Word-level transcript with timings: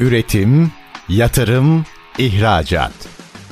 Üretim, 0.00 0.72
yatırım, 1.08 1.84
ihracat. 2.18 2.92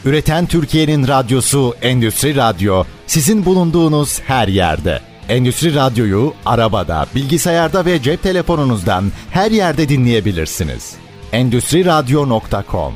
Üreten 0.05 0.47
Türkiye'nin 0.47 1.09
radyosu 1.09 1.75
Endüstri 1.83 2.37
Radyo 2.37 2.85
sizin 3.07 3.45
bulunduğunuz 3.45 4.21
her 4.21 4.49
yerde. 4.49 5.01
Endüstri 5.29 5.75
Radyo'yu 5.75 6.35
arabada, 6.47 7.07
bilgisayarda 7.15 7.85
ve 7.85 8.03
cep 8.03 8.23
telefonunuzdan 8.23 9.13
her 9.31 9.51
yerde 9.51 9.89
dinleyebilirsiniz. 9.89 10.95
Endüstri 11.33 11.85
Radyo.com 11.85 12.95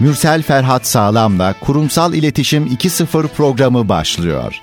Mürsel 0.00 0.42
Ferhat 0.42 0.86
Sağlam'la 0.86 1.54
Kurumsal 1.60 2.14
İletişim 2.14 2.66
2.0 2.66 3.28
programı 3.28 3.88
başlıyor. 3.88 4.60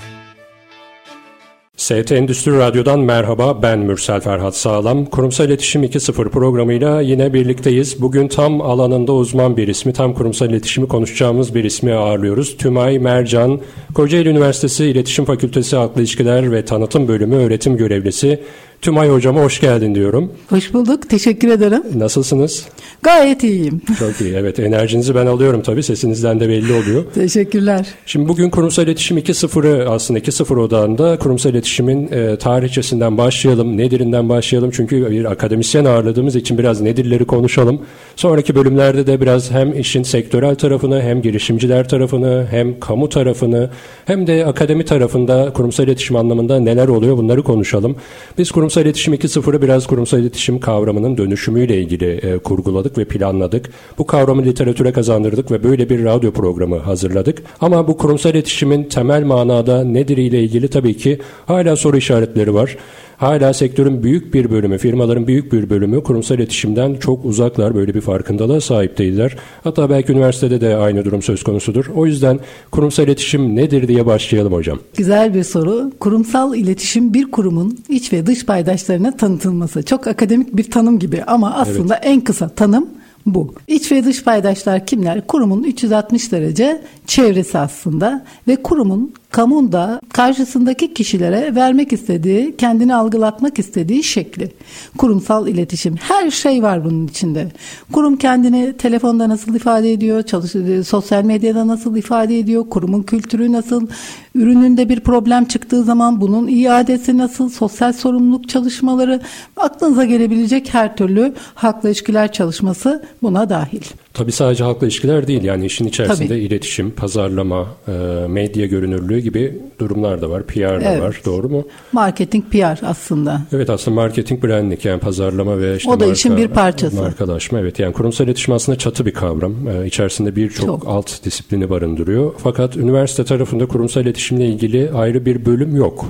ST 1.80 2.12
Endüstri 2.12 2.58
Radyo'dan 2.58 3.00
merhaba 3.00 3.62
ben 3.62 3.80
Mürsel 3.80 4.22
Ferhat 4.22 4.56
Sağlam. 4.56 5.06
Kurumsal 5.06 5.46
İletişim 5.46 5.84
2.0 5.84 6.30
programıyla 6.30 7.02
yine 7.02 7.34
birlikteyiz. 7.34 8.02
Bugün 8.02 8.28
tam 8.28 8.62
alanında 8.62 9.14
uzman 9.14 9.58
bir 9.58 9.68
ismi, 9.68 9.94
tam 9.94 10.14
kurumsal 10.14 10.50
iletişimi 10.50 10.88
konuşacağımız 10.88 11.56
bir 11.56 11.64
ismi 11.64 11.94
ağırlıyoruz. 11.94 12.58
Tümay 12.58 13.00
Mercan, 13.00 13.62
Kocaeli 13.94 14.30
Üniversitesi 14.30 14.86
İletişim 14.86 15.26
Fakültesi 15.26 15.76
Halkla 15.76 16.02
İlişkiler 16.02 16.52
ve 16.52 16.66
Tanıtım 16.66 17.08
Bölümü 17.08 17.36
öğretim 17.36 17.78
görevlisi. 17.78 18.40
Tümay 18.82 19.10
Hocama 19.10 19.42
hoş 19.42 19.62
geldin 19.62 19.96
diyorum. 19.96 20.34
Hoş 20.50 20.74
bulduk. 20.74 21.10
Teşekkür 21.10 21.48
ederim. 21.48 21.84
Nasılsınız? 21.96 22.66
Gayet 23.04 23.44
iyiyim. 23.44 23.82
Çok 24.00 24.22
iyi. 24.22 24.34
Evet 24.34 24.60
enerjinizi 24.60 25.16
ben 25.16 25.26
alıyorum 25.26 25.62
tabii. 25.62 25.84
Sesinizden 25.84 26.40
de 26.40 26.50
belli 26.50 26.74
oluyor. 26.74 27.04
Teşekkürler. 27.16 27.88
Şimdi 28.06 28.30
bugün 28.30 28.50
kurumsal 28.50 28.84
iletişim 28.84 29.18
2.0'ı 29.18 29.90
aslında 29.90 30.20
2.0 30.20 30.60
odağında 30.60 31.18
kurumsal 31.20 31.52
iletişimin 31.52 32.12
e, 32.12 32.38
tarihçesinden 32.38 33.18
başlayalım. 33.18 33.78
Nedirinden 33.78 34.30
başlayalım. 34.30 34.72
Çünkü 34.72 35.12
bir 35.12 35.32
akademisyen 35.32 35.86
ağırladığımız 35.86 36.36
için 36.36 36.58
biraz 36.58 36.82
nedirleri 36.82 37.26
konuşalım. 37.26 37.82
Sonraki 38.16 38.56
bölümlerde 38.56 39.08
de 39.08 39.22
biraz 39.22 39.52
hem 39.52 39.80
işin 39.80 40.04
sektörel 40.04 40.56
tarafını 40.56 41.02
hem 41.02 41.22
girişimciler 41.22 41.90
tarafını 41.90 42.48
hem 42.50 42.80
kamu 42.80 43.10
tarafını 43.10 43.70
hem 44.06 44.28
de 44.28 44.46
akademi 44.46 44.86
tarafında 44.86 45.54
kurumsal 45.54 45.86
iletişim 45.86 46.16
anlamında 46.16 46.60
neler 46.60 46.88
oluyor 46.88 47.18
bunları 47.18 47.44
konuşalım. 47.44 47.96
Biz 48.38 48.52
kurum 48.52 48.70
Kurumsal 48.70 48.86
İletişim 48.86 49.14
2.0'ı 49.14 49.62
biraz 49.62 49.88
kurumsal 49.88 50.20
iletişim 50.20 50.60
kavramının 50.60 51.18
dönüşümüyle 51.18 51.82
ilgili 51.82 52.06
e, 52.06 52.38
kurguladık 52.38 52.89
ve 52.98 53.06
planladık. 53.06 53.70
Bu 53.98 54.06
kavramı 54.06 54.44
literatüre 54.44 54.92
kazandırdık 54.92 55.52
ve 55.52 55.64
böyle 55.64 55.90
bir 55.90 56.04
radyo 56.04 56.32
programı 56.32 56.78
hazırladık. 56.78 57.44
Ama 57.62 57.88
bu 57.88 57.98
kurumsal 57.98 58.32
iletişimin 58.32 58.84
temel 58.84 59.24
manada 59.24 59.84
nedir 59.84 60.18
ile 60.18 60.44
ilgili 60.44 60.68
tabii 60.68 60.98
ki 60.98 61.20
hala 61.46 61.76
soru 61.76 61.98
işaretleri 61.98 62.54
var. 62.54 62.78
Hala 63.20 63.54
sektörün 63.54 64.04
büyük 64.04 64.34
bir 64.34 64.52
bölümü, 64.52 64.78
firmaların 64.78 65.28
büyük 65.28 65.54
bir 65.54 65.70
bölümü 65.70 66.04
kurumsal 66.04 66.38
iletişimden 66.38 66.96
çok 66.96 67.26
uzaklar. 67.26 67.76
Böyle 67.76 67.94
bir 67.94 68.02
farkındalığa 68.02 68.62
sahip 68.62 68.98
değiller. 68.98 69.36
Hatta 69.64 69.90
belki 69.90 70.12
üniversitede 70.12 70.62
de 70.62 70.76
aynı 70.76 71.06
durum 71.06 71.22
söz 71.22 71.44
konusudur. 71.44 71.86
O 71.96 72.06
yüzden 72.06 72.40
kurumsal 72.72 73.06
iletişim 73.06 73.56
nedir 73.56 73.88
diye 73.88 74.06
başlayalım 74.06 74.54
hocam. 74.54 74.80
Güzel 74.98 75.34
bir 75.34 75.44
soru. 75.44 75.92
Kurumsal 76.00 76.56
iletişim 76.56 77.14
bir 77.14 77.32
kurumun 77.32 77.80
iç 77.90 78.14
ve 78.14 78.26
dış 78.26 78.46
paydaşlarına 78.46 79.18
tanıtılması. 79.18 79.84
Çok 79.84 80.08
akademik 80.08 80.58
bir 80.58 80.72
tanım 80.72 81.00
gibi 81.00 81.24
ama 81.24 81.54
aslında 81.54 81.96
evet. 81.96 82.06
en 82.06 82.22
kısa 82.22 82.50
tanım 82.50 82.90
bu. 83.26 83.54
İç 83.68 83.92
ve 83.92 84.06
dış 84.06 84.24
paydaşlar 84.24 84.86
kimler? 84.86 85.28
Kurumun 85.28 85.64
360 85.64 86.32
derece 86.32 86.82
çevresi 87.08 87.58
aslında 87.58 88.26
ve 88.48 88.56
kurumun 88.56 89.14
kamunda 89.32 90.02
karşısındaki 90.14 90.94
kişilere 90.94 91.56
vermek 91.56 91.94
istediği, 91.94 92.56
kendini 92.58 92.96
algılatmak 92.96 93.60
istediği 93.60 94.04
şekli. 94.04 94.52
Kurumsal 94.98 95.48
iletişim. 95.48 95.96
Her 95.96 96.32
şey 96.32 96.64
var 96.64 96.86
bunun 96.86 97.08
içinde. 97.08 97.48
Kurum 97.92 98.18
kendini 98.18 98.78
telefonda 98.78 99.30
nasıl 99.30 99.56
ifade 99.56 99.94
ediyor, 99.94 100.24
çalış 100.24 100.52
sosyal 100.88 101.24
medyada 101.24 101.68
nasıl 101.68 101.96
ifade 101.96 102.40
ediyor, 102.40 102.70
kurumun 102.70 103.04
kültürü 103.04 103.52
nasıl, 103.52 103.88
ürününde 104.36 104.90
bir 104.90 105.00
problem 105.00 105.46
çıktığı 105.46 105.84
zaman 105.84 106.22
bunun 106.22 106.48
iadesi 106.48 107.18
nasıl, 107.18 107.50
sosyal 107.50 107.94
sorumluluk 107.94 108.50
çalışmaları, 108.50 109.22
aklınıza 109.58 110.06
gelebilecek 110.06 110.74
her 110.74 110.96
türlü 110.96 111.34
haklı 111.56 111.90
ilişkiler 111.90 112.32
çalışması 112.32 113.04
buna 113.22 113.50
dahil. 113.50 113.82
Tabii 114.14 114.32
sadece 114.32 114.64
halkla 114.64 114.88
ilişkiler 114.88 115.28
değil 115.28 115.44
yani 115.44 115.66
işin 115.66 115.86
içerisinde 115.86 116.28
Tabii. 116.28 116.40
iletişim, 116.40 116.92
pazarlama, 116.92 117.68
e, 117.88 117.92
medya 118.28 118.66
görünürlüğü 118.66 119.19
gibi 119.20 119.60
durumlar 119.80 120.22
da 120.22 120.30
var. 120.30 120.44
PR 120.44 120.62
da 120.62 120.82
evet. 120.82 121.02
var 121.02 121.22
doğru 121.26 121.50
mu? 121.50 121.64
Marketing 121.92 122.46
PR 122.52 122.86
aslında. 122.86 123.42
Evet 123.54 123.70
aslında 123.70 123.96
marketing 123.96 124.44
branding 124.44 124.86
yani 124.86 125.00
pazarlama 125.00 125.60
ve 125.60 125.76
işte 125.78 125.90
o 125.90 125.94
da 125.94 125.98
marka, 125.98 126.14
işin 126.14 126.38
bir 126.38 126.48
parçası. 126.48 126.96
Markalaşma 126.96 127.60
evet 127.60 127.80
yani 127.80 127.94
kurumsal 127.94 128.26
iletişim 128.26 128.54
aslında 128.54 128.78
çatı 128.78 129.06
bir 129.06 129.14
kavram. 129.14 129.68
E, 129.68 129.88
içerisinde 129.88 130.36
birçok 130.36 130.88
alt 130.88 131.24
disiplini 131.24 131.70
barındırıyor. 131.70 132.34
Fakat 132.38 132.78
üniversite 132.78 133.24
tarafında 133.24 133.66
kurumsal 133.66 134.04
iletişimle 134.04 134.46
ilgili 134.46 134.92
ayrı 134.92 135.26
bir 135.26 135.46
bölüm 135.46 135.76
yok. 135.76 136.06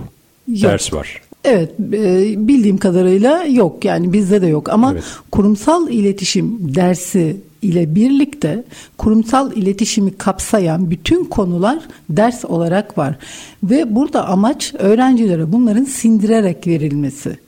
yok. 0.47 0.71
Ders 0.71 0.93
var. 0.93 1.21
Evet 1.43 1.69
e, 1.93 2.33
bildiğim 2.47 2.77
kadarıyla 2.77 3.43
yok 3.43 3.85
yani 3.85 4.13
bizde 4.13 4.41
de 4.41 4.47
yok 4.47 4.69
ama 4.69 4.91
evet. 4.93 5.03
kurumsal 5.31 5.89
iletişim 5.89 6.75
dersi 6.75 7.37
ile 7.61 7.95
birlikte 7.95 8.63
kurumsal 8.97 9.57
iletişimi 9.57 10.17
kapsayan 10.17 10.91
bütün 10.91 11.25
konular 11.25 11.79
ders 12.09 12.45
olarak 12.45 12.97
var. 12.97 13.15
Ve 13.63 13.95
burada 13.95 14.27
amaç 14.27 14.73
öğrencilere 14.79 15.51
bunların 15.51 15.83
sindirerek 15.83 16.67
verilmesi. 16.67 17.39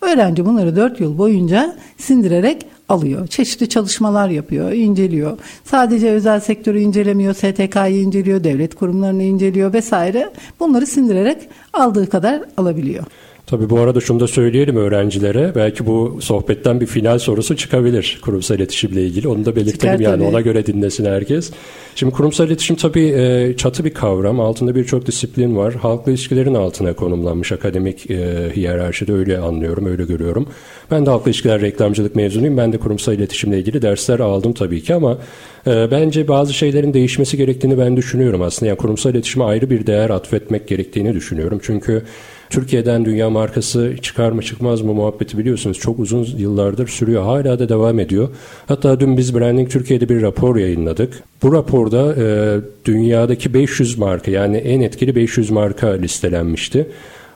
Öğrenci 0.00 0.46
bunları 0.46 0.76
4 0.76 1.00
yıl 1.00 1.18
boyunca 1.18 1.76
sindirerek 1.96 2.66
alıyor. 2.88 3.26
Çeşitli 3.26 3.68
çalışmalar 3.68 4.28
yapıyor, 4.28 4.72
inceliyor. 4.72 5.38
Sadece 5.64 6.10
özel 6.10 6.40
sektörü 6.40 6.80
incelemiyor, 6.80 7.34
STK'yı 7.34 8.02
inceliyor, 8.02 8.44
devlet 8.44 8.74
kurumlarını 8.74 9.22
inceliyor 9.22 9.72
vesaire. 9.72 10.30
Bunları 10.60 10.86
sindirerek 10.86 11.48
aldığı 11.72 12.08
kadar 12.08 12.42
alabiliyor. 12.56 13.04
Tabii 13.50 13.70
bu 13.70 13.80
arada 13.80 14.00
şunu 14.00 14.20
da 14.20 14.26
söyleyelim 14.26 14.76
öğrencilere. 14.76 15.52
Belki 15.54 15.86
bu 15.86 16.18
sohbetten 16.20 16.80
bir 16.80 16.86
final 16.86 17.18
sorusu 17.18 17.56
çıkabilir 17.56 18.18
kurumsal 18.22 18.56
iletişimle 18.56 19.02
ilgili. 19.02 19.28
Onu 19.28 19.44
da 19.44 19.56
belirtelim 19.56 19.96
Çıkar, 19.96 20.10
yani 20.10 20.18
tabii. 20.18 20.28
ona 20.28 20.40
göre 20.40 20.66
dinlesin 20.66 21.04
herkes. 21.04 21.50
Şimdi 21.94 22.12
kurumsal 22.12 22.46
iletişim 22.46 22.76
tabii 22.76 23.06
e, 23.06 23.54
çatı 23.56 23.84
bir 23.84 23.94
kavram. 23.94 24.40
Altında 24.40 24.74
birçok 24.74 25.06
disiplin 25.06 25.56
var. 25.56 25.74
Halkla 25.74 26.12
ilişkilerin 26.12 26.54
altına 26.54 26.92
konumlanmış 26.92 27.52
akademik 27.52 28.10
e, 28.10 28.50
hiyerarşide 28.56 29.12
öyle 29.12 29.38
anlıyorum, 29.38 29.86
öyle 29.86 30.04
görüyorum. 30.04 30.48
Ben 30.90 31.06
de 31.06 31.10
halkla 31.10 31.30
ilişkiler 31.30 31.60
reklamcılık 31.60 32.16
mezunuyum. 32.16 32.56
Ben 32.56 32.72
de 32.72 32.78
kurumsal 32.78 33.14
iletişimle 33.14 33.58
ilgili 33.58 33.82
dersler 33.82 34.20
aldım 34.20 34.52
tabii 34.52 34.82
ki 34.82 34.94
ama 34.94 35.18
e, 35.66 35.90
bence 35.90 36.28
bazı 36.28 36.54
şeylerin 36.54 36.94
değişmesi 36.94 37.36
gerektiğini 37.36 37.78
ben 37.78 37.96
düşünüyorum 37.96 38.42
aslında. 38.42 38.68
Yani 38.68 38.78
kurumsal 38.78 39.10
iletişime 39.14 39.44
ayrı 39.44 39.70
bir 39.70 39.86
değer 39.86 40.10
atfetmek 40.10 40.68
gerektiğini 40.68 41.14
düşünüyorum. 41.14 41.60
Çünkü 41.62 42.02
Türkiye'den 42.50 43.04
dünya 43.04 43.30
markası 43.30 43.96
çıkar 44.02 44.32
mı 44.32 44.42
çıkmaz 44.42 44.82
mı 44.82 44.94
muhabbeti 44.94 45.38
biliyorsunuz 45.38 45.78
çok 45.78 45.98
uzun 45.98 46.26
yıllardır 46.36 46.88
sürüyor. 46.88 47.22
Hala 47.22 47.58
da 47.58 47.68
devam 47.68 48.00
ediyor. 48.00 48.28
Hatta 48.66 49.00
dün 49.00 49.16
biz 49.16 49.34
Branding 49.34 49.70
Türkiye'de 49.70 50.08
bir 50.08 50.22
rapor 50.22 50.56
yayınladık. 50.56 51.22
Bu 51.42 51.52
raporda 51.52 52.14
e, 52.14 52.56
dünyadaki 52.84 53.54
500 53.54 53.98
marka 53.98 54.30
yani 54.30 54.56
en 54.56 54.80
etkili 54.80 55.14
500 55.14 55.50
marka 55.50 55.88
listelenmişti. 55.88 56.86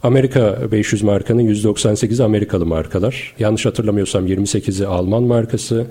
Amerika 0.02 0.58
500 0.72 1.02
markanın 1.02 1.54
%98'i 1.54 2.24
Amerikalı 2.24 2.66
markalar. 2.66 3.34
Yanlış 3.38 3.66
hatırlamıyorsam 3.66 4.26
28'i 4.26 4.86
Alman 4.86 5.22
markası, 5.22 5.86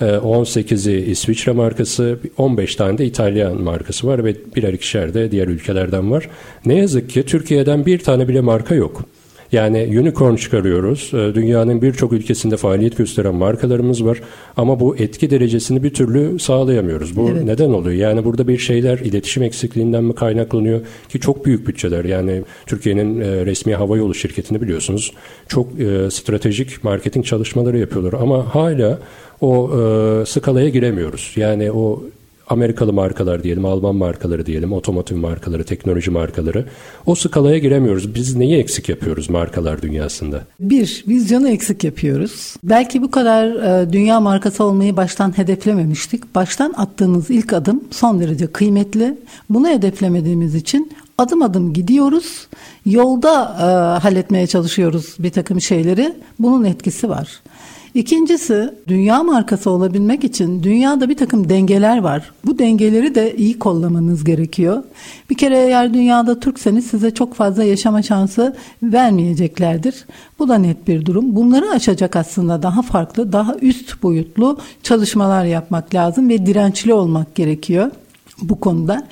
18'i 0.00 0.94
ee, 0.94 1.06
İsviçre 1.06 1.52
markası, 1.52 2.18
15 2.38 2.76
tane 2.76 2.98
de 2.98 3.06
İtalyan 3.06 3.62
markası 3.62 4.06
var 4.06 4.24
ve 4.24 4.34
birer 4.56 4.72
ikişer 4.72 5.14
de 5.14 5.30
diğer 5.30 5.48
ülkelerden 5.48 6.10
var. 6.10 6.28
Ne 6.66 6.74
yazık 6.74 7.10
ki 7.10 7.22
Türkiye'den 7.22 7.86
bir 7.86 7.98
tane 7.98 8.28
bile 8.28 8.40
marka 8.40 8.74
yok. 8.74 9.04
Yani 9.54 10.00
unicorn 10.00 10.36
çıkarıyoruz. 10.36 11.10
Ee, 11.14 11.34
dünyanın 11.34 11.82
birçok 11.82 12.12
ülkesinde 12.12 12.56
faaliyet 12.56 12.96
gösteren 12.96 13.34
markalarımız 13.34 14.04
var. 14.04 14.20
Ama 14.56 14.80
bu 14.80 14.96
etki 14.96 15.30
derecesini 15.30 15.82
bir 15.82 15.94
türlü 15.94 16.38
sağlayamıyoruz. 16.38 17.16
Bu 17.16 17.30
evet. 17.30 17.44
neden 17.44 17.70
oluyor? 17.70 17.96
Yani 17.96 18.24
burada 18.24 18.48
bir 18.48 18.58
şeyler 18.58 18.98
iletişim 18.98 19.42
eksikliğinden 19.42 20.04
mi 20.04 20.14
kaynaklanıyor? 20.14 20.80
Ki 21.08 21.20
çok 21.20 21.46
büyük 21.46 21.68
bütçeler. 21.68 22.04
Yani 22.04 22.42
Türkiye'nin 22.66 23.20
e, 23.20 23.46
resmi 23.46 23.74
havayolu 23.74 24.14
şirketini 24.14 24.60
biliyorsunuz. 24.60 25.12
Çok 25.48 25.80
e, 25.80 26.10
stratejik 26.10 26.84
marketing 26.84 27.26
çalışmaları 27.26 27.78
yapıyorlar. 27.78 28.20
Ama 28.20 28.54
hala 28.54 28.98
o 29.44 29.70
e, 29.78 30.26
skalaya 30.26 30.68
giremiyoruz. 30.68 31.32
Yani 31.36 31.72
o 31.72 32.02
Amerikalı 32.48 32.92
markalar 32.92 33.42
diyelim, 33.42 33.64
Alman 33.64 33.96
markaları 33.96 34.46
diyelim, 34.46 34.72
otomotiv 34.72 35.16
markaları, 35.16 35.64
teknoloji 35.64 36.10
markaları. 36.10 36.64
O 37.06 37.14
skalaya 37.14 37.58
giremiyoruz. 37.58 38.14
Biz 38.14 38.36
neyi 38.36 38.56
eksik 38.56 38.88
yapıyoruz 38.88 39.30
markalar 39.30 39.82
dünyasında? 39.82 40.40
Bir, 40.60 41.04
vizyonu 41.08 41.48
eksik 41.48 41.84
yapıyoruz. 41.84 42.54
Belki 42.64 43.02
bu 43.02 43.10
kadar 43.10 43.46
e, 43.82 43.92
dünya 43.92 44.20
markası 44.20 44.64
olmayı 44.64 44.96
baştan 44.96 45.38
hedeflememiştik. 45.38 46.34
Baştan 46.34 46.74
attığımız 46.76 47.30
ilk 47.30 47.52
adım 47.52 47.84
son 47.90 48.20
derece 48.20 48.46
kıymetli. 48.46 49.18
Bunu 49.50 49.68
hedeflemediğimiz 49.68 50.54
için 50.54 50.92
adım 51.18 51.42
adım 51.42 51.72
gidiyoruz. 51.72 52.46
Yolda 52.86 53.56
e, 53.58 53.64
halletmeye 54.02 54.46
çalışıyoruz 54.46 55.16
bir 55.18 55.30
takım 55.30 55.60
şeyleri. 55.60 56.14
Bunun 56.38 56.64
etkisi 56.64 57.08
var. 57.08 57.40
İkincisi 57.94 58.74
dünya 58.88 59.22
markası 59.22 59.70
olabilmek 59.70 60.24
için 60.24 60.62
dünyada 60.62 61.08
bir 61.08 61.16
takım 61.16 61.48
dengeler 61.48 61.98
var. 61.98 62.32
Bu 62.46 62.58
dengeleri 62.58 63.14
de 63.14 63.36
iyi 63.36 63.58
kollamanız 63.58 64.24
gerekiyor. 64.24 64.82
Bir 65.30 65.34
kere 65.34 65.58
eğer 65.58 65.94
dünyada 65.94 66.40
Türkseniz 66.40 66.86
size 66.86 67.14
çok 67.14 67.34
fazla 67.34 67.64
yaşama 67.64 68.02
şansı 68.02 68.56
vermeyeceklerdir. 68.82 70.04
Bu 70.38 70.48
da 70.48 70.58
net 70.58 70.88
bir 70.88 71.06
durum. 71.06 71.36
Bunları 71.36 71.70
aşacak 71.70 72.16
aslında 72.16 72.62
daha 72.62 72.82
farklı, 72.82 73.32
daha 73.32 73.56
üst 73.62 74.02
boyutlu 74.02 74.58
çalışmalar 74.82 75.44
yapmak 75.44 75.94
lazım 75.94 76.28
ve 76.28 76.46
dirençli 76.46 76.94
olmak 76.94 77.34
gerekiyor 77.34 77.90
bu 78.42 78.60
konuda. 78.60 79.06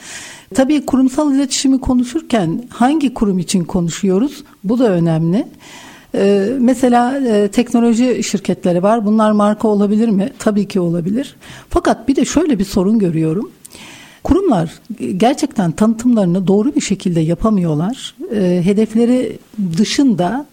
Tabii 0.55 0.87
kurumsal 0.87 1.35
iletişimi 1.35 1.81
konuşurken 1.81 2.65
hangi 2.71 3.15
kurum 3.15 3.39
için 3.39 3.65
konuşuyoruz? 3.65 4.45
Bu 4.65 4.79
da 4.79 4.91
önemli. 4.91 5.47
Ee, 6.15 6.49
mesela 6.59 7.19
e, 7.19 7.49
teknoloji 7.49 8.23
şirketleri 8.23 8.83
var. 8.83 9.07
Bunlar 9.07 9.33
marka 9.33 9.69
olabilir 9.69 10.09
mi? 10.09 10.33
Tabii 10.39 10.69
ki 10.69 10.81
olabilir. 10.81 11.37
Fakat 11.71 12.09
bir 12.09 12.17
de 12.17 12.25
şöyle 12.25 12.59
bir 12.59 12.65
sorun 12.65 12.99
görüyorum. 12.99 13.51
Kurumlar 14.25 14.71
gerçekten 15.17 15.73
tanıtımlarını 15.73 16.47
doğru 16.47 16.75
bir 16.75 16.81
şekilde 16.81 17.21
yapamıyorlar. 17.21 18.15
E, 18.35 18.61
hedefleri 18.65 19.39
dışında 19.79 20.47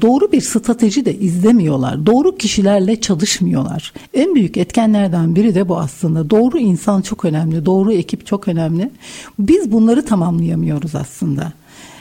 doğru 0.00 0.32
bir 0.32 0.40
strateji 0.40 1.04
de 1.04 1.18
izlemiyorlar. 1.18 2.06
Doğru 2.06 2.36
kişilerle 2.36 3.00
çalışmıyorlar. 3.00 3.92
En 4.14 4.34
büyük 4.34 4.56
etkenlerden 4.56 5.36
biri 5.36 5.54
de 5.54 5.68
bu 5.68 5.78
aslında. 5.78 6.30
Doğru 6.30 6.58
insan 6.58 7.02
çok 7.02 7.24
önemli, 7.24 7.66
doğru 7.66 7.92
ekip 7.92 8.26
çok 8.26 8.48
önemli. 8.48 8.90
Biz 9.38 9.72
bunları 9.72 10.04
tamamlayamıyoruz 10.04 10.94
aslında. 10.94 11.52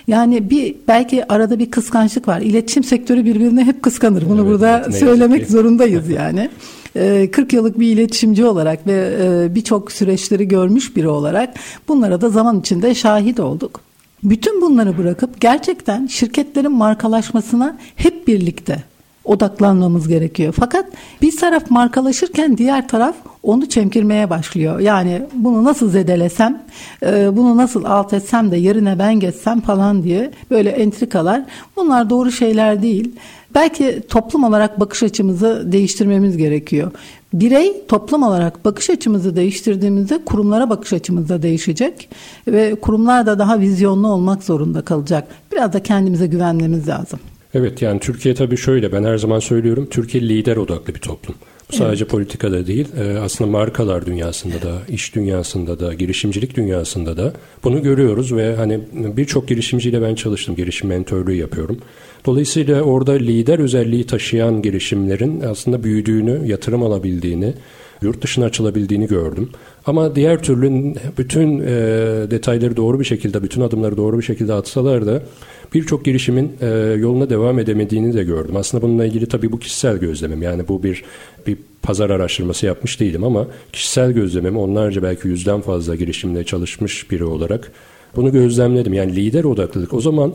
Yani 0.08 0.50
bir 0.50 0.76
belki 0.88 1.34
arada 1.34 1.60
bir 1.60 1.72
kıskançlık 1.72 2.28
var. 2.28 2.42
İletişim 2.42 2.84
sektörü 2.84 3.26
birbirini 3.26 3.64
hep 3.64 3.84
kıskanır. 3.84 4.24
Bunu 4.30 4.42
evet, 4.42 4.52
burada 4.52 4.84
evet, 4.86 5.00
söylemek 5.00 5.48
zorundayız 5.48 6.10
yani. 6.10 6.50
40 6.94 7.54
ee, 7.54 7.58
yıllık 7.58 7.80
bir 7.80 7.88
iletişimci 7.88 8.46
olarak 8.46 8.88
ve 8.88 9.18
e, 9.22 9.56
birçok 9.56 9.92
süreçleri 9.92 10.48
görmüş 10.48 10.96
biri 10.96 11.08
olarak 11.08 11.54
bunlara 11.88 12.22
da 12.22 12.30
zaman 12.30 12.60
içinde 12.60 12.96
şahit 12.96 13.40
olduk. 13.40 13.82
Bütün 14.24 14.62
bunları 14.62 14.98
bırakıp 14.98 15.42
gerçekten 15.42 16.08
şirketlerin 16.08 16.72
markalaşmasına 16.72 17.78
hep 17.96 18.28
birlikte 18.28 18.84
odaklanmamız 19.26 20.08
gerekiyor. 20.08 20.54
Fakat 20.60 20.86
bir 21.22 21.38
taraf 21.38 21.72
markalaşırken 21.72 22.58
diğer 22.58 22.88
taraf 22.88 23.16
onu 23.44 23.70
çemkirmeye 23.70 24.30
başlıyor. 24.30 24.80
Yani 24.80 25.22
bunu 25.34 25.64
nasıl 25.64 25.90
zedelesem, 25.90 26.64
e, 27.06 27.38
bunu 27.38 27.58
nasıl 27.58 27.84
alt 27.84 28.14
etsem 28.14 28.52
de 28.52 28.58
yerine 28.58 29.00
ben 29.00 29.20
geçsem 29.20 29.62
falan 29.62 30.04
diye 30.04 30.32
böyle 30.52 30.70
entrikalar. 30.70 31.42
Bunlar 31.76 32.10
doğru 32.10 32.32
şeyler 32.32 32.82
değil. 32.82 33.12
Belki 33.56 34.02
toplum 34.10 34.44
olarak 34.44 34.80
bakış 34.80 35.04
açımızı 35.04 35.72
değiştirmemiz 35.72 36.38
gerekiyor. 36.38 36.92
Birey 37.34 37.88
toplum 37.88 38.24
olarak 38.24 38.66
bakış 38.66 38.90
açımızı 38.90 39.36
değiştirdiğimizde 39.36 40.26
kurumlara 40.26 40.70
bakış 40.70 40.94
açımız 40.94 41.30
da 41.30 41.42
değişecek 41.42 42.10
ve 42.48 42.76
kurumlar 42.76 43.26
da 43.26 43.40
daha 43.40 43.60
vizyonlu 43.60 44.08
olmak 44.08 44.44
zorunda 44.44 44.82
kalacak. 44.82 45.28
Biraz 45.52 45.74
da 45.74 45.84
kendimize 45.84 46.28
güvenmemiz 46.28 46.88
lazım. 46.88 47.20
Evet 47.54 47.82
yani 47.82 48.00
Türkiye 48.00 48.36
tabii 48.36 48.58
şöyle 48.58 48.92
ben 48.92 49.04
her 49.04 49.18
zaman 49.18 49.40
söylüyorum 49.40 49.88
Türkiye 49.92 50.30
lider 50.30 50.58
odaklı 50.58 50.96
bir 50.96 51.00
toplum. 51.00 51.36
Bu 51.72 51.76
sadece 51.76 52.04
evet. 52.04 52.12
politikada 52.12 52.68
değil 52.68 52.88
e, 52.98 53.20
aslında 53.20 53.52
markalar 53.52 54.06
dünyasında 54.06 54.62
da 54.62 54.82
iş 54.90 55.16
dünyasında 55.16 55.80
da 55.80 55.94
girişimcilik 55.94 56.58
dünyasında 56.58 57.18
da 57.18 57.34
bunu 57.64 57.84
görüyoruz 57.84 58.36
ve 58.36 58.56
hani 58.56 58.80
birçok 58.94 59.48
girişimciyle 59.48 60.02
ben 60.02 60.16
çalıştım 60.16 60.56
girişim 60.56 60.90
mentörlüğü 60.90 61.36
yapıyorum. 61.36 61.78
Dolayısıyla 62.26 62.82
orada 62.82 63.12
lider 63.12 63.60
özelliği 63.60 64.04
taşıyan 64.08 64.62
girişimlerin 64.62 65.42
aslında 65.42 65.84
büyüdüğünü, 65.84 66.42
yatırım 66.46 66.84
alabildiğini, 66.84 67.54
yurt 68.02 68.22
dışına 68.22 68.46
açılabildiğini 68.46 69.08
gördüm. 69.08 69.50
Ama 69.86 70.16
diğer 70.16 70.44
türlü 70.44 70.94
bütün 71.18 71.60
e, 71.60 71.68
detayları 72.32 72.78
doğru 72.78 73.00
bir 73.00 73.06
şekilde, 73.06 73.44
bütün 73.44 73.62
adımları 73.62 73.98
doğru 73.98 74.18
bir 74.18 74.24
şekilde 74.24 74.54
atsalar 74.54 75.06
da 75.06 75.22
birçok 75.74 76.06
girişimin 76.06 76.52
e, 76.62 76.68
yoluna 76.98 77.30
devam 77.30 77.60
edemediğini 77.60 78.14
de 78.14 78.24
gördüm. 78.24 78.56
Aslında 78.56 78.82
bununla 78.82 79.06
ilgili 79.06 79.26
tabii 79.26 79.52
bu 79.52 79.60
kişisel 79.60 79.98
gözlemim. 79.98 80.42
Yani 80.42 80.68
bu 80.68 80.84
bir 80.84 81.04
bir 81.48 81.58
pazar 81.82 82.10
araştırması 82.10 82.66
yapmış 82.66 83.00
değilim 83.00 83.24
ama 83.24 83.48
kişisel 83.74 84.12
gözlemim 84.12 84.58
onlarca 84.58 85.04
belki 85.04 85.28
yüzden 85.28 85.62
fazla 85.62 85.96
girişimle 85.96 86.44
çalışmış 86.44 87.12
biri 87.12 87.24
olarak 87.24 87.72
bunu 88.16 88.32
gözlemledim. 88.32 88.94
Yani 88.94 89.16
lider 89.16 89.44
odaklılık. 89.44 89.94
O 89.94 90.02
zaman 90.02 90.34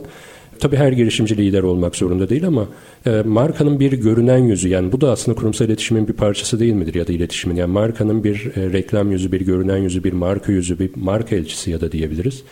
Tabii 0.59 0.75
her 0.75 0.91
girişimci 0.91 1.37
lider 1.37 1.63
olmak 1.63 1.95
zorunda 1.95 2.29
değil 2.29 2.47
ama 2.47 2.67
e, 3.05 3.21
markanın 3.25 3.79
bir 3.79 3.91
görünen 3.91 4.37
yüzü 4.37 4.69
yani 4.69 4.91
bu 4.91 5.01
da 5.01 5.11
aslında 5.11 5.37
kurumsal 5.37 5.67
iletişimin 5.67 6.07
bir 6.07 6.13
parçası 6.13 6.59
değil 6.59 6.73
midir 6.73 6.93
ya 6.93 7.07
da 7.07 7.13
iletişimin 7.13 7.55
yani 7.55 7.71
markanın 7.71 8.23
bir 8.23 8.51
e, 8.55 8.73
reklam 8.73 9.11
yüzü, 9.11 9.31
bir 9.31 9.41
görünen 9.41 9.77
yüzü, 9.77 10.03
bir 10.03 10.13
marka 10.13 10.51
yüzü, 10.51 10.79
bir 10.79 10.91
marka 10.95 11.35
elçisi 11.35 11.71
ya 11.71 11.81
da 11.81 11.91
diyebiliriz. 11.91 12.43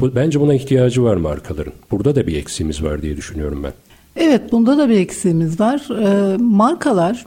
Bu, 0.00 0.14
bence 0.14 0.40
buna 0.40 0.54
ihtiyacı 0.54 1.02
var 1.02 1.16
markaların. 1.16 1.72
Burada 1.90 2.14
da 2.14 2.26
bir 2.26 2.36
eksiğimiz 2.36 2.82
var 2.82 3.02
diye 3.02 3.16
düşünüyorum 3.16 3.62
ben. 3.62 3.72
Evet 4.16 4.52
bunda 4.52 4.78
da 4.78 4.88
bir 4.88 4.96
eksiğimiz 4.96 5.60
var. 5.60 5.88
E, 6.02 6.36
markalar 6.36 7.26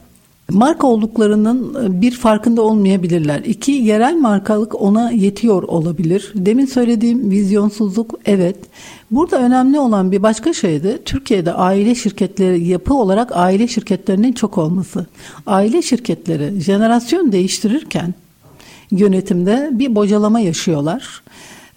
marka 0.50 0.86
olduklarının 0.86 1.74
e, 1.84 2.00
bir 2.02 2.10
farkında 2.10 2.62
olmayabilirler. 2.62 3.40
İki, 3.44 3.72
yerel 3.72 4.16
markalık 4.16 4.82
ona 4.82 5.10
yetiyor 5.10 5.62
olabilir. 5.62 6.32
Demin 6.34 6.66
söylediğim 6.66 7.30
vizyonsuzluk 7.30 8.18
evet. 8.26 8.56
Burada 9.10 9.38
önemli 9.38 9.80
olan 9.80 10.12
bir 10.12 10.22
başka 10.22 10.52
şey 10.52 10.82
de 10.82 11.02
Türkiye'de 11.02 11.52
aile 11.52 11.94
şirketleri 11.94 12.64
yapı 12.64 12.94
olarak 12.94 13.30
aile 13.34 13.68
şirketlerinin 13.68 14.32
çok 14.32 14.58
olması. 14.58 15.06
Aile 15.46 15.82
şirketleri 15.82 16.60
jenerasyon 16.60 17.32
değiştirirken 17.32 18.14
yönetimde 18.90 19.68
bir 19.72 19.94
bocalama 19.94 20.40
yaşıyorlar. 20.40 21.22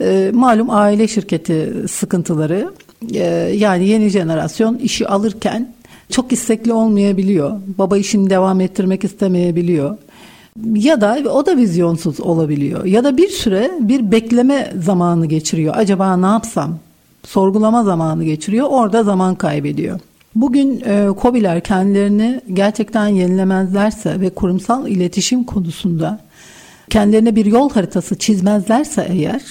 E, 0.01 0.31
malum 0.33 0.69
aile 0.69 1.07
şirketi 1.07 1.73
sıkıntıları 1.91 2.71
e, 3.13 3.23
yani 3.55 3.87
yeni 3.87 4.09
jenerasyon 4.09 4.77
işi 4.77 5.07
alırken 5.07 5.73
çok 6.09 6.31
istekli 6.31 6.73
olmayabiliyor. 6.73 7.59
Baba 7.77 7.97
işini 7.97 8.29
devam 8.29 8.61
ettirmek 8.61 9.03
istemeyebiliyor. 9.03 9.97
Ya 10.73 11.01
da 11.01 11.17
o 11.33 11.45
da 11.45 11.57
vizyonsuz 11.57 12.19
olabiliyor. 12.19 12.85
Ya 12.85 13.03
da 13.03 13.17
bir 13.17 13.29
süre 13.29 13.71
bir 13.79 14.11
bekleme 14.11 14.73
zamanı 14.79 15.25
geçiriyor. 15.25 15.73
Acaba 15.77 16.17
ne 16.17 16.25
yapsam? 16.25 16.79
Sorgulama 17.25 17.83
zamanı 17.83 18.23
geçiriyor. 18.23 18.67
Orada 18.69 19.03
zaman 19.03 19.35
kaybediyor. 19.35 19.99
Bugün 20.35 20.81
e, 20.85 21.09
COBİ'ler 21.21 21.63
kendilerini 21.63 22.41
gerçekten 22.53 23.07
yenilemezlerse 23.07 24.21
ve 24.21 24.29
kurumsal 24.29 24.87
iletişim 24.87 25.43
konusunda 25.43 26.19
kendilerine 26.89 27.35
bir 27.35 27.45
yol 27.45 27.69
haritası 27.69 28.17
çizmezlerse 28.17 29.07
eğer 29.09 29.41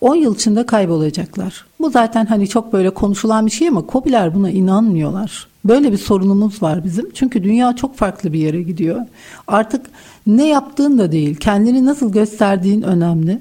10 0.00 0.14
yıl 0.14 0.34
içinde 0.34 0.66
kaybolacaklar. 0.66 1.66
Bu 1.80 1.90
zaten 1.90 2.26
hani 2.26 2.48
çok 2.48 2.72
böyle 2.72 2.90
konuşulan 2.90 3.46
bir 3.46 3.50
şey 3.50 3.68
ama 3.68 3.84
COBİ'ler 3.92 4.34
buna 4.34 4.50
inanmıyorlar. 4.50 5.48
Böyle 5.64 5.92
bir 5.92 5.98
sorunumuz 5.98 6.62
var 6.62 6.84
bizim. 6.84 7.10
Çünkü 7.14 7.44
dünya 7.44 7.76
çok 7.76 7.96
farklı 7.96 8.32
bir 8.32 8.38
yere 8.38 8.62
gidiyor. 8.62 9.00
Artık 9.48 9.86
ne 10.26 10.48
yaptığın 10.48 10.98
da 10.98 11.12
değil, 11.12 11.36
kendini 11.36 11.84
nasıl 11.84 12.12
gösterdiğin 12.12 12.82
önemli. 12.82 13.40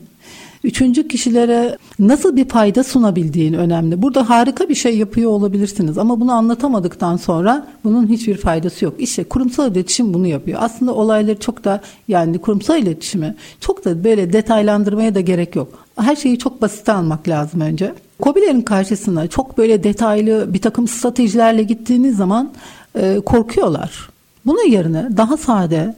Üçüncü 0.67 1.07
kişilere 1.07 1.77
nasıl 1.99 2.35
bir 2.35 2.49
fayda 2.49 2.83
sunabildiğin 2.83 3.53
önemli. 3.53 4.01
Burada 4.01 4.29
harika 4.29 4.69
bir 4.69 4.75
şey 4.75 4.97
yapıyor 4.97 5.31
olabilirsiniz 5.31 5.97
ama 5.97 6.19
bunu 6.19 6.31
anlatamadıktan 6.31 7.17
sonra 7.17 7.67
bunun 7.83 8.07
hiçbir 8.07 8.37
faydası 8.37 8.85
yok. 8.85 8.93
İşte 8.99 9.23
kurumsal 9.23 9.71
iletişim 9.71 10.13
bunu 10.13 10.27
yapıyor. 10.27 10.59
Aslında 10.61 10.93
olayları 10.93 11.39
çok 11.39 11.63
da 11.63 11.81
yani 12.07 12.37
kurumsal 12.37 12.79
iletişimi 12.79 13.35
çok 13.59 13.85
da 13.85 14.03
böyle 14.03 14.33
detaylandırmaya 14.33 15.15
da 15.15 15.21
gerek 15.21 15.55
yok. 15.55 15.85
Her 15.99 16.15
şeyi 16.15 16.39
çok 16.39 16.61
basit 16.61 16.89
almak 16.89 17.27
lazım 17.27 17.61
önce. 17.61 17.93
Kobilerin 18.21 18.61
karşısına 18.61 19.27
çok 19.27 19.57
böyle 19.57 19.83
detaylı 19.83 20.53
bir 20.53 20.61
takım 20.61 20.87
stratejilerle 20.87 21.63
gittiğiniz 21.63 22.17
zaman 22.17 22.51
e, 22.95 23.19
korkuyorlar. 23.25 24.09
Bunun 24.45 24.69
yerine 24.69 25.09
daha 25.17 25.37
sade, 25.37 25.95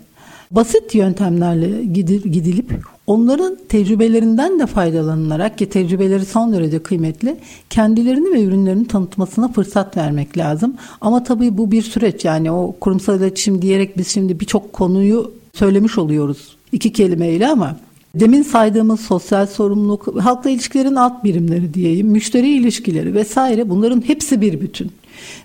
basit 0.52 0.96
yöntemlerle 0.96 1.84
gidilip 1.86 2.99
onların 3.10 3.58
tecrübelerinden 3.70 4.60
de 4.60 4.66
faydalanılarak 4.66 5.58
ki 5.58 5.70
tecrübeleri 5.70 6.26
son 6.26 6.54
derece 6.54 6.80
kıymetli 6.80 7.38
kendilerini 7.70 8.34
ve 8.34 8.44
ürünlerini 8.44 8.88
tanıtmasına 8.88 9.48
fırsat 9.48 9.98
vermek 9.98 10.38
lazım. 10.38 10.74
Ama 11.02 11.24
tabii 11.24 11.58
bu 11.58 11.72
bir 11.72 11.82
süreç 11.82 12.26
yani 12.26 12.52
o 12.52 12.76
kurumsal 12.80 13.20
iletişim 13.20 13.62
diyerek 13.62 13.98
biz 13.98 14.08
şimdi 14.08 14.40
birçok 14.40 14.74
konuyu 14.74 15.32
söylemiş 15.54 15.98
oluyoruz 15.98 16.58
iki 16.72 16.94
kelimeyle 16.94 17.48
ama 17.48 17.76
Demin 18.16 18.44
saydığımız 18.44 19.00
sosyal 19.00 19.48
sorumluluk, 19.48 20.22
halkla 20.22 20.50
ilişkilerin 20.50 20.96
alt 20.96 21.24
birimleri 21.24 21.74
diyeyim, 21.74 22.08
müşteri 22.08 22.50
ilişkileri 22.50 23.14
vesaire 23.14 23.70
bunların 23.70 24.08
hepsi 24.08 24.42
bir 24.42 24.62
bütün. 24.62 24.92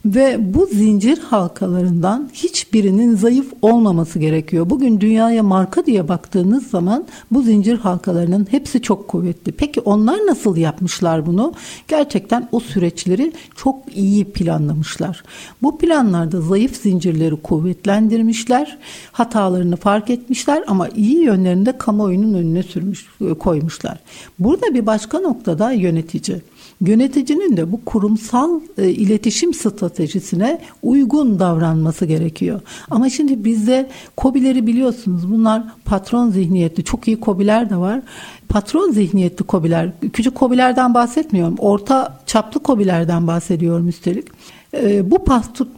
Ve 0.04 0.54
bu 0.54 0.66
zincir 0.66 1.18
halkalarından 1.18 2.30
hiç 2.32 2.64
hiçbirinin 2.64 3.16
zayıf 3.16 3.52
olmaması 3.62 4.18
gerekiyor. 4.18 4.70
Bugün 4.70 5.00
dünyaya 5.00 5.42
marka 5.42 5.86
diye 5.86 6.08
baktığınız 6.08 6.66
zaman 6.66 7.04
bu 7.30 7.42
zincir 7.42 7.78
halkalarının 7.78 8.46
hepsi 8.50 8.82
çok 8.82 9.08
kuvvetli. 9.08 9.52
Peki 9.52 9.80
onlar 9.80 10.26
nasıl 10.26 10.56
yapmışlar 10.56 11.26
bunu? 11.26 11.52
Gerçekten 11.88 12.48
o 12.52 12.60
süreçleri 12.60 13.32
çok 13.56 13.96
iyi 13.96 14.24
planlamışlar. 14.24 15.22
Bu 15.62 15.78
planlarda 15.78 16.40
zayıf 16.40 16.76
zincirleri 16.76 17.36
kuvvetlendirmişler. 17.36 18.78
Hatalarını 19.12 19.76
fark 19.76 20.10
etmişler 20.10 20.64
ama 20.66 20.88
iyi 20.88 21.18
yönlerini 21.18 21.66
de 21.66 21.78
kamuoyunun 21.78 22.34
önüne 22.34 22.62
sürmüş 22.62 23.06
koymuşlar. 23.38 23.98
Burada 24.38 24.74
bir 24.74 24.86
başka 24.86 25.18
noktada 25.18 25.72
yönetici. 25.72 26.42
Yöneticinin 26.80 27.56
de 27.56 27.72
bu 27.72 27.84
kurumsal 27.84 28.60
e, 28.78 28.88
iletişim 28.90 29.54
stratejisine 29.54 30.60
uygun 30.82 31.38
davranması 31.38 32.06
gerekiyor. 32.06 32.60
Ama 32.90 33.10
şimdi 33.10 33.44
bizde 33.44 33.88
kobileri 34.16 34.66
biliyorsunuz 34.66 35.30
bunlar 35.30 35.62
patron 35.84 36.30
zihniyetli 36.30 36.84
çok 36.84 37.08
iyi 37.08 37.20
kobiler 37.20 37.70
de 37.70 37.76
var. 37.76 38.02
Patron 38.48 38.90
zihniyetli 38.90 39.44
kobiler 39.44 39.92
küçük 40.12 40.34
kobilerden 40.34 40.94
bahsetmiyorum 40.94 41.54
orta 41.58 42.20
çaplı 42.26 42.62
kobilerden 42.62 43.26
bahsediyorum 43.26 43.88
üstelik. 43.88 44.28
E, 44.74 45.10
bu 45.10 45.24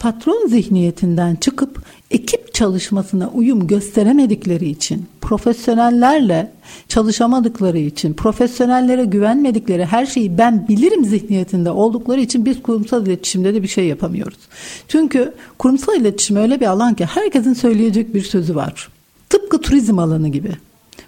patron 0.01 0.49
zihniyetinden 0.49 1.35
çıkıp 1.35 1.83
çalışmasına 2.57 3.29
uyum 3.29 3.67
gösteremedikleri 3.67 4.69
için, 4.69 5.07
profesyonellerle 5.21 6.53
çalışamadıkları 6.89 7.79
için, 7.79 8.15
profesyonellere 8.15 9.05
güvenmedikleri 9.05 9.85
her 9.85 10.07
şeyi 10.07 10.39
ben 10.39 10.69
bilirim 10.69 11.05
zihniyetinde 11.05 11.71
oldukları 11.71 12.21
için 12.21 12.45
biz 12.45 12.63
kurumsal 12.63 13.07
iletişimde 13.07 13.55
de 13.55 13.63
bir 13.63 13.69
şey 13.69 13.85
yapamıyoruz. 13.87 14.39
Çünkü 14.89 15.35
kurumsal 15.59 15.97
iletişim 15.97 16.37
öyle 16.37 16.61
bir 16.61 16.67
alan 16.67 16.95
ki 16.95 17.05
herkesin 17.05 17.55
söyleyecek 17.55 18.15
bir 18.15 18.23
sözü 18.23 18.55
var. 18.55 18.89
Tıpkı 19.29 19.61
turizm 19.61 19.99
alanı 19.99 20.29
gibi. 20.29 20.51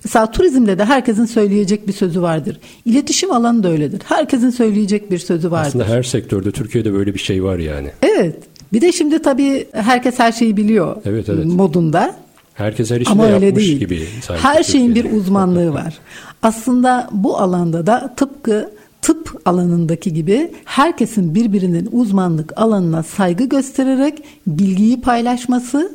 Mesela 0.04 0.30
turizmde 0.30 0.78
de 0.78 0.84
herkesin 0.84 1.24
söyleyecek 1.24 1.88
bir 1.88 1.92
sözü 1.92 2.22
vardır. 2.22 2.60
İletişim 2.84 3.32
alanı 3.32 3.62
da 3.62 3.68
öyledir. 3.68 4.02
Herkesin 4.04 4.50
söyleyecek 4.50 5.10
bir 5.10 5.18
sözü 5.18 5.50
vardır. 5.50 5.68
Aslında 5.68 5.88
her 5.88 6.02
sektörde 6.02 6.50
Türkiye'de 6.50 6.92
böyle 6.92 7.14
bir 7.14 7.18
şey 7.18 7.44
var 7.44 7.58
yani. 7.58 7.90
Evet. 8.02 8.36
Bir 8.72 8.80
de 8.80 8.92
şimdi 8.92 9.22
tabii 9.22 9.68
herkes 9.72 10.18
her 10.18 10.32
şeyi 10.32 10.56
biliyor 10.56 10.96
evet, 11.04 11.28
evet. 11.28 11.44
modunda. 11.44 12.16
Herkes 12.54 12.90
her 12.90 13.00
işini 13.00 13.12
Ama 13.12 13.26
öyle 13.26 13.46
yapmış 13.46 13.64
değil. 13.64 13.78
gibi. 13.78 14.06
Her 14.28 14.62
şeyin 14.62 14.94
bir 14.94 15.12
uzmanlığı 15.12 15.74
var. 15.74 15.98
Aslında 16.42 17.08
bu 17.12 17.38
alanda 17.38 17.86
da 17.86 18.14
tıpkı 18.16 18.70
tıp 19.02 19.40
alanındaki 19.44 20.12
gibi 20.12 20.50
herkesin 20.64 21.34
birbirinin 21.34 21.88
uzmanlık 21.92 22.52
alanına 22.56 23.02
saygı 23.02 23.44
göstererek 23.44 24.22
bilgiyi 24.46 25.00
paylaşması, 25.00 25.92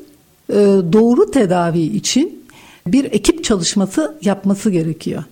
e, 0.50 0.56
doğru 0.94 1.32
tedavi 1.32 1.82
için 1.82 2.44
bir 2.88 3.06
ekip 3.06 3.44
çalışması 3.44 4.18
yapması 4.22 4.70
gerekiyor 4.70 5.24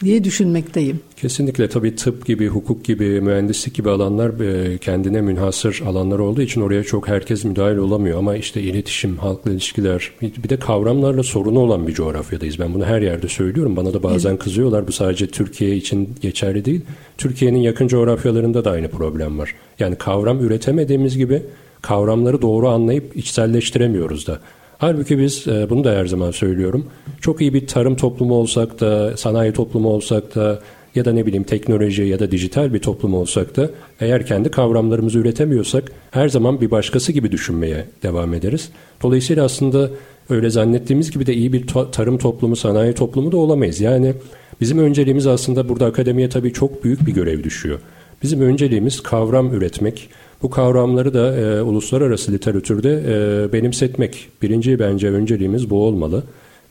diye 0.00 0.24
düşünmekteyim. 0.24 1.00
Kesinlikle 1.16 1.68
tabii 1.68 1.96
tıp 1.96 2.26
gibi, 2.26 2.48
hukuk 2.48 2.84
gibi, 2.84 3.20
mühendislik 3.20 3.74
gibi 3.74 3.90
alanlar 3.90 4.40
e, 4.40 4.78
kendine 4.78 5.20
münhasır 5.20 5.82
alanlar 5.86 6.18
olduğu 6.18 6.42
için 6.42 6.60
oraya 6.60 6.84
çok 6.84 7.08
herkes 7.08 7.44
müdahil 7.44 7.76
olamıyor. 7.76 8.18
Ama 8.18 8.36
işte 8.36 8.62
iletişim, 8.62 9.16
halkla 9.18 9.50
ilişkiler, 9.50 10.10
bir 10.22 10.48
de 10.48 10.56
kavramlarla 10.56 11.22
sorunu 11.22 11.58
olan 11.58 11.86
bir 11.86 11.92
coğrafyadayız. 11.92 12.58
Ben 12.58 12.74
bunu 12.74 12.84
her 12.84 13.02
yerde 13.02 13.28
söylüyorum. 13.28 13.76
Bana 13.76 13.94
da 13.94 14.02
bazen 14.02 14.30
evet. 14.30 14.42
kızıyorlar. 14.42 14.86
Bu 14.86 14.92
sadece 14.92 15.26
Türkiye 15.26 15.76
için 15.76 16.14
geçerli 16.20 16.64
değil. 16.64 16.80
Türkiye'nin 17.18 17.58
yakın 17.58 17.88
coğrafyalarında 17.88 18.64
da 18.64 18.70
aynı 18.70 18.88
problem 18.88 19.38
var. 19.38 19.54
Yani 19.78 19.96
kavram 19.96 20.40
üretemediğimiz 20.40 21.18
gibi 21.18 21.42
kavramları 21.82 22.42
doğru 22.42 22.68
anlayıp 22.68 23.16
içselleştiremiyoruz 23.16 24.26
da. 24.26 24.40
Halbuki 24.78 25.18
biz 25.18 25.48
e, 25.48 25.70
bunu 25.70 25.84
da 25.84 25.92
her 25.92 26.06
zaman 26.06 26.30
söylüyorum. 26.30 26.86
Çok 27.20 27.40
iyi 27.40 27.54
bir 27.54 27.66
tarım 27.66 27.96
toplumu 27.96 28.34
olsak 28.34 28.80
da, 28.80 29.16
sanayi 29.16 29.52
toplumu 29.52 29.88
olsak 29.88 30.34
da 30.34 30.60
ya 30.94 31.04
da 31.04 31.12
ne 31.12 31.26
bileyim 31.26 31.44
teknoloji 31.44 32.02
ya 32.02 32.18
da 32.18 32.30
dijital 32.30 32.74
bir 32.74 32.78
toplum 32.78 33.14
olsak 33.14 33.56
da 33.56 33.70
eğer 34.00 34.26
kendi 34.26 34.50
kavramlarımızı 34.50 35.18
üretemiyorsak 35.18 35.92
her 36.10 36.28
zaman 36.28 36.60
bir 36.60 36.70
başkası 36.70 37.12
gibi 37.12 37.32
düşünmeye 37.32 37.84
devam 38.02 38.34
ederiz. 38.34 38.68
Dolayısıyla 39.02 39.44
aslında 39.44 39.90
öyle 40.30 40.50
zannettiğimiz 40.50 41.10
gibi 41.10 41.26
de 41.26 41.34
iyi 41.34 41.52
bir 41.52 41.66
tarım 41.92 42.18
toplumu, 42.18 42.56
sanayi 42.56 42.94
toplumu 42.94 43.32
da 43.32 43.36
olamayız. 43.36 43.80
Yani 43.80 44.14
bizim 44.60 44.78
önceliğimiz 44.78 45.26
aslında 45.26 45.68
burada 45.68 45.86
akademiye 45.86 46.28
tabii 46.28 46.52
çok 46.52 46.84
büyük 46.84 47.06
bir 47.06 47.12
görev 47.12 47.44
düşüyor. 47.44 47.78
Bizim 48.22 48.40
önceliğimiz 48.40 49.00
kavram 49.00 49.54
üretmek, 49.54 50.08
bu 50.44 50.50
kavramları 50.50 51.14
da 51.14 51.36
e, 51.36 51.62
uluslararası 51.62 52.32
literatürde 52.32 53.02
e, 53.06 53.52
benimsetmek. 53.52 54.28
Birinci 54.42 54.78
bence 54.78 55.10
önceliğimiz 55.10 55.70
bu 55.70 55.84
olmalı. 55.84 56.22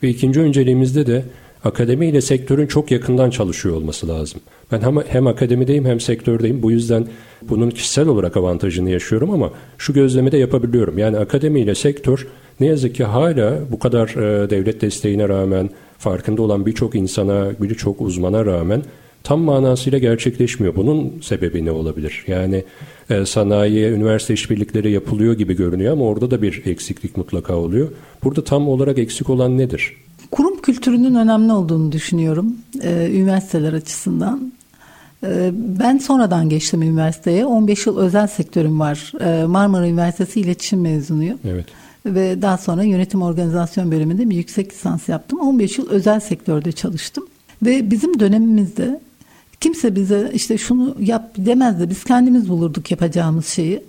Ve 0.02 0.08
ikinci 0.08 0.40
önceliğimizde 0.40 1.06
de 1.06 1.24
akademi 1.64 2.06
ile 2.06 2.20
sektörün 2.20 2.66
çok 2.66 2.90
yakından 2.90 3.30
çalışıyor 3.30 3.76
olması 3.76 4.08
lazım. 4.08 4.40
Ben 4.72 4.80
hem, 4.80 4.96
hem 5.08 5.26
akademideyim 5.26 5.84
hem 5.84 6.00
sektördeyim. 6.00 6.62
Bu 6.62 6.70
yüzden 6.70 7.06
bunun 7.42 7.70
kişisel 7.70 8.08
olarak 8.08 8.36
avantajını 8.36 8.90
yaşıyorum 8.90 9.30
ama 9.30 9.50
şu 9.78 9.92
gözlemi 9.92 10.32
de 10.32 10.36
yapabiliyorum. 10.36 10.98
Yani 10.98 11.18
akademi 11.18 11.60
ile 11.60 11.74
sektör 11.74 12.26
ne 12.60 12.66
yazık 12.66 12.94
ki 12.94 13.04
hala 13.04 13.58
bu 13.70 13.78
kadar 13.78 14.08
e, 14.08 14.50
devlet 14.50 14.80
desteğine 14.80 15.28
rağmen 15.28 15.70
farkında 15.98 16.42
olan 16.42 16.66
birçok 16.66 16.94
insana, 16.94 17.50
birçok 17.60 18.00
uzmana 18.00 18.46
rağmen 18.46 18.82
tam 19.24 19.40
manasıyla 19.40 19.98
gerçekleşmiyor. 19.98 20.76
Bunun 20.76 21.20
sebebi 21.22 21.64
ne 21.64 21.70
olabilir? 21.70 22.24
Yani 22.26 22.64
e, 23.10 23.26
sanayiye, 23.26 23.90
üniversite 23.90 24.34
işbirlikleri 24.34 24.90
yapılıyor 24.90 25.34
gibi 25.34 25.56
görünüyor 25.56 25.92
ama 25.92 26.04
orada 26.04 26.30
da 26.30 26.42
bir 26.42 26.62
eksiklik 26.66 27.16
mutlaka 27.16 27.56
oluyor. 27.56 27.88
Burada 28.24 28.44
tam 28.44 28.68
olarak 28.68 28.98
eksik 28.98 29.30
olan 29.30 29.58
nedir? 29.58 29.96
Kurum 30.30 30.60
kültürünün 30.60 31.14
önemli 31.14 31.52
olduğunu 31.52 31.92
düşünüyorum 31.92 32.56
e, 32.82 33.10
üniversiteler 33.12 33.72
açısından. 33.72 34.52
E, 35.26 35.50
ben 35.54 35.98
sonradan 35.98 36.48
geçtim 36.48 36.82
üniversiteye. 36.82 37.46
15 37.46 37.86
yıl 37.86 37.98
özel 37.98 38.26
sektörüm 38.26 38.80
var. 38.80 39.12
E, 39.20 39.44
Marmara 39.44 39.88
Üniversitesi 39.88 40.40
İletişim 40.40 40.80
mezunuyum. 40.80 41.38
Evet. 41.44 41.66
Ve 42.06 42.42
daha 42.42 42.58
sonra 42.58 42.82
yönetim 42.82 43.22
organizasyon 43.22 43.90
bölümünde 43.90 44.30
bir 44.30 44.36
yüksek 44.36 44.72
lisans 44.72 45.08
yaptım. 45.08 45.40
15 45.40 45.78
yıl 45.78 45.90
özel 45.90 46.20
sektörde 46.20 46.72
çalıştım. 46.72 47.24
Ve 47.62 47.90
bizim 47.90 48.20
dönemimizde 48.20 49.00
Kimse 49.64 49.94
bize 49.94 50.30
işte 50.34 50.58
şunu 50.58 50.94
yap 51.00 51.30
demezdi. 51.36 51.90
Biz 51.90 52.04
kendimiz 52.04 52.48
bulurduk 52.48 52.90
yapacağımız 52.90 53.46
şeyi. 53.46 53.82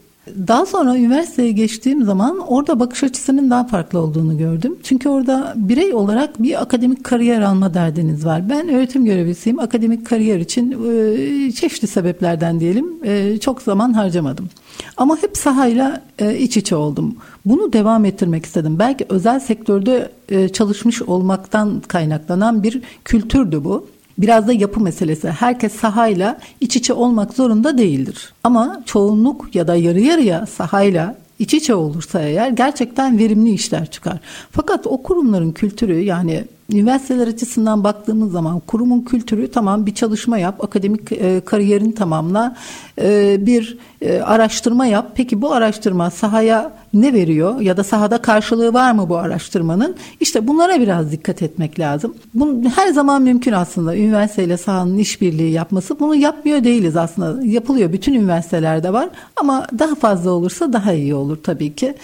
Daha 0.47 0.65
sonra 0.65 0.97
üniversiteye 0.97 1.51
geçtiğim 1.51 2.03
zaman 2.03 2.39
orada 2.39 2.79
bakış 2.79 3.03
açısının 3.03 3.49
daha 3.49 3.67
farklı 3.67 3.99
olduğunu 3.99 4.37
gördüm. 4.37 4.75
Çünkü 4.83 5.09
orada 5.09 5.53
birey 5.55 5.93
olarak 5.93 6.43
bir 6.43 6.61
akademik 6.61 7.03
kariyer 7.03 7.41
alma 7.41 7.73
derdiniz 7.73 8.25
var. 8.25 8.49
Ben 8.49 8.69
öğretim 8.69 9.05
görevlisiyim. 9.05 9.59
Akademik 9.59 10.05
kariyer 10.05 10.39
için 10.39 10.71
e, 10.71 11.51
çeşitli 11.51 11.87
sebeplerden 11.87 12.59
diyelim 12.59 12.89
e, 13.03 13.37
çok 13.37 13.61
zaman 13.61 13.93
harcamadım. 13.93 14.49
Ama 14.97 15.17
hep 15.21 15.37
sahayla 15.37 16.01
e, 16.19 16.37
iç 16.37 16.57
içe 16.57 16.75
oldum. 16.75 17.15
Bunu 17.45 17.73
devam 17.73 18.05
ettirmek 18.05 18.45
istedim. 18.45 18.79
Belki 18.79 19.05
özel 19.09 19.39
sektörde 19.39 20.11
çalışmış 20.53 21.01
olmaktan 21.01 21.81
kaynaklanan 21.87 22.63
bir 22.63 22.81
kültürdü 23.05 23.63
bu. 23.63 23.94
Biraz 24.17 24.47
da 24.47 24.53
yapı 24.53 24.79
meselesi. 24.79 25.29
Herkes 25.29 25.73
sahayla 25.73 26.39
iç 26.61 26.75
içe 26.75 26.93
olmak 26.93 27.33
zorunda 27.33 27.77
değildir. 27.77 28.33
Ama 28.43 28.83
çoğunluk 28.85 29.55
ya 29.55 29.67
da 29.67 29.75
yarı 29.75 29.99
yarıya 29.99 30.45
sahayla 30.45 31.15
iç 31.39 31.53
içe 31.53 31.75
olursa 31.75 32.21
eğer 32.21 32.49
gerçekten 32.49 33.19
verimli 33.19 33.51
işler 33.51 33.91
çıkar. 33.91 34.19
Fakat 34.51 34.87
o 34.87 35.03
kurumların 35.03 35.51
kültürü 35.51 35.99
yani 35.99 36.45
üniversiteler 36.71 37.27
açısından 37.27 37.83
baktığımız 37.83 38.31
zaman 38.31 38.59
kurumun 38.59 39.01
kültürü 39.01 39.51
tamam 39.51 39.85
bir 39.85 39.93
çalışma 39.93 40.37
yap, 40.37 40.63
akademik 40.63 41.11
e, 41.11 41.41
kariyerini 41.45 41.95
tamamla, 41.95 42.55
e, 43.01 43.37
bir 43.45 43.77
e, 44.05 44.21
araştırma 44.21 44.85
yap. 44.85 45.11
Peki 45.15 45.41
bu 45.41 45.53
araştırma 45.53 46.09
sahaya 46.09 46.71
ne 46.93 47.13
veriyor 47.13 47.61
ya 47.61 47.77
da 47.77 47.83
sahada 47.83 48.17
karşılığı 48.17 48.73
var 48.73 48.91
mı 48.91 49.09
bu 49.09 49.17
araştırmanın? 49.17 49.95
İşte 50.19 50.47
bunlara 50.47 50.79
biraz 50.79 51.11
dikkat 51.11 51.41
etmek 51.41 51.79
lazım. 51.79 52.15
Bunun 52.33 52.69
her 52.75 52.87
zaman 52.87 53.21
mümkün 53.21 53.51
aslında 53.51 53.95
üniversiteyle 53.95 54.57
sahanın 54.57 54.97
işbirliği 54.97 55.51
yapması. 55.51 55.99
Bunu 55.99 56.15
yapmıyor 56.15 56.63
değiliz 56.63 56.95
aslında. 56.97 57.45
Yapılıyor. 57.45 57.93
Bütün 57.93 58.13
üniversitelerde 58.13 58.93
var 58.93 59.09
ama 59.35 59.67
daha 59.79 59.95
fazla 59.95 60.31
olursa 60.31 60.73
daha 60.73 60.93
iyi 60.93 61.15
olur 61.15 61.37
tabii 61.43 61.75
ki. 61.75 61.95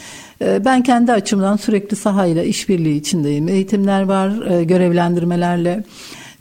Ee, 0.41 0.65
ben 0.65 0.83
kendi 0.83 1.11
açımdan 1.11 1.57
sürekli 1.57 1.95
sahayla 1.95 2.43
işbirliği 2.43 2.97
içindeyim. 2.97 3.47
Eğitimler 3.47 4.01
var, 4.01 4.51
e, 4.51 4.63
görevlendirmelerle 4.63 5.83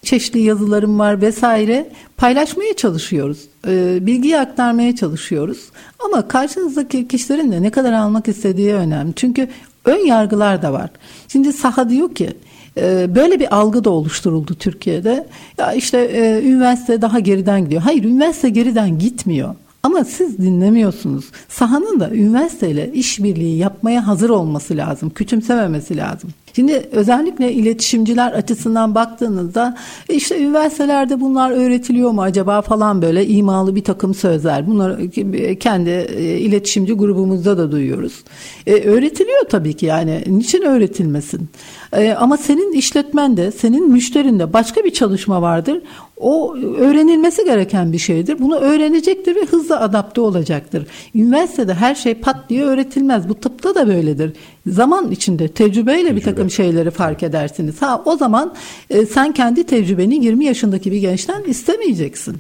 çeşitli 0.03 0.41
yazılarım 0.41 0.99
var 0.99 1.21
vesaire 1.21 1.89
paylaşmaya 2.17 2.77
çalışıyoruz. 2.77 3.39
Ee, 3.67 4.07
bilgiyi 4.07 4.39
aktarmaya 4.39 4.97
çalışıyoruz. 4.97 5.59
Ama 6.05 6.29
karşınızdaki 6.29 7.09
kişilerin 7.09 7.53
de 7.53 7.63
ne 7.63 7.71
kadar 7.71 7.93
almak 7.93 8.29
istediği 8.29 8.75
önemli. 8.75 9.13
Çünkü 9.17 9.49
ön 9.85 10.07
yargılar 10.07 10.63
da 10.63 10.73
var. 10.73 10.91
Şimdi 11.29 11.53
saha 11.53 11.91
diyor 11.91 12.15
ki 12.15 12.31
e, 12.77 13.15
böyle 13.15 13.41
bir 13.41 13.57
algı 13.57 13.85
da 13.85 13.91
oluşturuldu 13.91 14.55
Türkiye'de. 14.55 15.27
Ya 15.59 15.73
işte 15.73 15.99
e, 15.99 16.43
üniversite 16.43 17.03
daha 17.03 17.19
geriden 17.21 17.65
gidiyor. 17.65 17.83
Hayır 17.83 18.05
üniversite 18.05 18.49
geriden 18.49 18.99
gitmiyor. 18.99 19.55
Ama 19.83 20.05
siz 20.05 20.39
dinlemiyorsunuz. 20.39 21.25
Sahanın 21.49 22.01
da 22.01 22.11
üniversiteyle 22.11 22.93
işbirliği 22.93 23.59
yapmaya 23.59 24.07
hazır 24.07 24.31
olması 24.31 24.77
lazım. 24.77 25.11
Küçümsememesi 25.11 25.97
lazım. 25.97 26.31
Şimdi 26.57 26.89
özellikle 26.93 27.53
iletişimciler 27.53 28.33
açısından 28.33 28.95
baktığınızda 28.95 29.77
e, 30.09 30.15
işte 30.15 30.41
üniversitelerde 30.43 31.21
bunlar 31.21 31.51
öğretiliyor 31.51 32.11
mu 32.11 32.23
acaba 32.23 32.63
falan 32.63 33.03
böyle 33.03 33.27
imalı 33.27 33.77
bir 33.77 33.85
takım 33.85 34.15
sözler. 34.15 34.67
Bunları 34.67 35.03
e, 35.37 35.59
kendi 35.59 35.91
e, 35.91 36.39
iletişimci 36.39 36.93
grubumuzda 36.93 37.59
da 37.59 37.73
duyuyoruz. 37.73 38.25
E, 38.67 38.75
öğretiliyor 38.75 39.45
tabii 39.49 39.75
ki 39.75 39.87
yani 39.87 40.25
niçin 40.27 40.63
öğretilmesin? 40.63 41.49
E, 41.93 42.13
ama 42.13 42.37
senin 42.37 42.73
işletmende, 42.73 43.51
senin 43.51 43.91
müşterinde 43.91 44.53
başka 44.53 44.85
bir 44.85 44.91
çalışma 44.91 45.43
vardır. 45.43 45.83
O 46.21 46.57
öğrenilmesi 46.57 47.45
gereken 47.45 47.93
bir 47.93 47.99
şeydir. 47.99 48.39
Bunu 48.39 48.57
öğrenecektir 48.57 49.37
ve 49.37 49.45
hızla 49.45 49.81
adapte 49.81 50.21
olacaktır. 50.21 50.87
Üniversitede 51.15 51.75
her 51.75 51.95
şey 51.95 52.15
pat 52.15 52.37
diye 52.49 52.65
öğretilmez. 52.65 53.29
Bu 53.29 53.35
tıpta 53.35 53.75
da 53.75 53.89
böyledir. 53.89 54.33
Zaman 54.67 55.11
içinde 55.11 55.49
tecrübeyle 55.49 56.03
Tecrübe. 56.03 56.17
bir 56.17 56.25
takım 56.25 56.51
şeyleri 56.51 56.91
fark 56.91 57.23
edersiniz. 57.23 57.83
Ha 57.83 58.03
o 58.05 58.17
zaman 58.17 58.55
e, 58.91 59.07
sen 59.07 59.33
kendi 59.33 59.65
tecrübeni 59.65 60.25
20 60.25 60.45
yaşındaki 60.45 60.93
bir 60.93 60.99
gençten 60.99 61.45
istemeyeceksin. 61.45 62.37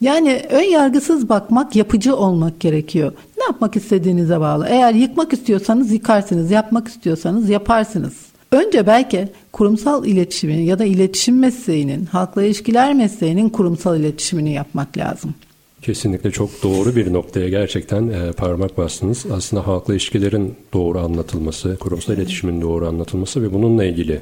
Yani 0.00 0.42
ön 0.50 0.62
yargısız 0.62 1.28
bakmak, 1.28 1.76
yapıcı 1.76 2.16
olmak 2.16 2.60
gerekiyor. 2.60 3.12
Ne 3.38 3.44
yapmak 3.44 3.76
istediğinize 3.76 4.40
bağlı. 4.40 4.66
Eğer 4.68 4.94
yıkmak 4.94 5.32
istiyorsanız 5.32 5.92
yıkarsınız, 5.92 6.50
yapmak 6.50 6.88
istiyorsanız 6.88 7.48
yaparsınız. 7.48 8.12
Önce 8.52 8.86
belki 8.86 9.28
kurumsal 9.52 10.06
iletişimin 10.06 10.58
ya 10.58 10.78
da 10.78 10.84
iletişim 10.84 11.38
mesleğinin, 11.38 12.04
halkla 12.04 12.42
ilişkiler 12.42 12.94
mesleğinin 12.94 13.48
kurumsal 13.48 14.00
iletişimini 14.00 14.52
yapmak 14.52 14.96
lazım. 14.96 15.34
Kesinlikle 15.88 16.30
çok 16.30 16.50
doğru 16.62 16.96
bir 16.96 17.12
noktaya 17.12 17.48
gerçekten 17.48 18.08
e, 18.08 18.32
parmak 18.32 18.78
bastınız. 18.78 19.26
Aslında 19.32 19.66
halkla 19.66 19.94
ilişkilerin 19.94 20.54
doğru 20.72 20.98
anlatılması, 20.98 21.76
kurumsal 21.76 22.14
iletişimin 22.14 22.60
doğru 22.60 22.88
anlatılması 22.88 23.42
ve 23.42 23.52
bununla 23.52 23.84
ilgili 23.84 24.20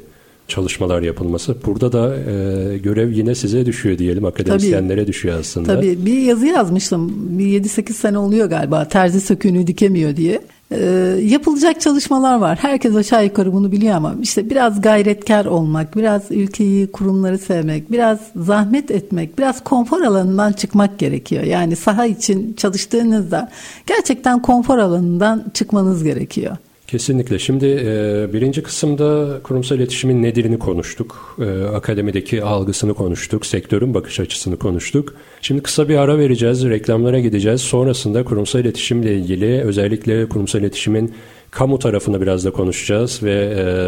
çalışmalar 0.49 1.03
yapılması. 1.03 1.57
Burada 1.67 1.93
da 1.93 2.17
e, 2.17 2.79
görev 2.79 3.11
yine 3.11 3.35
size 3.35 3.67
düşüyor 3.67 3.99
diyelim. 3.99 4.25
Akademisyenlere 4.25 5.01
Tabii. 5.01 5.09
düşüyor 5.09 5.39
aslında. 5.41 5.75
Tabii 5.75 6.07
bir 6.07 6.19
yazı 6.19 6.47
yazmıştım. 6.47 7.13
Bir 7.39 7.63
7-8 7.63 7.93
sene 7.93 8.19
oluyor 8.19 8.47
galiba. 8.47 8.89
Terzi 8.89 9.21
söküğünü 9.21 9.67
dikemiyor 9.67 10.17
diye. 10.17 10.41
E, 10.71 10.79
yapılacak 11.23 11.81
çalışmalar 11.81 12.37
var. 12.39 12.59
Herkes 12.63 12.97
aşağı 12.97 13.25
yukarı 13.25 13.53
bunu 13.53 13.73
biliyor 13.73 13.97
ama 13.97 14.15
işte 14.23 14.51
biraz 14.51 14.81
gayretkar 14.81 15.45
olmak, 15.45 15.97
biraz 15.97 16.31
ülkeyi, 16.31 16.93
kurumları 16.93 17.39
sevmek, 17.39 17.93
biraz 17.93 18.19
zahmet 18.37 18.91
etmek, 18.91 19.39
biraz 19.39 19.65
konfor 19.65 20.03
alanından 20.03 20.53
çıkmak 20.53 20.99
gerekiyor. 20.99 21.43
Yani 21.43 21.77
saha 21.77 22.07
için 22.07 22.55
çalıştığınızda 22.55 23.51
gerçekten 23.87 24.43
konfor 24.43 24.79
alanından 24.79 25.45
çıkmanız 25.55 26.05
gerekiyor. 26.05 26.57
Kesinlikle. 26.87 27.39
Şimdi 27.39 27.67
e, 27.67 28.27
birinci 28.33 28.63
kısımda 28.63 29.41
kurumsal 29.43 29.79
iletişimin 29.79 30.23
nedirini 30.23 30.59
konuştuk. 30.59 31.37
E, 31.41 31.65
akademideki 31.65 32.43
algısını 32.43 32.95
konuştuk. 32.95 33.47
Sektörün 33.47 33.95
bakış 33.95 34.21
açısını 34.21 34.57
konuştuk. 34.57 35.15
Şimdi 35.43 35.63
kısa 35.63 35.89
bir 35.89 35.97
ara 35.97 36.19
vereceğiz. 36.19 36.65
Reklamlara 36.65 37.21
gideceğiz. 37.21 37.61
Sonrasında 37.61 38.25
kurumsal 38.25 38.61
iletişimle 38.61 39.15
ilgili 39.15 39.61
özellikle 39.61 40.29
kurumsal 40.29 40.61
iletişimin 40.61 41.15
kamu 41.51 41.79
tarafını 41.79 42.21
biraz 42.21 42.45
da 42.45 42.51
konuşacağız 42.51 43.23
ve 43.23 43.35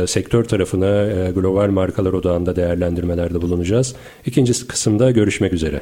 e, 0.03 0.07
sektör 0.07 0.45
tarafına 0.45 1.03
e, 1.03 1.31
global 1.31 1.71
markalar 1.71 2.13
odağında 2.13 2.57
değerlendirmelerde 2.57 3.43
bulunacağız. 3.43 3.95
İkinci 4.27 4.67
kısımda 4.67 5.11
görüşmek 5.11 5.53
üzere. 5.53 5.81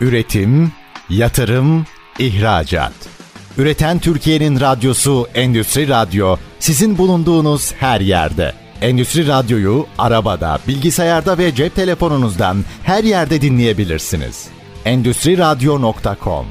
Üretim, 0.00 0.72
yatırım, 1.10 1.86
ihracat. 2.18 3.19
Üreten 3.58 3.98
Türkiye'nin 3.98 4.60
radyosu 4.60 5.26
Endüstri 5.34 5.88
Radyo 5.88 6.36
sizin 6.58 6.98
bulunduğunuz 6.98 7.72
her 7.72 8.00
yerde. 8.00 8.52
Endüstri 8.80 9.28
Radyo'yu 9.28 9.86
arabada, 9.98 10.58
bilgisayarda 10.68 11.38
ve 11.38 11.54
cep 11.54 11.74
telefonunuzdan 11.74 12.56
her 12.82 13.04
yerde 13.04 13.40
dinleyebilirsiniz. 13.40 14.48
Endüstri 14.84 15.38
Radyo.com 15.38 16.46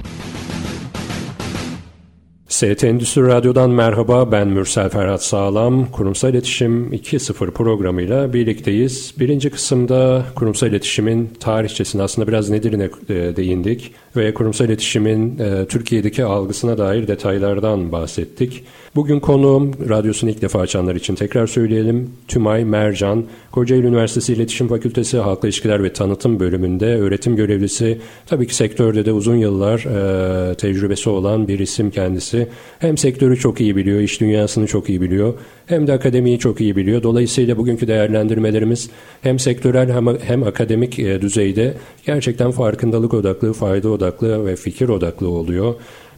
ST 2.49 2.83
Endüstri 2.83 3.21
Radyo'dan 3.21 3.69
merhaba 3.69 4.31
ben 4.31 4.47
Mürsel 4.47 4.89
Ferhat 4.89 5.23
Sağlam. 5.23 5.91
Kurumsal 5.91 6.29
İletişim 6.29 6.93
2.0 6.93 7.51
programıyla 7.51 8.33
birlikteyiz. 8.33 9.13
Birinci 9.19 9.49
kısımda 9.49 10.25
kurumsal 10.35 10.69
iletişimin 10.69 11.29
tarihçesine 11.39 12.03
aslında 12.03 12.27
biraz 12.27 12.49
nedirine 12.49 12.89
e, 13.09 13.13
değindik 13.13 13.93
ve 14.15 14.33
kurumsal 14.33 14.67
iletişimin 14.67 15.39
e, 15.39 15.65
Türkiye'deki 15.65 16.23
algısına 16.23 16.77
dair 16.77 17.07
detaylardan 17.07 17.91
bahsettik. 17.91 18.63
Bugün 18.95 19.19
konuğum 19.19 19.89
radyosunu 19.89 20.29
ilk 20.29 20.41
defa 20.41 20.59
açanlar 20.59 20.95
için 20.95 21.15
tekrar 21.15 21.47
söyleyelim. 21.47 22.09
Tümay 22.27 22.65
Mercan, 22.65 23.25
Kocaeli 23.51 23.87
Üniversitesi 23.87 24.33
İletişim 24.33 24.67
Fakültesi 24.67 25.17
Halkla 25.17 25.47
İlişkiler 25.47 25.83
ve 25.83 25.93
Tanıtım 25.93 26.39
bölümünde 26.39 26.85
öğretim 26.85 27.35
görevlisi. 27.35 27.99
Tabii 28.25 28.47
ki 28.47 28.55
sektörde 28.55 29.05
de 29.05 29.11
uzun 29.11 29.35
yıllar 29.35 29.79
e, 29.79 30.55
tecrübesi 30.55 31.09
olan 31.09 31.47
bir 31.47 31.59
isim 31.59 31.91
kendisi. 31.91 32.47
Hem 32.79 32.97
sektörü 32.97 33.37
çok 33.37 33.61
iyi 33.61 33.75
biliyor, 33.75 33.99
iş 33.99 34.21
dünyasını 34.21 34.67
çok 34.67 34.89
iyi 34.89 35.01
biliyor. 35.01 35.33
Hem 35.65 35.87
de 35.87 35.93
akademiyi 35.93 36.39
çok 36.39 36.61
iyi 36.61 36.75
biliyor. 36.75 37.03
Dolayısıyla 37.03 37.57
bugünkü 37.57 37.87
değerlendirmelerimiz 37.87 38.89
hem 39.21 39.39
sektörel 39.39 39.91
hem, 39.91 40.07
hem 40.19 40.43
akademik 40.43 40.99
e, 40.99 41.21
düzeyde 41.21 41.73
gerçekten 42.05 42.51
farkındalık 42.51 43.13
odaklı, 43.13 43.53
fayda 43.53 43.89
odaklı 43.89 43.98
ve 44.45 44.55
fikir 44.55 44.89
odaklı 44.89 45.29
oluyor. 45.29 45.75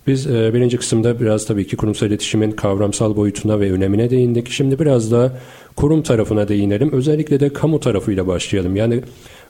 Biz 0.08 0.28
e, 0.28 0.54
birinci 0.54 0.78
kısımda 0.78 1.20
biraz 1.20 1.46
tabii 1.46 1.68
ki 1.68 1.78
kurumsal 1.78 2.08
iletişimin 2.08 2.52
kavramsal 2.52 3.16
boyutuna 3.16 3.60
ve 3.60 3.72
önemine 3.72 4.10
değindik. 4.10 4.50
Şimdi 4.50 4.80
biraz 4.80 5.12
da 5.12 5.38
kurum 5.76 6.02
tarafına 6.02 6.48
değinelim. 6.48 6.92
Özellikle 6.94 7.40
de 7.40 7.50
kamu 7.54 7.80
tarafıyla 7.80 8.28
başlayalım. 8.28 8.76
Yani 8.76 9.02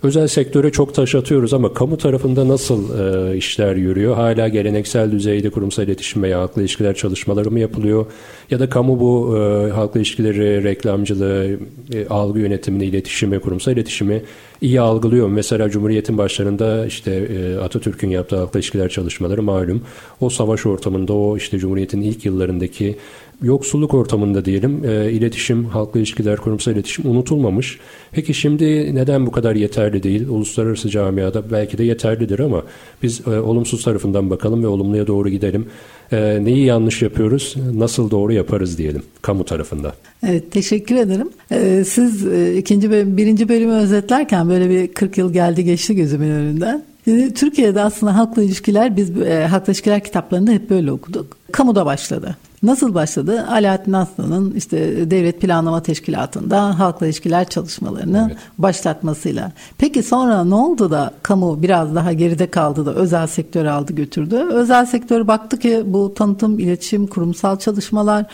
özel 0.04 0.28
sektöre 0.28 0.72
çok 0.72 0.96
taş 0.96 1.16
atıyoruz 1.16 1.54
ama 1.54 1.74
kamu 1.74 1.98
tarafında 1.98 2.48
nasıl 2.48 3.00
e, 3.00 3.38
işler 3.38 3.76
yürüyor? 3.76 4.16
Hala 4.16 4.48
geleneksel 4.48 5.12
düzeyde 5.12 5.50
kurumsal 5.50 5.86
iletişim 5.86 6.24
veya 6.24 6.40
halkla 6.40 6.62
ilişkiler 6.62 6.96
çalışmaları 6.96 7.52
mı 7.52 7.60
yapılıyor? 7.60 8.06
Ya 8.52 8.60
da 8.60 8.70
kamu 8.70 9.00
bu 9.00 9.38
e, 9.38 9.72
halkla 9.72 10.00
ilişkileri, 10.00 10.64
reklamcılığı, 10.64 11.60
e, 11.94 12.08
algı 12.08 12.40
yönetimini, 12.40 12.86
iletişimi, 12.86 13.40
kurumsal 13.40 13.74
iletişimi 13.74 14.22
iyi 14.62 14.82
algılıyor. 14.82 15.28
Mesela 15.28 15.70
Cumhuriyet'in 15.70 16.18
başlarında 16.18 16.86
işte 16.86 17.12
e, 17.12 17.58
Atatürk'ün 17.58 18.10
yaptığı 18.10 18.38
halkla 18.38 18.60
ilişkiler 18.60 18.90
çalışmaları 18.90 19.44
malum. 19.44 19.82
O 20.22 20.30
savaş 20.30 20.66
ortamında 20.66 21.14
o 21.14 21.38
işte 21.38 21.58
Cumhuriyet'in 21.58 22.02
ilk 22.02 22.26
yıllarındaki 22.26 22.96
yoksulluk 23.42 23.94
ortamında 23.94 24.46
diyelim 24.46 24.86
e, 24.86 25.12
iletişim, 25.12 25.66
halkla 25.66 26.00
ilişkiler, 26.00 26.38
kurumsal 26.38 26.74
iletişim 26.74 27.12
unutulmamış. 27.12 27.80
Peki 28.12 28.34
şimdi 28.34 28.96
neden 28.96 29.26
bu 29.26 29.32
kadar 29.32 29.56
yeterli 29.56 30.04
değil? 30.04 30.28
Uluslararası 30.28 30.90
camiada 30.90 31.52
belki 31.52 31.78
de 31.78 31.84
yeterlidir 31.84 32.40
ama 32.40 32.64
biz 33.04 33.22
e, 33.28 33.30
olumsuz 33.30 33.84
tarafından 33.84 34.30
bakalım 34.30 34.64
ve 34.64 34.68
olumluya 34.68 35.08
doğru 35.08 35.30
gidelim. 35.30 35.66
E, 36.12 36.46
neyi 36.46 36.66
yanlış 36.66 37.02
yapıyoruz, 37.02 37.56
nasıl 37.74 38.12
doğru 38.12 38.34
yaparız 38.34 38.78
diyelim 38.78 39.04
kamu 39.22 39.46
tarafında. 39.46 39.94
Evet 40.28 40.52
teşekkür 40.52 40.96
ederim. 40.96 41.30
Ee, 41.52 41.84
siz 41.88 42.28
e, 42.28 42.58
ikinci 42.58 42.92
bölüm, 42.92 43.18
birinci 43.18 43.50
bölümü 43.50 43.74
özetlerken 43.74 44.50
böyle 44.50 44.70
bir 44.70 44.88
40 44.94 45.18
yıl 45.18 45.34
geldi 45.34 45.64
geçti 45.64 45.96
gözümün 45.96 46.30
önünden. 46.30 46.84
Şimdi 47.06 47.34
Türkiye'de 47.34 47.82
aslında 47.82 48.18
halkla 48.18 48.44
ilişkiler 48.44 48.98
biz 48.98 49.22
e, 49.22 49.48
halkla 49.48 49.72
ilişkiler 49.72 50.04
kitaplarında 50.04 50.52
hep 50.52 50.70
böyle 50.70 50.92
okuduk. 50.92 51.38
Kamuda 51.52 51.86
başladı. 51.86 52.36
Nasıl 52.64 52.94
başladı? 52.94 53.46
Alaaddin 53.52 53.94
Aslan'ın 53.94 54.52
işte 54.52 54.78
Devlet 55.12 55.42
Planlama 55.42 55.84
Teşkilatı'nda 55.84 56.80
halkla 56.80 57.06
ilişkiler 57.06 57.50
çalışmalarını 57.50 58.28
evet. 58.30 58.38
başlatmasıyla. 58.58 59.52
Peki 59.78 60.04
sonra 60.04 60.44
ne 60.44 60.56
oldu 60.56 60.92
da 60.92 61.12
kamu 61.24 61.62
biraz 61.62 61.96
daha 61.96 62.14
geride 62.14 62.52
kaldı 62.52 62.86
da 62.86 62.94
özel 62.94 63.28
sektör 63.28 63.66
aldı 63.66 63.94
götürdü? 63.94 64.36
Özel 64.36 64.86
sektör 64.86 65.28
baktı 65.28 65.60
ki 65.60 65.84
bu 65.86 66.14
tanıtım, 66.14 66.60
iletişim, 66.60 67.08
kurumsal 67.08 67.60
çalışmalar 67.60 68.26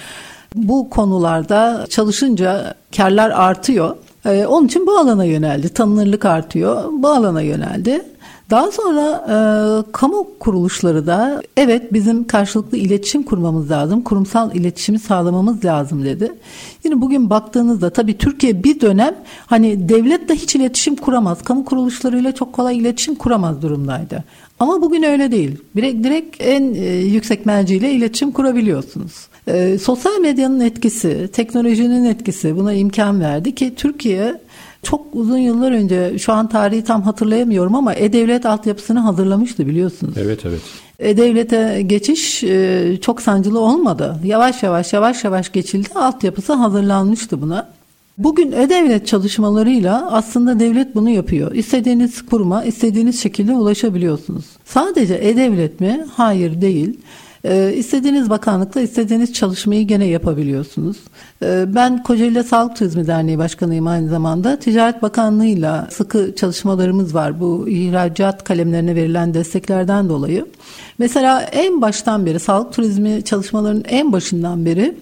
bu 0.56 0.90
konularda 0.90 1.86
çalışınca 1.90 2.76
karlar 2.98 3.30
artıyor. 3.30 3.96
Ee, 4.26 4.46
onun 4.46 4.68
için 4.68 4.88
bu 4.88 4.98
alana 4.98 5.26
yöneldi. 5.26 5.70
Tanınırlık 5.70 6.26
artıyor. 6.26 6.84
Bu 6.92 7.08
alana 7.08 7.42
yöneldi. 7.42 8.06
Daha 8.50 8.72
sonra 8.72 9.26
e, 9.28 9.36
kamu 9.92 10.28
kuruluşları 10.40 11.08
da 11.08 11.42
evet 11.58 11.94
bizim 11.94 12.28
karşılıklı 12.28 12.78
iletişim 12.78 13.24
kurmamız 13.24 13.72
lazım, 13.72 14.02
kurumsal 14.02 14.56
iletişimi 14.56 15.00
sağlamamız 15.00 15.66
lazım 15.66 16.06
dedi. 16.06 16.34
Yine 16.84 17.02
bugün 17.02 17.30
baktığınızda 17.30 17.90
tabii 17.90 18.18
Türkiye 18.18 18.64
bir 18.64 18.82
dönem 18.82 19.16
hani 19.46 19.90
devletle 19.90 20.36
hiç 20.36 20.56
iletişim 20.56 20.96
kuramaz, 20.96 21.44
kamu 21.44 21.66
kuruluşlarıyla 21.66 22.32
çok 22.32 22.54
kolay 22.54 22.78
iletişim 22.78 23.16
kuramaz 23.16 23.62
durumdaydı. 23.62 24.24
Ama 24.60 24.82
bugün 24.82 25.04
öyle 25.04 25.32
değil. 25.32 25.58
Direkt, 25.76 26.04
direkt 26.04 26.36
en 26.40 26.74
e, 26.74 26.96
yüksek 26.96 27.46
merciyle 27.46 27.92
iletişim 27.92 28.32
kurabiliyorsunuz. 28.32 29.28
E, 29.48 29.78
sosyal 29.78 30.20
medyanın 30.20 30.60
etkisi, 30.60 31.30
teknolojinin 31.34 32.06
etkisi 32.06 32.56
buna 32.58 32.74
imkan 32.74 33.22
verdi 33.22 33.56
ki 33.56 33.76
Türkiye 33.76 34.42
çok 34.84 35.06
uzun 35.14 35.38
yıllar 35.38 35.72
önce 35.72 36.20
şu 36.20 36.34
an 36.34 36.50
tarihi 36.50 36.84
tam 36.84 37.02
hatırlayamıyorum 37.02 37.76
ama 37.76 37.94
E-Devlet 37.94 38.46
altyapısını 38.46 39.00
hazırlamıştı 39.00 39.68
biliyorsunuz. 39.68 40.14
Evet 40.18 40.46
evet. 40.46 40.62
E-Devlet'e 41.00 41.82
geçiş 41.82 42.44
e, 42.44 42.98
çok 43.02 43.22
sancılı 43.22 43.60
olmadı. 43.60 44.20
Yavaş 44.24 44.64
yavaş 44.64 44.94
yavaş 44.94 45.24
yavaş 45.24 45.52
geçildi. 45.52 45.90
Altyapısı 45.96 46.54
hazırlanmıştı 46.54 47.42
buna. 47.42 47.70
Bugün 48.18 48.52
e-devlet 48.52 49.08
çalışmalarıyla 49.08 50.12
aslında 50.12 50.60
devlet 50.60 50.96
bunu 50.96 51.10
yapıyor. 51.10 51.52
İstediğiniz 51.52 52.26
kuruma 52.26 52.64
istediğiniz 52.64 53.22
şekilde 53.22 53.54
ulaşabiliyorsunuz. 53.54 54.46
Sadece 54.66 55.14
e-devlet 55.16 55.80
mi? 55.80 56.06
Hayır 56.16 56.62
değil. 56.62 57.00
Ee, 57.46 57.74
istediğiniz 57.76 58.30
bakanlıkla 58.30 58.82
istediğiniz 58.82 59.34
çalışmayı 59.34 59.88
gene 59.88 60.06
yapabiliyorsunuz. 60.06 60.98
Ee, 61.44 61.66
ben 61.76 62.04
Kocaeli 62.04 62.44
Sağlık 62.44 62.76
Turizmi 62.76 63.08
Derneği 63.08 63.38
Başkanıyım 63.38 63.88
aynı 63.88 64.10
zamanda. 64.10 64.60
Ticaret 64.60 65.02
Bakanlığı'yla 65.02 65.88
sıkı 65.92 66.36
çalışmalarımız 66.36 67.16
var 67.16 67.40
bu 67.40 67.70
ihracat 67.70 68.44
kalemlerine 68.44 68.96
verilen 68.96 69.34
desteklerden 69.34 70.10
dolayı. 70.10 70.46
Mesela 71.00 71.42
en 71.42 71.82
baştan 71.82 72.26
beri 72.26 72.40
sağlık 72.40 72.74
turizmi 72.74 73.24
çalışmalarının 73.24 73.86
en 73.88 74.12
başından 74.12 74.66
beri 74.66 74.96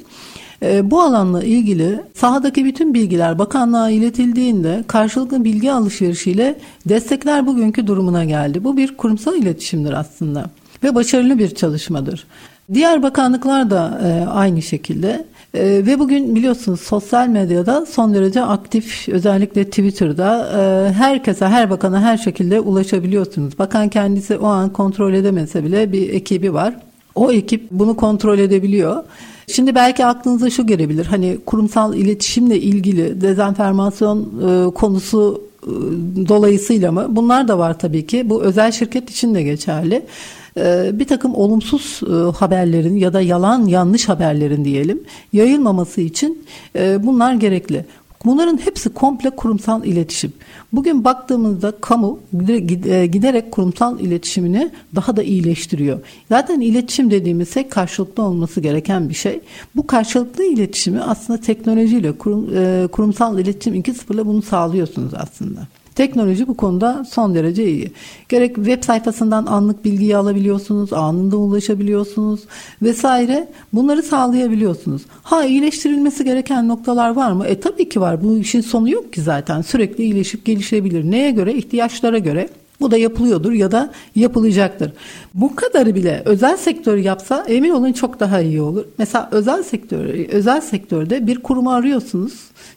e, 0.63 0.91
bu 0.91 1.01
alanla 1.01 1.43
ilgili 1.43 2.03
sahadaki 2.13 2.65
bütün 2.65 2.93
bilgiler 2.93 3.39
bakanlığa 3.39 3.89
iletildiğinde 3.89 4.83
karşılıklı 4.87 5.43
bilgi 5.43 5.71
alışverişiyle 5.71 6.59
destekler 6.85 7.47
bugünkü 7.47 7.87
durumuna 7.87 8.25
geldi. 8.25 8.63
Bu 8.63 8.77
bir 8.77 8.97
kurumsal 8.97 9.35
iletişimdir 9.35 9.93
aslında 9.93 10.45
ve 10.85 10.95
başarılı 10.95 11.39
bir 11.39 11.55
çalışmadır. 11.55 12.27
Diğer 12.73 13.03
bakanlıklar 13.03 13.69
da 13.69 14.01
e, 14.03 14.29
aynı 14.29 14.61
şekilde 14.61 15.25
e, 15.53 15.63
ve 15.63 15.99
bugün 15.99 16.35
biliyorsunuz 16.35 16.81
sosyal 16.81 17.27
medyada 17.27 17.85
son 17.85 18.13
derece 18.13 18.41
aktif 18.41 19.09
özellikle 19.09 19.65
Twitter'da 19.65 20.51
e, 20.57 20.93
herkese 20.93 21.45
her 21.47 21.69
bakana 21.69 22.01
her 22.01 22.17
şekilde 22.17 22.59
ulaşabiliyorsunuz. 22.59 23.59
Bakan 23.59 23.89
kendisi 23.89 24.37
o 24.37 24.45
an 24.45 24.73
kontrol 24.73 25.13
edemese 25.13 25.63
bile 25.63 25.91
bir 25.91 26.09
ekibi 26.09 26.53
var. 26.53 26.75
O 27.15 27.31
ekip 27.31 27.71
bunu 27.71 27.95
kontrol 27.95 28.39
edebiliyor. 28.39 29.03
Şimdi 29.47 29.75
belki 29.75 30.05
aklınıza 30.05 30.49
şu 30.49 30.67
gelebilir. 30.67 31.05
Hani 31.05 31.37
kurumsal 31.45 31.95
iletişimle 31.95 32.59
ilgili 32.59 33.21
dezenformasyon 33.21 34.19
e, 34.19 34.73
konusu 34.73 35.41
dolayısıyla 36.27 36.91
mı? 36.91 37.07
Bunlar 37.09 37.47
da 37.47 37.57
var 37.57 37.79
tabii 37.79 38.07
ki. 38.07 38.29
Bu 38.29 38.43
özel 38.43 38.71
şirket 38.71 39.09
için 39.09 39.35
de 39.35 39.43
geçerli. 39.43 40.05
E, 40.57 40.89
bir 40.93 41.07
takım 41.07 41.35
olumsuz 41.35 42.01
e, 42.03 42.37
haberlerin 42.37 42.95
ya 42.95 43.13
da 43.13 43.21
yalan 43.21 43.65
yanlış 43.65 44.09
haberlerin 44.09 44.65
diyelim 44.65 45.03
yayılmaması 45.33 46.01
için 46.01 46.45
e, 46.75 47.05
bunlar 47.05 47.33
gerekli. 47.33 47.85
Bunların 48.25 48.57
hepsi 48.57 48.89
komple 48.89 49.29
kurumsal 49.29 49.85
iletişim. 49.85 50.33
Bugün 50.73 51.03
baktığımızda 51.03 51.71
kamu 51.81 52.19
e, 52.49 53.05
giderek 53.05 53.51
kurumsal 53.51 53.99
iletişimini 53.99 54.71
daha 54.95 55.17
da 55.17 55.23
iyileştiriyor. 55.23 55.99
Zaten 56.29 56.59
iletişim 56.59 57.11
dediğimiz 57.11 57.53
şey 57.53 57.67
karşılıklı 57.67 58.23
olması 58.23 58.61
gereken 58.61 59.09
bir 59.09 59.13
şey. 59.13 59.41
Bu 59.75 59.87
karşılıklı 59.87 60.43
iletişimi 60.43 61.01
aslında 61.01 61.41
teknolojiyle 61.41 62.11
kurum, 62.11 62.49
e, 62.55 62.87
kurumsal 62.91 63.39
iletişim 63.39 63.73
2.0 63.73 64.25
bunu 64.25 64.41
sağlıyorsunuz 64.41 65.13
aslında. 65.13 65.67
Teknoloji 65.95 66.47
bu 66.47 66.57
konuda 66.57 67.05
son 67.09 67.35
derece 67.35 67.65
iyi. 67.71 67.91
Gerek 68.29 68.55
web 68.55 68.83
sayfasından 68.83 69.45
anlık 69.45 69.85
bilgiyi 69.85 70.17
alabiliyorsunuz, 70.17 70.93
anında 70.93 71.37
ulaşabiliyorsunuz 71.37 72.41
vesaire. 72.81 73.47
Bunları 73.73 74.03
sağlayabiliyorsunuz. 74.03 75.01
Ha 75.23 75.45
iyileştirilmesi 75.45 76.23
gereken 76.23 76.67
noktalar 76.67 77.09
var 77.09 77.31
mı? 77.31 77.45
E 77.45 77.59
tabii 77.59 77.89
ki 77.89 78.01
var. 78.01 78.23
Bu 78.23 78.37
işin 78.37 78.61
sonu 78.61 78.89
yok 78.89 79.13
ki 79.13 79.21
zaten. 79.21 79.61
Sürekli 79.61 80.03
iyileşip 80.03 80.45
gelişebilir. 80.45 81.11
Neye 81.11 81.31
göre? 81.31 81.53
İhtiyaçlara 81.53 82.17
göre. 82.17 82.49
Bu 82.81 82.91
da 82.91 82.97
yapılıyordur 82.97 83.51
ya 83.51 83.71
da 83.71 83.91
yapılacaktır. 84.15 84.91
Bu 85.33 85.55
kadarı 85.55 85.95
bile 85.95 86.21
özel 86.25 86.57
sektör 86.57 86.97
yapsa 86.97 87.45
emin 87.47 87.69
olun 87.69 87.93
çok 87.93 88.19
daha 88.19 88.41
iyi 88.41 88.61
olur. 88.61 88.85
Mesela 88.97 89.29
özel 89.31 89.63
sektör 89.63 90.05
özel 90.29 90.61
sektörde 90.61 91.27
bir 91.27 91.39
kurumu 91.39 91.71
arıyorsunuz, 91.71 92.33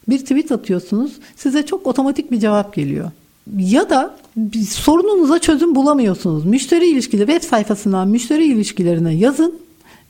bir 0.09 0.19
tweet 0.19 0.53
atıyorsunuz, 0.53 1.13
size 1.37 1.67
çok 1.67 1.87
otomatik 1.87 2.31
bir 2.31 2.41
cevap 2.41 2.75
geliyor. 2.75 3.11
Ya 3.57 3.91
da 3.91 4.15
bir 4.37 4.63
sorununuza 4.63 5.39
çözüm 5.39 5.75
bulamıyorsunuz. 5.75 6.45
Müşteri 6.45 6.87
ilişkileri 6.87 7.31
web 7.31 7.49
sayfasından 7.49 8.09
müşteri 8.09 8.45
ilişkilerine 8.45 9.15
yazın, 9.15 9.55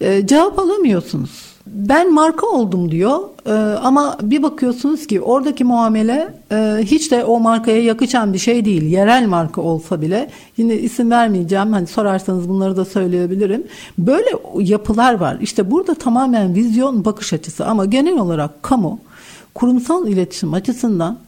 e, 0.00 0.26
cevap 0.26 0.58
alamıyorsunuz 0.58 1.57
ben 1.74 2.14
marka 2.14 2.46
oldum 2.46 2.90
diyor 2.90 3.18
ee, 3.48 3.52
ama 3.82 4.18
bir 4.22 4.42
bakıyorsunuz 4.42 5.06
ki 5.06 5.20
oradaki 5.20 5.64
muamele 5.64 6.34
e, 6.52 6.78
hiç 6.82 7.10
de 7.10 7.24
o 7.24 7.40
markaya 7.40 7.82
yakışan 7.82 8.32
bir 8.32 8.38
şey 8.38 8.64
değil. 8.64 8.82
Yerel 8.82 9.26
marka 9.26 9.60
olsa 9.60 10.00
bile 10.00 10.30
yine 10.56 10.74
isim 10.74 11.10
vermeyeceğim 11.10 11.72
hani 11.72 11.86
sorarsanız 11.86 12.48
bunları 12.48 12.76
da 12.76 12.84
söyleyebilirim. 12.84 13.64
Böyle 13.98 14.30
yapılar 14.58 15.14
var. 15.14 15.36
İşte 15.40 15.70
burada 15.70 15.94
tamamen 15.94 16.54
vizyon 16.54 17.04
bakış 17.04 17.32
açısı 17.32 17.66
ama 17.66 17.84
genel 17.84 18.18
olarak 18.18 18.62
kamu 18.62 19.00
kurumsal 19.54 20.08
iletişim 20.08 20.54
açısından 20.54 21.18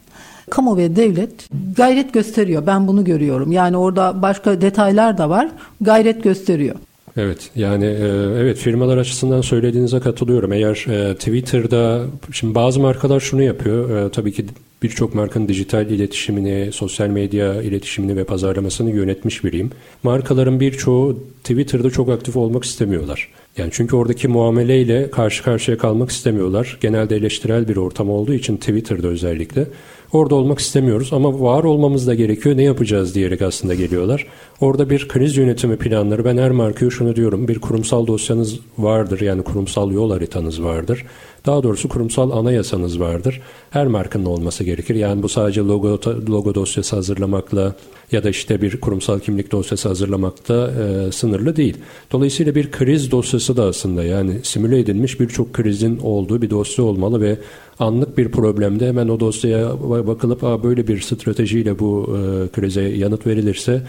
kamu 0.51 0.77
ve 0.77 0.97
devlet 0.97 1.49
gayret 1.77 2.13
gösteriyor. 2.13 2.67
Ben 2.67 2.89
bunu 2.89 3.05
görüyorum. 3.05 3.53
Yani 3.53 3.77
orada 3.77 4.23
başka 4.23 4.61
detaylar 4.61 5.19
da 5.19 5.31
var. 5.31 5.49
Gayret 5.81 6.23
gösteriyor. 6.23 6.77
Evet 7.17 7.51
yani 7.57 7.85
e, 7.85 8.07
evet 8.41 8.59
firmalar 8.59 8.99
açısından 8.99 9.41
söylediğinize 9.41 10.01
katılıyorum. 10.01 10.53
Eğer 10.53 10.87
e, 10.89 11.15
Twitter'da 11.15 12.05
şimdi 12.33 12.55
bazı 12.55 12.81
markalar 12.81 13.21
şunu 13.21 13.43
yapıyor. 13.43 14.07
E, 14.07 14.11
tabii 14.11 14.33
ki 14.33 14.45
birçok 14.83 15.15
markanın 15.15 15.49
dijital 15.49 15.91
iletişimini, 15.91 16.73
sosyal 16.73 17.09
medya 17.09 17.63
iletişimini 17.63 18.17
ve 18.17 18.25
pazarlamasını 18.25 18.91
yönetmiş 18.91 19.45
biriyim. 19.45 19.71
Markaların 20.03 20.61
birçoğu 20.61 21.25
Twitter'da 21.45 21.91
çok 21.91 22.09
aktif 22.09 22.37
olmak 22.37 22.65
istemiyorlar. 22.65 23.29
Yani 23.57 23.71
çünkü 23.73 23.97
oradaki 23.97 24.29
muameleyle 24.29 25.11
karşı 25.11 25.43
karşıya 25.43 25.79
kalmak 25.79 26.11
istemiyorlar. 26.11 26.79
Genelde 26.81 27.17
eleştirel 27.17 27.69
bir 27.69 27.77
ortam 27.77 28.11
olduğu 28.11 28.35
için 28.35 28.57
Twitter'da 28.57 29.09
özellikle. 29.09 29.67
Orada 30.13 30.35
olmak 30.35 30.59
istemiyoruz 30.59 31.13
ama 31.13 31.41
var 31.41 31.65
olmamız 31.65 32.07
da 32.07 32.15
gerekiyor. 32.15 32.57
Ne 32.57 32.63
yapacağız 32.63 33.15
diyerek 33.15 33.43
aslında 33.43 33.75
geliyorlar. 33.75 34.27
Orada 34.61 34.91
bir 34.91 35.09
kriz 35.09 35.37
yönetimi 35.37 35.77
planları. 35.77 36.25
Ben 36.25 36.37
her 36.37 36.51
markaya 36.51 36.91
şunu 36.91 37.17
diyorum. 37.17 37.49
Bir 37.49 37.59
kurumsal 37.59 38.07
dosyanız 38.07 38.61
vardır. 38.79 39.21
Yani 39.21 39.43
kurumsal 39.43 39.93
yol 39.93 40.11
haritanız 40.11 40.63
vardır. 40.63 41.07
Daha 41.47 41.63
doğrusu 41.63 41.89
kurumsal 41.89 42.31
anayasanız 42.31 43.01
vardır. 43.01 43.41
Her 43.71 43.87
markanın 43.87 44.25
olması 44.25 44.65
gerekir. 44.65 44.95
Yani 44.95 45.23
bu 45.23 45.29
sadece 45.29 45.61
logo, 45.61 46.01
logo 46.29 46.55
dosyası 46.55 46.97
hazırlamakla 46.97 47.75
ya 48.13 48.25
da 48.25 48.31
işte 48.31 48.63
bir 48.63 48.81
kurumsal 48.81 49.19
kimlik 49.19 49.53
dosyası 49.53 49.89
hazırlamakta 49.89 50.71
e, 50.71 51.13
sınırlı 51.13 51.57
değil. 51.57 51.77
Dolayısıyla 52.13 52.55
bir 52.55 52.71
kriz 52.71 53.11
dosyası 53.11 53.57
da 53.57 53.65
aslında 53.65 54.05
yani 54.05 54.41
simüle 54.43 54.79
edilmiş 54.79 55.21
birçok 55.21 55.53
krizin 55.53 55.99
olduğu 55.99 56.43
bir 56.43 56.51
dosya 56.51 56.85
olmalı 56.85 57.21
ve 57.21 57.39
anlık 57.79 58.19
bir 58.19 58.31
problemde 58.31 58.89
hemen 58.89 59.09
o 59.09 59.21
dosyaya 59.21 59.81
bakılıp 60.07 60.43
böyle 60.43 60.89
bir 60.89 61.01
stratejiyle 61.01 61.79
bu 61.79 62.17
e, 62.17 62.49
krize 62.49 62.83
yanıt 62.83 63.27
verilirse 63.27 63.83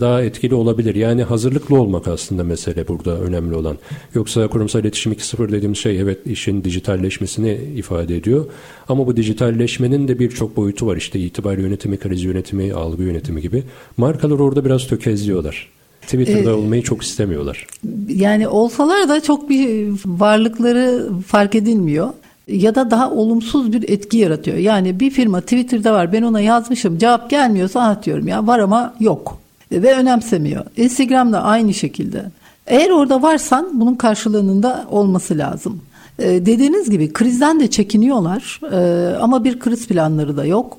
daha 0.00 0.22
etkili 0.22 0.54
olabilir. 0.54 0.94
Yani 0.94 1.22
hazırlıklı 1.22 1.80
olmak 1.80 2.08
aslında 2.08 2.44
mesele 2.44 2.88
burada 2.88 3.18
önemli 3.18 3.54
olan. 3.54 3.78
Yoksa 4.14 4.48
kurumsal 4.48 4.80
iletişim 4.80 5.12
2.0 5.12 5.52
dediğimiz 5.52 5.78
şey 5.78 6.00
evet 6.00 6.26
işin 6.26 6.64
dijitalleşmesini 6.64 7.58
ifade 7.76 8.16
ediyor. 8.16 8.46
Ama 8.88 9.06
bu 9.06 9.16
dijitalleşmenin 9.16 10.08
de 10.08 10.18
birçok 10.18 10.56
boyutu 10.56 10.86
var. 10.86 10.96
İşte 10.96 11.20
itibar 11.20 11.58
yönetimi, 11.58 11.96
kriz 11.96 12.24
yönetimi, 12.24 12.72
algı 12.72 13.02
yönetimi 13.02 13.40
gibi. 13.40 13.62
Markalar 13.96 14.38
orada 14.38 14.64
biraz 14.64 14.86
tökezliyorlar. 14.86 15.68
Twitter'da 16.02 16.50
ee, 16.50 16.52
olmayı 16.52 16.82
çok 16.82 17.02
istemiyorlar. 17.02 17.66
Yani 18.08 18.48
olsalar 18.48 19.08
da 19.08 19.22
çok 19.22 19.50
bir 19.50 19.88
varlıkları 20.06 21.08
fark 21.26 21.54
edilmiyor 21.54 22.08
ya 22.48 22.74
da 22.74 22.90
daha 22.90 23.10
olumsuz 23.10 23.72
bir 23.72 23.88
etki 23.88 24.16
yaratıyor. 24.16 24.56
Yani 24.56 25.00
bir 25.00 25.10
firma 25.10 25.40
Twitter'da 25.40 25.92
var 25.92 26.12
ben 26.12 26.22
ona 26.22 26.40
yazmışım 26.40 26.98
cevap 26.98 27.30
gelmiyorsa 27.30 27.80
atıyorum 27.80 28.28
ya 28.28 28.46
var 28.46 28.58
ama 28.58 28.94
yok 29.00 29.38
ve 29.72 29.94
önemsemiyor. 29.94 30.64
Instagram'da 30.76 31.42
aynı 31.42 31.74
şekilde. 31.74 32.24
Eğer 32.66 32.90
orada 32.90 33.22
varsan 33.22 33.80
bunun 33.80 33.94
karşılığının 33.94 34.62
da 34.62 34.86
olması 34.90 35.38
lazım. 35.38 35.82
Ee, 36.18 36.46
dediğiniz 36.46 36.90
gibi 36.90 37.12
krizden 37.12 37.60
de 37.60 37.70
çekiniyorlar 37.70 38.60
ee, 38.72 39.16
ama 39.20 39.44
bir 39.44 39.58
kriz 39.58 39.86
planları 39.86 40.36
da 40.36 40.44
yok. 40.44 40.78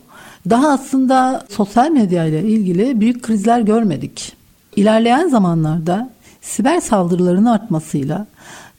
Daha 0.49 0.69
aslında 0.69 1.45
sosyal 1.49 1.91
medya 1.91 2.25
ile 2.25 2.43
ilgili 2.43 2.99
büyük 3.01 3.23
krizler 3.23 3.59
görmedik. 3.59 4.33
İlerleyen 4.75 5.27
zamanlarda 5.27 6.09
siber 6.41 6.81
saldırıların 6.81 7.45
artmasıyla 7.45 8.27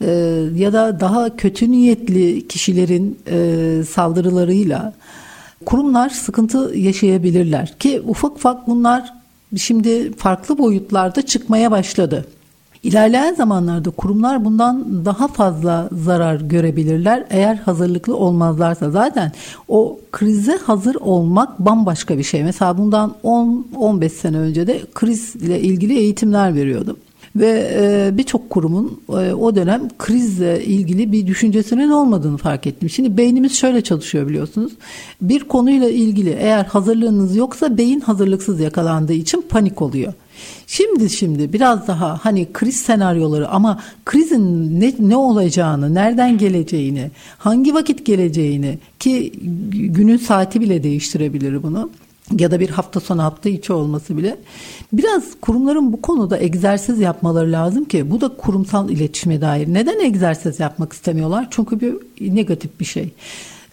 e, 0.00 0.10
ya 0.56 0.72
da 0.72 1.00
daha 1.00 1.36
kötü 1.36 1.70
niyetli 1.70 2.48
kişilerin 2.48 3.18
e, 3.30 3.84
saldırılarıyla 3.84 4.92
kurumlar 5.66 6.08
sıkıntı 6.08 6.72
yaşayabilirler 6.76 7.78
ki 7.78 8.02
ufak 8.06 8.32
ufak 8.32 8.66
bunlar 8.66 9.19
şimdi 9.56 10.12
farklı 10.16 10.58
boyutlarda 10.58 11.22
çıkmaya 11.22 11.70
başladı. 11.70 12.26
İlerleyen 12.82 13.34
zamanlarda 13.34 13.90
kurumlar 13.90 14.44
bundan 14.44 15.04
daha 15.04 15.28
fazla 15.28 15.88
zarar 15.92 16.40
görebilirler 16.40 17.24
eğer 17.30 17.54
hazırlıklı 17.54 18.16
olmazlarsa. 18.16 18.90
Zaten 18.90 19.32
o 19.68 19.98
krize 20.12 20.56
hazır 20.56 20.94
olmak 20.94 21.58
bambaşka 21.58 22.18
bir 22.18 22.22
şey. 22.22 22.44
Mesela 22.44 22.78
bundan 22.78 23.14
10-15 23.24 24.08
sene 24.08 24.38
önce 24.38 24.66
de 24.66 24.80
krizle 24.94 25.60
ilgili 25.60 25.98
eğitimler 25.98 26.54
veriyordum. 26.54 26.96
Ve 27.36 27.70
e, 27.74 28.18
birçok 28.18 28.50
kurumun 28.50 29.00
e, 29.08 29.12
o 29.32 29.56
dönem 29.56 29.88
krizle 29.98 30.64
ilgili 30.64 31.12
bir 31.12 31.26
düşüncesinin 31.26 31.90
olmadığını 31.90 32.36
fark 32.36 32.66
ettim. 32.66 32.90
Şimdi 32.90 33.16
beynimiz 33.16 33.52
şöyle 33.52 33.80
çalışıyor 33.80 34.28
biliyorsunuz. 34.28 34.72
Bir 35.22 35.44
konuyla 35.44 35.90
ilgili 35.90 36.30
eğer 36.30 36.64
hazırlığınız 36.64 37.36
yoksa 37.36 37.78
beyin 37.78 38.00
hazırlıksız 38.00 38.60
yakalandığı 38.60 39.12
için 39.12 39.44
panik 39.48 39.82
oluyor. 39.82 40.12
Şimdi 40.66 41.10
şimdi 41.10 41.52
biraz 41.52 41.88
daha 41.88 42.18
hani 42.22 42.48
kriz 42.52 42.76
senaryoları 42.76 43.48
ama 43.48 43.80
krizin 44.04 44.80
ne, 44.80 44.94
ne 44.98 45.16
olacağını, 45.16 45.94
nereden 45.94 46.38
geleceğini, 46.38 47.10
hangi 47.38 47.74
vakit 47.74 48.06
geleceğini 48.06 48.78
ki 48.98 49.32
günün 49.72 50.16
saati 50.16 50.60
bile 50.60 50.82
değiştirebilir 50.82 51.62
bunu 51.62 51.90
ya 52.38 52.50
da 52.50 52.60
bir 52.60 52.68
hafta 52.68 53.00
sonu 53.00 53.22
hafta 53.22 53.48
içi 53.48 53.72
olması 53.72 54.16
bile 54.16 54.36
biraz 54.92 55.24
kurumların 55.40 55.92
bu 55.92 56.02
konuda 56.02 56.38
egzersiz 56.38 57.00
yapmaları 57.00 57.52
lazım 57.52 57.84
ki 57.84 58.10
bu 58.10 58.20
da 58.20 58.28
kurumsal 58.28 58.90
iletişime 58.90 59.40
dair. 59.40 59.68
Neden 59.68 60.00
egzersiz 60.00 60.60
yapmak 60.60 60.92
istemiyorlar? 60.92 61.48
Çünkü 61.50 61.80
bir 61.80 61.96
negatif 62.34 62.80
bir 62.80 62.84
şey. 62.84 63.12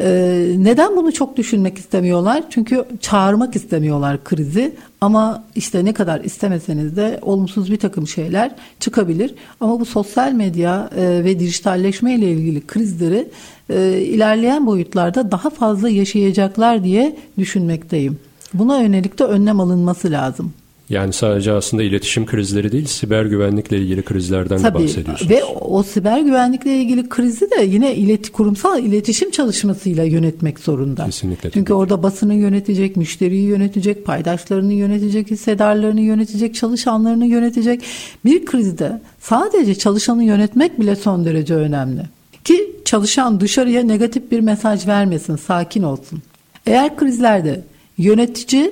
Ee, 0.02 0.56
neden 0.58 0.96
bunu 0.96 1.12
çok 1.12 1.38
düşünmek 1.38 1.78
istemiyorlar? 1.78 2.44
Çünkü 2.50 2.86
çağırmak 3.02 3.56
istemiyorlar 3.56 4.24
krizi 4.24 4.76
ama 5.02 5.44
işte 5.56 5.86
ne 5.86 5.94
kadar 5.94 6.22
istemeseniz 6.22 6.96
de 6.96 7.20
olumsuz 7.22 7.72
bir 7.72 7.78
takım 7.78 8.08
şeyler 8.08 8.52
çıkabilir. 8.80 9.36
Ama 9.60 9.80
bu 9.80 9.86
sosyal 9.86 10.32
medya 10.32 10.90
e, 10.98 11.24
ve 11.24 11.40
dijitalleşme 11.40 12.16
ile 12.16 12.32
ilgili 12.32 12.68
krizleri 12.68 13.28
e, 13.70 14.02
ilerleyen 14.02 14.66
boyutlarda 14.66 15.32
daha 15.32 15.50
fazla 15.50 15.90
yaşayacaklar 15.90 16.84
diye 16.84 17.18
düşünmekteyim. 17.38 18.20
Buna 18.54 18.82
yönelik 18.82 19.20
de 19.20 19.24
önlem 19.24 19.60
alınması 19.60 20.12
lazım. 20.12 20.54
Yani 20.90 21.14
sadece 21.14 21.52
aslında 21.52 21.84
iletişim 21.84 22.26
krizleri 22.26 22.72
değil, 22.72 22.86
siber 22.86 23.26
güvenlikle 23.26 23.78
ilgili 23.78 24.02
krizlerden 24.02 24.58
Tabii, 24.58 24.80
de 24.80 24.84
bahsediyorsunuz. 24.84 25.32
Ve 25.32 25.44
o 25.44 25.84
siber 25.84 26.20
güvenlikle 26.20 26.78
ilgili 26.78 27.10
krizi 27.10 27.52
de 27.52 27.64
yine 27.64 27.96
ilet, 27.96 28.32
kurumsal 28.32 28.84
iletişim 28.84 29.32
çalışmasıyla 29.32 30.04
yönetmek 30.04 30.60
zorunda. 30.60 31.06
Kesinlikle. 31.06 31.50
Çünkü 31.52 31.66
tabii. 31.66 31.74
orada 31.74 32.04
basını 32.04 32.36
yönetecek, 32.36 32.98
müşteriyi 32.98 33.44
yönetecek, 33.44 34.06
paydaşlarını 34.06 34.74
yönetecek, 34.74 35.32
hissedarlarını 35.32 36.02
yönetecek, 36.02 36.56
çalışanlarını 36.56 37.26
yönetecek. 37.26 37.84
Bir 38.26 38.46
krizde 38.46 39.02
sadece 39.20 39.76
çalışanı 39.76 40.24
yönetmek 40.24 40.80
bile 40.80 40.96
son 40.96 41.26
derece 41.26 41.54
önemli. 41.54 42.02
Ki 42.44 42.72
çalışan 42.86 43.40
dışarıya 43.40 43.84
negatif 43.84 44.32
bir 44.32 44.40
mesaj 44.40 44.88
vermesin, 44.88 45.36
sakin 45.36 45.84
olsun. 45.84 46.22
Eğer 46.66 46.98
krizlerde 46.98 47.62
Yönetici 47.98 48.72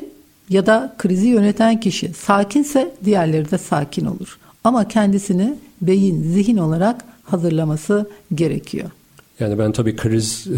ya 0.50 0.66
da 0.66 0.96
krizi 0.98 1.28
yöneten 1.28 1.80
kişi 1.80 2.14
sakinse 2.14 2.92
diğerleri 3.06 3.52
de 3.52 3.58
sakin 3.58 4.06
olur. 4.06 4.38
Ama 4.64 4.88
kendisini 4.88 5.56
beyin, 5.82 6.24
zihin 6.24 6.58
olarak 6.58 7.06
hazırlaması 7.24 8.10
gerekiyor. 8.36 8.90
Yani 9.40 9.60
ben 9.60 9.72
tabii 9.72 9.96
kriz 9.96 10.48
e, 10.48 10.58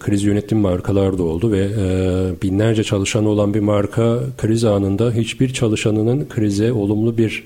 kriz 0.00 0.22
yönetim 0.22 0.58
markalar 0.58 1.18
da 1.18 1.22
oldu 1.22 1.52
ve 1.52 1.68
e, 1.78 2.42
binlerce 2.42 2.84
çalışanı 2.84 3.28
olan 3.28 3.54
bir 3.54 3.60
marka 3.60 4.20
kriz 4.38 4.64
anında 4.64 5.12
hiçbir 5.12 5.52
çalışanının 5.52 6.28
krize 6.28 6.72
olumlu 6.72 7.18
bir 7.18 7.44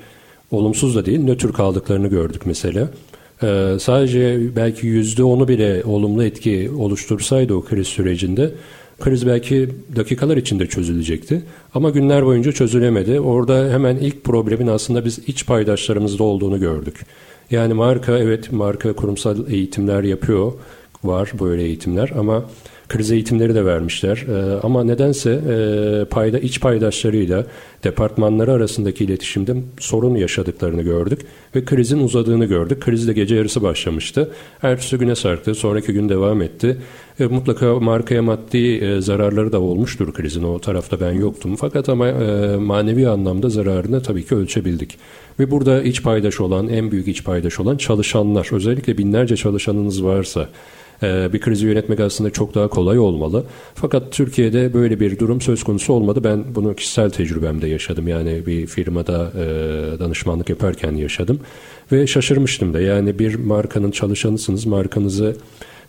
olumsuz 0.50 0.96
da 0.96 1.06
değil 1.06 1.20
nötr 1.20 1.52
kaldıklarını 1.52 2.08
gördük 2.08 2.42
mesela. 2.44 2.88
E, 3.42 3.76
sadece 3.80 4.40
belki 4.56 4.86
yüzde 4.86 5.24
onu 5.24 5.48
bile 5.48 5.82
olumlu 5.84 6.24
etki 6.24 6.70
oluştursaydı 6.78 7.54
o 7.54 7.64
kriz 7.64 7.86
sürecinde 7.86 8.50
Kriz 9.00 9.26
belki 9.26 9.68
dakikalar 9.96 10.36
içinde 10.36 10.66
çözülecekti 10.66 11.42
ama 11.74 11.90
günler 11.90 12.26
boyunca 12.26 12.52
çözülemedi. 12.52 13.20
Orada 13.20 13.72
hemen 13.72 13.96
ilk 13.96 14.24
problemin 14.24 14.66
aslında 14.66 15.04
biz 15.04 15.18
iç 15.26 15.46
paydaşlarımızda 15.46 16.24
olduğunu 16.24 16.60
gördük. 16.60 17.06
Yani 17.50 17.74
marka 17.74 18.18
evet 18.18 18.52
marka 18.52 18.92
kurumsal 18.92 19.50
eğitimler 19.50 20.02
yapıyor 20.02 20.52
var 21.04 21.32
böyle 21.40 21.62
eğitimler 21.62 22.12
ama 22.18 22.44
kriz 22.88 23.10
eğitimleri 23.10 23.54
de 23.54 23.64
vermişler. 23.64 24.16
E, 24.16 24.60
ama 24.62 24.84
nedense 24.84 25.30
e, 25.30 26.04
payda 26.04 26.38
iç 26.38 26.60
paydaşlarıyla 26.60 27.46
departmanları 27.84 28.52
arasındaki 28.52 29.04
iletişimde 29.04 29.56
sorun 29.78 30.14
yaşadıklarını 30.14 30.82
gördük 30.82 31.20
ve 31.56 31.64
krizin 31.64 31.98
uzadığını 31.98 32.44
gördük. 32.44 32.82
Kriz 32.82 33.08
de 33.08 33.12
gece 33.12 33.36
yarısı 33.36 33.62
başlamıştı. 33.62 34.30
Ertesi 34.62 34.98
güne 34.98 35.16
sarktı, 35.16 35.54
sonraki 35.54 35.92
gün 35.92 36.08
devam 36.08 36.42
etti. 36.42 36.76
E, 37.20 37.26
mutlaka 37.26 37.80
markaya 37.80 38.22
maddi 38.22 38.58
e, 38.58 39.00
zararları 39.00 39.52
da 39.52 39.60
olmuştur 39.60 40.12
krizin. 40.12 40.42
O 40.42 40.58
tarafta 40.58 41.00
ben 41.00 41.12
yoktum. 41.12 41.56
Fakat 41.56 41.88
ama 41.88 42.08
e, 42.08 42.56
manevi 42.56 43.08
anlamda 43.08 43.48
zararını 43.48 44.02
tabii 44.02 44.24
ki 44.24 44.34
ölçebildik. 44.34 44.98
Ve 45.38 45.50
burada 45.50 45.82
iç 45.82 46.02
paydaş 46.02 46.40
olan, 46.40 46.68
en 46.68 46.90
büyük 46.90 47.08
iç 47.08 47.24
paydaş 47.24 47.60
olan 47.60 47.76
çalışanlar. 47.76 48.48
Özellikle 48.52 48.98
binlerce 48.98 49.36
çalışanınız 49.36 50.04
varsa 50.04 50.48
bir 51.02 51.40
krizi 51.40 51.66
yönetmek 51.66 52.00
aslında 52.00 52.30
çok 52.30 52.54
daha 52.54 52.68
kolay 52.68 52.98
olmalı. 52.98 53.44
Fakat 53.74 54.12
Türkiye'de 54.12 54.74
böyle 54.74 55.00
bir 55.00 55.18
durum 55.18 55.40
söz 55.40 55.62
konusu 55.62 55.92
olmadı. 55.92 56.24
Ben 56.24 56.44
bunu 56.54 56.74
kişisel 56.74 57.10
tecrübemde 57.10 57.66
yaşadım. 57.68 58.08
Yani 58.08 58.46
bir 58.46 58.66
firmada 58.66 59.32
e, 59.36 59.98
danışmanlık 59.98 60.48
yaparken 60.48 60.92
yaşadım. 60.92 61.40
Ve 61.92 62.06
şaşırmıştım 62.06 62.74
da. 62.74 62.80
Yani 62.80 63.18
bir 63.18 63.34
markanın 63.34 63.90
çalışanısınız. 63.90 64.66
Markanızı 64.66 65.36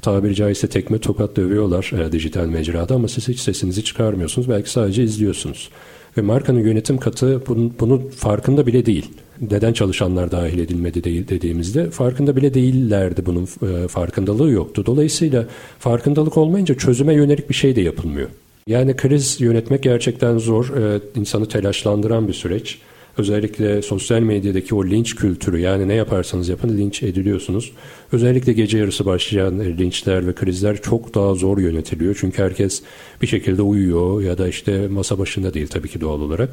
tabiri 0.01 0.35
caizse 0.35 0.67
tekme 0.67 0.99
tokat 0.99 1.35
dövüyorlar 1.35 1.91
e, 1.99 2.11
dijital 2.11 2.45
mecrada 2.45 2.95
ama 2.95 3.07
siz 3.07 3.27
hiç 3.27 3.39
sesinizi 3.39 3.83
çıkarmıyorsunuz. 3.83 4.49
Belki 4.49 4.69
sadece 4.69 5.03
izliyorsunuz. 5.03 5.69
Ve 6.17 6.21
markanın 6.21 6.59
yönetim 6.59 6.97
katı 6.97 7.41
bunun, 7.47 7.73
bunun 7.79 8.07
farkında 8.07 8.67
bile 8.67 8.85
değil 8.85 9.11
neden 9.41 9.73
çalışanlar 9.73 10.31
dahil 10.31 10.59
edilmedi 10.59 11.03
değil 11.03 11.27
dediğimizde 11.27 11.89
farkında 11.89 12.35
bile 12.35 12.53
değillerdi 12.53 13.25
bunun 13.25 13.43
e, 13.43 13.87
farkındalığı 13.87 14.49
yoktu. 14.51 14.83
Dolayısıyla 14.85 15.45
farkındalık 15.79 16.37
olmayınca 16.37 16.75
çözüme 16.75 17.13
yönelik 17.13 17.49
bir 17.49 17.55
şey 17.55 17.75
de 17.75 17.81
yapılmıyor. 17.81 18.29
Yani 18.67 18.95
kriz 18.95 19.41
yönetmek 19.41 19.83
gerçekten 19.83 20.37
zor, 20.37 20.77
e, 20.77 20.99
insanı 21.15 21.47
telaşlandıran 21.47 22.27
bir 22.27 22.33
süreç. 22.33 22.77
Özellikle 23.19 23.81
sosyal 23.81 24.19
medyadaki 24.19 24.75
o 24.75 24.85
linç 24.85 25.15
kültürü 25.15 25.59
yani 25.59 25.87
ne 25.87 25.93
yaparsanız 25.93 26.49
yapın 26.49 26.77
linç 26.77 27.03
ediliyorsunuz. 27.03 27.71
Özellikle 28.11 28.53
gece 28.53 28.77
yarısı 28.77 29.05
başlayan 29.05 29.59
linçler 29.59 30.27
ve 30.27 30.33
krizler 30.33 30.81
çok 30.81 31.15
daha 31.15 31.33
zor 31.35 31.57
yönetiliyor. 31.57 32.17
Çünkü 32.19 32.43
herkes 32.43 32.81
bir 33.21 33.27
şekilde 33.27 33.61
uyuyor 33.61 34.21
ya 34.21 34.37
da 34.37 34.47
işte 34.47 34.87
masa 34.87 35.19
başında 35.19 35.53
değil 35.53 35.67
tabii 35.67 35.89
ki 35.89 36.01
doğal 36.01 36.21
olarak. 36.21 36.49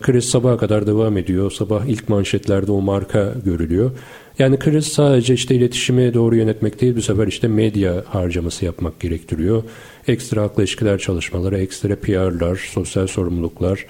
Kriz 0.00 0.24
sabaha 0.24 0.56
kadar 0.56 0.86
devam 0.86 1.16
ediyor. 1.16 1.50
Sabah 1.50 1.84
ilk 1.84 2.08
manşetlerde 2.08 2.72
o 2.72 2.80
marka 2.80 3.34
görülüyor. 3.44 3.90
Yani 4.38 4.58
kriz 4.58 4.86
sadece 4.86 5.34
işte 5.34 5.54
iletişimi 5.54 6.14
doğru 6.14 6.36
yönetmek 6.36 6.80
değil 6.80 6.96
bu 6.96 7.02
sefer 7.02 7.26
işte 7.26 7.48
medya 7.48 8.04
harcaması 8.06 8.64
yapmak 8.64 9.00
gerektiriyor. 9.00 9.62
Ekstra 10.08 10.42
akla 10.42 10.62
ilişkiler 10.62 10.98
çalışmaları, 10.98 11.58
ekstra 11.58 11.96
PR'lar, 11.96 12.56
sosyal 12.56 13.06
sorumluluklar, 13.06 13.86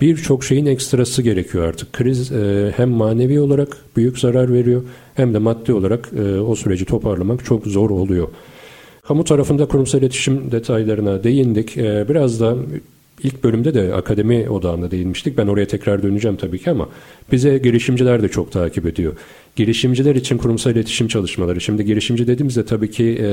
birçok 0.00 0.44
şeyin 0.44 0.66
ekstrası 0.66 1.22
gerekiyor 1.22 1.68
artık. 1.68 1.92
Kriz 1.92 2.32
e, 2.32 2.72
hem 2.76 2.90
manevi 2.90 3.40
olarak 3.40 3.76
büyük 3.96 4.18
zarar 4.18 4.52
veriyor 4.52 4.82
hem 5.14 5.34
de 5.34 5.38
maddi 5.38 5.72
olarak 5.72 6.10
e, 6.16 6.40
o 6.40 6.54
süreci 6.54 6.84
toparlamak 6.84 7.44
çok 7.44 7.66
zor 7.66 7.90
oluyor. 7.90 8.28
Kamu 9.02 9.24
tarafında 9.24 9.66
kurumsal 9.66 10.00
iletişim 10.00 10.52
detaylarına 10.52 11.24
değindik. 11.24 11.76
E, 11.76 12.08
biraz 12.08 12.40
da 12.40 12.56
İlk 13.24 13.44
bölümde 13.44 13.74
de 13.74 13.94
akademi 13.94 14.50
odağında 14.50 14.90
değinmiştik. 14.90 15.38
Ben 15.38 15.46
oraya 15.46 15.66
tekrar 15.66 16.02
döneceğim 16.02 16.36
tabii 16.36 16.58
ki 16.58 16.70
ama 16.70 16.88
bize 17.32 17.58
girişimciler 17.58 18.22
de 18.22 18.28
çok 18.28 18.52
takip 18.52 18.86
ediyor. 18.86 19.12
Girişimciler 19.56 20.14
için 20.14 20.38
kurumsal 20.38 20.72
iletişim 20.72 21.08
çalışmaları. 21.08 21.60
Şimdi 21.60 21.84
girişimci 21.84 22.26
dediğimizde 22.26 22.64
tabii 22.64 22.90
ki 22.90 23.18
e, 23.22 23.28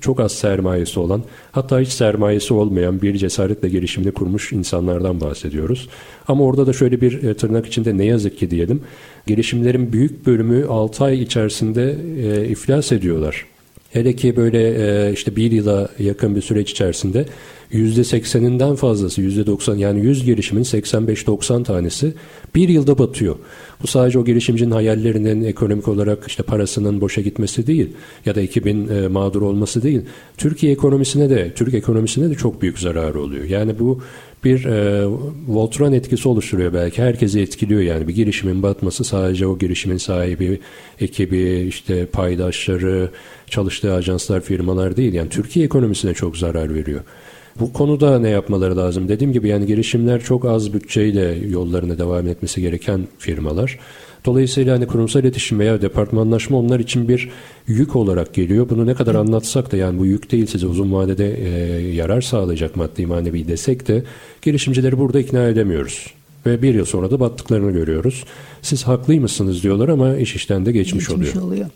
çok 0.00 0.20
az 0.20 0.32
sermayesi 0.32 1.00
olan 1.00 1.22
hatta 1.52 1.80
hiç 1.80 1.88
sermayesi 1.88 2.54
olmayan 2.54 3.02
bir 3.02 3.14
cesaretle 3.14 3.68
girişimini 3.68 4.12
kurmuş 4.12 4.52
insanlardan 4.52 5.20
bahsediyoruz. 5.20 5.88
Ama 6.28 6.44
orada 6.44 6.66
da 6.66 6.72
şöyle 6.72 7.00
bir 7.00 7.22
e, 7.22 7.34
tırnak 7.34 7.66
içinde 7.66 7.98
ne 7.98 8.04
yazık 8.04 8.38
ki 8.38 8.50
diyelim. 8.50 8.82
Girişimlerin 9.26 9.92
büyük 9.92 10.26
bölümü 10.26 10.66
6 10.66 11.04
ay 11.04 11.22
içerisinde 11.22 11.96
e, 12.22 12.48
iflas 12.48 12.92
ediyorlar. 12.92 13.51
Hele 13.92 14.16
ki 14.16 14.36
böyle 14.36 14.68
e, 14.68 15.12
işte 15.12 15.36
bir 15.36 15.52
yıla 15.52 15.88
yakın 15.98 16.36
bir 16.36 16.42
süreç 16.42 16.70
içerisinde 16.70 17.26
%80'inden 17.72 18.76
fazlası 18.76 19.22
%90 19.22 19.76
yani 19.76 20.00
100 20.00 20.24
girişimin 20.24 20.62
85-90 20.62 21.64
tanesi 21.64 22.14
bir 22.54 22.68
yılda 22.68 22.98
batıyor. 22.98 23.36
Bu 23.82 23.86
sadece 23.86 24.18
o 24.18 24.24
girişimcinin 24.24 24.70
hayallerinin 24.70 25.44
ekonomik 25.44 25.88
olarak 25.88 26.24
işte 26.26 26.42
parasının 26.42 27.00
boşa 27.00 27.20
gitmesi 27.20 27.66
değil 27.66 27.90
ya 28.26 28.34
da 28.34 28.40
ekibin 28.40 28.88
e, 28.88 29.08
mağdur 29.08 29.42
olması 29.42 29.82
değil. 29.82 30.00
Türkiye 30.36 30.72
ekonomisine 30.72 31.30
de 31.30 31.52
Türk 31.54 31.74
ekonomisine 31.74 32.30
de 32.30 32.34
çok 32.34 32.62
büyük 32.62 32.78
zararı 32.78 33.20
oluyor. 33.20 33.44
Yani 33.44 33.78
bu 33.78 34.00
bir 34.44 34.64
e, 34.64 35.06
Voltron 35.48 35.92
etkisi 35.92 36.28
oluşturuyor 36.28 36.72
belki. 36.72 37.02
Herkesi 37.02 37.40
etkiliyor 37.40 37.80
yani. 37.80 38.08
Bir 38.08 38.14
girişimin 38.14 38.62
batması 38.62 39.04
sadece 39.04 39.46
o 39.46 39.58
girişimin 39.58 39.96
sahibi, 39.96 40.60
ekibi, 41.00 41.66
işte 41.68 42.06
paydaşları, 42.06 43.10
çalıştığı 43.46 43.94
ajanslar, 43.94 44.40
firmalar 44.40 44.96
değil. 44.96 45.12
Yani 45.12 45.28
Türkiye 45.28 45.64
ekonomisine 45.64 46.14
çok 46.14 46.36
zarar 46.36 46.74
veriyor. 46.74 47.00
Bu 47.60 47.72
konuda 47.72 48.18
ne 48.18 48.28
yapmaları 48.28 48.76
lazım? 48.76 49.08
Dediğim 49.08 49.32
gibi 49.32 49.48
yani 49.48 49.66
girişimler 49.66 50.20
çok 50.20 50.44
az 50.44 50.72
bütçeyle 50.72 51.38
yollarına 51.48 51.98
devam 51.98 52.28
etmesi 52.28 52.60
gereken 52.60 53.00
firmalar. 53.18 53.78
Dolayısıyla 54.24 54.76
hani 54.76 54.86
kurumsal 54.86 55.20
iletişim 55.20 55.58
veya 55.58 55.82
departmanlaşma 55.82 56.58
onlar 56.58 56.80
için 56.80 57.08
bir 57.08 57.30
yük 57.66 57.96
olarak 57.96 58.34
geliyor. 58.34 58.68
Bunu 58.68 58.86
ne 58.86 58.94
kadar 58.94 59.14
anlatsak 59.14 59.72
da 59.72 59.76
yani 59.76 59.98
bu 59.98 60.06
yük 60.06 60.32
değil 60.32 60.46
size 60.46 60.66
uzun 60.66 60.92
vadede 60.92 61.34
e, 61.38 61.48
yarar 61.94 62.20
sağlayacak 62.20 62.76
maddi 62.76 63.06
manevi 63.06 63.48
desek 63.48 63.88
de 63.88 64.02
girişimcileri 64.42 64.98
burada 64.98 65.20
ikna 65.20 65.48
edemiyoruz. 65.48 66.06
Ve 66.46 66.62
bir 66.62 66.74
yıl 66.74 66.84
sonra 66.84 67.10
da 67.10 67.20
battıklarını 67.20 67.70
görüyoruz. 67.70 68.24
Siz 68.62 68.82
haklıymışsınız 68.82 69.62
diyorlar 69.62 69.88
ama 69.88 70.16
iş 70.16 70.34
işten 70.34 70.66
de 70.66 70.72
geçmiş, 70.72 71.08
geçmiş 71.08 71.36
oluyor. 71.36 71.46
oluyor. 71.46 71.66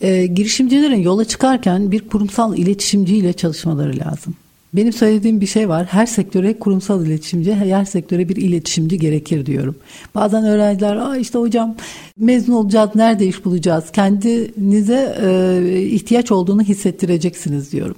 E, 0.00 0.26
girişimcilerin 0.26 1.02
yola 1.02 1.24
çıkarken 1.24 1.92
bir 1.92 2.08
kurumsal 2.08 2.58
iletişimciyle 2.58 3.32
çalışmaları 3.32 3.98
lazım. 3.98 4.34
Benim 4.74 4.92
söylediğim 4.92 5.40
bir 5.40 5.46
şey 5.46 5.68
var. 5.68 5.86
Her 5.86 6.06
sektöre 6.06 6.58
kurumsal 6.58 7.06
iletişimci, 7.06 7.54
her 7.54 7.84
sektöre 7.84 8.28
bir 8.28 8.36
iletişimci 8.36 8.98
gerekir 8.98 9.46
diyorum. 9.46 9.76
Bazen 10.14 10.44
öğrenciler, 10.44 10.96
Aa 10.96 11.16
işte 11.16 11.38
hocam 11.38 11.74
mezun 12.18 12.52
olacağız, 12.52 12.90
nerede 12.94 13.26
iş 13.26 13.44
bulacağız? 13.44 13.84
Kendinize 13.92 15.18
e, 15.22 15.82
ihtiyaç 15.82 16.32
olduğunu 16.32 16.62
hissettireceksiniz 16.62 17.72
diyorum. 17.72 17.96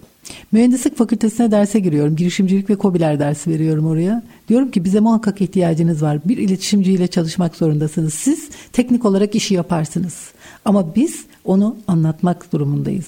Mühendislik 0.53 0.97
fakültesine 0.99 1.51
derse 1.51 1.81
giriyorum. 1.81 2.17
Girişimcilik 2.17 2.71
ve 2.71 2.77
kobiler 2.77 3.21
dersi 3.21 3.51
veriyorum 3.51 3.87
oraya. 3.87 4.23
Diyorum 4.49 4.71
ki 4.71 4.85
bize 4.85 5.01
muhakkak 5.01 5.41
ihtiyacınız 5.41 6.03
var. 6.03 6.19
Bir 6.25 6.37
iletişimciyle 6.37 7.07
çalışmak 7.07 7.57
zorundasınız. 7.57 8.15
Siz 8.15 8.49
teknik 8.73 9.05
olarak 9.05 9.35
işi 9.35 9.55
yaparsınız. 9.55 10.15
Ama 10.65 10.95
biz 10.95 11.25
onu 11.45 11.77
anlatmak 11.89 12.53
durumundayız. 12.53 13.07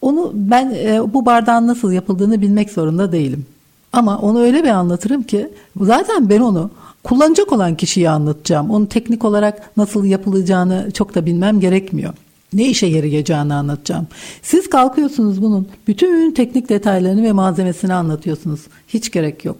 Onu 0.00 0.30
ben 0.34 0.74
e, 0.76 1.00
bu 1.14 1.26
bardağın 1.26 1.66
nasıl 1.66 1.92
yapıldığını 1.92 2.40
bilmek 2.40 2.70
zorunda 2.70 3.12
değilim. 3.12 3.46
Ama 3.92 4.18
onu 4.18 4.40
öyle 4.40 4.64
bir 4.64 4.68
anlatırım 4.68 5.22
ki 5.22 5.48
zaten 5.80 6.28
ben 6.28 6.40
onu 6.40 6.70
kullanacak 7.04 7.52
olan 7.52 7.74
kişiyi 7.74 8.10
anlatacağım. 8.10 8.70
Onu 8.70 8.88
teknik 8.88 9.24
olarak 9.24 9.76
nasıl 9.76 10.04
yapılacağını 10.04 10.90
çok 10.94 11.14
da 11.14 11.26
bilmem 11.26 11.60
gerekmiyor. 11.60 12.14
Ne 12.52 12.68
işe 12.68 12.86
yarayacağını 12.86 13.54
anlatacağım. 13.54 14.06
Siz 14.42 14.70
kalkıyorsunuz 14.70 15.42
bunun 15.42 15.68
bütün 15.86 16.30
teknik 16.30 16.68
detaylarını 16.68 17.22
ve 17.22 17.32
malzemesini 17.32 17.94
anlatıyorsunuz. 17.94 18.60
Hiç 18.88 19.10
gerek 19.10 19.44
yok. 19.44 19.56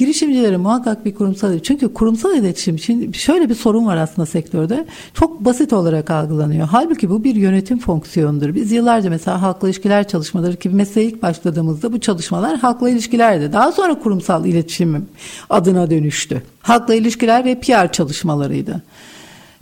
Girişimcilerin 0.00 0.60
muhakkak 0.60 1.04
bir 1.04 1.14
kurumsal 1.14 1.58
çünkü 1.58 1.94
kurumsal 1.94 2.36
iletişim 2.36 2.78
şimdi 2.78 3.18
şöyle 3.18 3.48
bir 3.48 3.54
sorun 3.54 3.86
var 3.86 3.96
aslında 3.96 4.26
sektörde. 4.26 4.86
Çok 5.14 5.44
basit 5.44 5.72
olarak 5.72 6.10
algılanıyor. 6.10 6.68
Halbuki 6.68 7.10
bu 7.10 7.24
bir 7.24 7.34
yönetim 7.34 7.78
fonksiyonudur. 7.78 8.54
Biz 8.54 8.72
yıllarca 8.72 9.10
mesela 9.10 9.42
halkla 9.42 9.68
ilişkiler 9.68 10.08
çalışmaları 10.08 10.56
ki 10.56 10.68
mesleğe 10.68 11.06
ilk 11.06 11.22
başladığımızda 11.22 11.92
bu 11.92 12.00
çalışmalar 12.00 12.58
halkla 12.58 12.90
ilişkilerdi. 12.90 13.52
Daha 13.52 13.72
sonra 13.72 13.98
kurumsal 13.98 14.46
iletişim 14.46 15.06
adına 15.50 15.90
dönüştü. 15.90 16.42
Halkla 16.60 16.94
ilişkiler 16.94 17.44
ve 17.44 17.60
PR 17.60 17.92
çalışmalarıydı. 17.92 18.82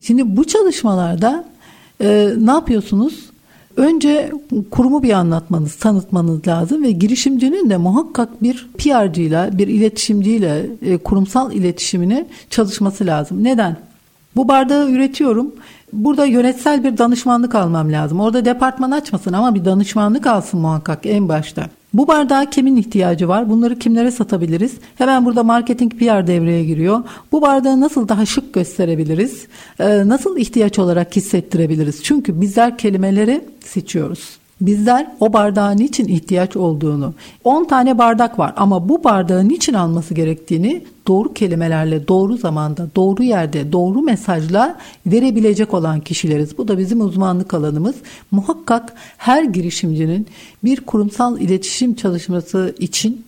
Şimdi 0.00 0.36
bu 0.36 0.44
çalışmalarda 0.44 1.44
e, 2.00 2.30
ne 2.38 2.50
yapıyorsunuz? 2.50 3.27
Önce 3.78 4.32
kurumu 4.70 5.02
bir 5.02 5.12
anlatmanız, 5.12 5.74
tanıtmanız 5.74 6.48
lazım 6.48 6.82
ve 6.82 6.90
girişimcinin 6.90 7.70
de 7.70 7.76
muhakkak 7.76 8.42
bir 8.42 8.68
PR'cıyla, 8.78 9.58
bir 9.58 9.68
iletişimciyle 9.68 10.66
e, 10.82 10.96
kurumsal 10.98 11.52
iletişimini 11.52 12.26
çalışması 12.50 13.06
lazım. 13.06 13.44
Neden? 13.44 13.76
Bu 14.36 14.48
bardağı 14.48 14.90
üretiyorum. 14.90 15.52
Burada 15.92 16.24
yönetsel 16.24 16.84
bir 16.84 16.98
danışmanlık 16.98 17.54
almam 17.54 17.92
lazım. 17.92 18.20
Orada 18.20 18.44
departman 18.44 18.90
açmasın 18.90 19.32
ama 19.32 19.54
bir 19.54 19.64
danışmanlık 19.64 20.26
alsın 20.26 20.60
muhakkak 20.60 21.06
en 21.06 21.28
başta. 21.28 21.66
Bu 21.94 22.08
bardağa 22.08 22.50
kimin 22.50 22.76
ihtiyacı 22.76 23.28
var? 23.28 23.50
Bunları 23.50 23.78
kimlere 23.78 24.10
satabiliriz? 24.10 24.72
Hemen 24.98 25.24
burada 25.24 25.42
marketing 25.42 25.92
PR 25.92 26.26
devreye 26.26 26.64
giriyor. 26.64 27.02
Bu 27.32 27.42
bardağı 27.42 27.80
nasıl 27.80 28.08
daha 28.08 28.26
şık 28.26 28.54
gösterebiliriz? 28.54 29.46
Ee, 29.80 30.08
nasıl 30.08 30.36
ihtiyaç 30.36 30.78
olarak 30.78 31.16
hissettirebiliriz? 31.16 32.02
Çünkü 32.02 32.40
bizler 32.40 32.78
kelimeleri 32.78 33.44
seçiyoruz. 33.64 34.37
Bizler 34.60 35.12
o 35.20 35.32
bardağın 35.32 35.76
niçin 35.76 36.08
ihtiyaç 36.08 36.56
olduğunu, 36.56 37.14
10 37.44 37.64
tane 37.64 37.98
bardak 37.98 38.38
var 38.38 38.52
ama 38.56 38.88
bu 38.88 39.04
bardağı 39.04 39.48
niçin 39.48 39.74
alması 39.74 40.14
gerektiğini 40.14 40.84
doğru 41.06 41.34
kelimelerle, 41.34 42.08
doğru 42.08 42.36
zamanda, 42.36 42.88
doğru 42.96 43.22
yerde, 43.22 43.72
doğru 43.72 44.02
mesajla 44.02 44.76
verebilecek 45.06 45.74
olan 45.74 46.00
kişileriz. 46.00 46.58
Bu 46.58 46.68
da 46.68 46.78
bizim 46.78 47.00
uzmanlık 47.00 47.54
alanımız. 47.54 47.94
Muhakkak 48.30 48.92
her 49.16 49.42
girişimcinin 49.42 50.26
bir 50.64 50.80
kurumsal 50.80 51.40
iletişim 51.40 51.94
çalışması 51.94 52.74
için 52.78 53.24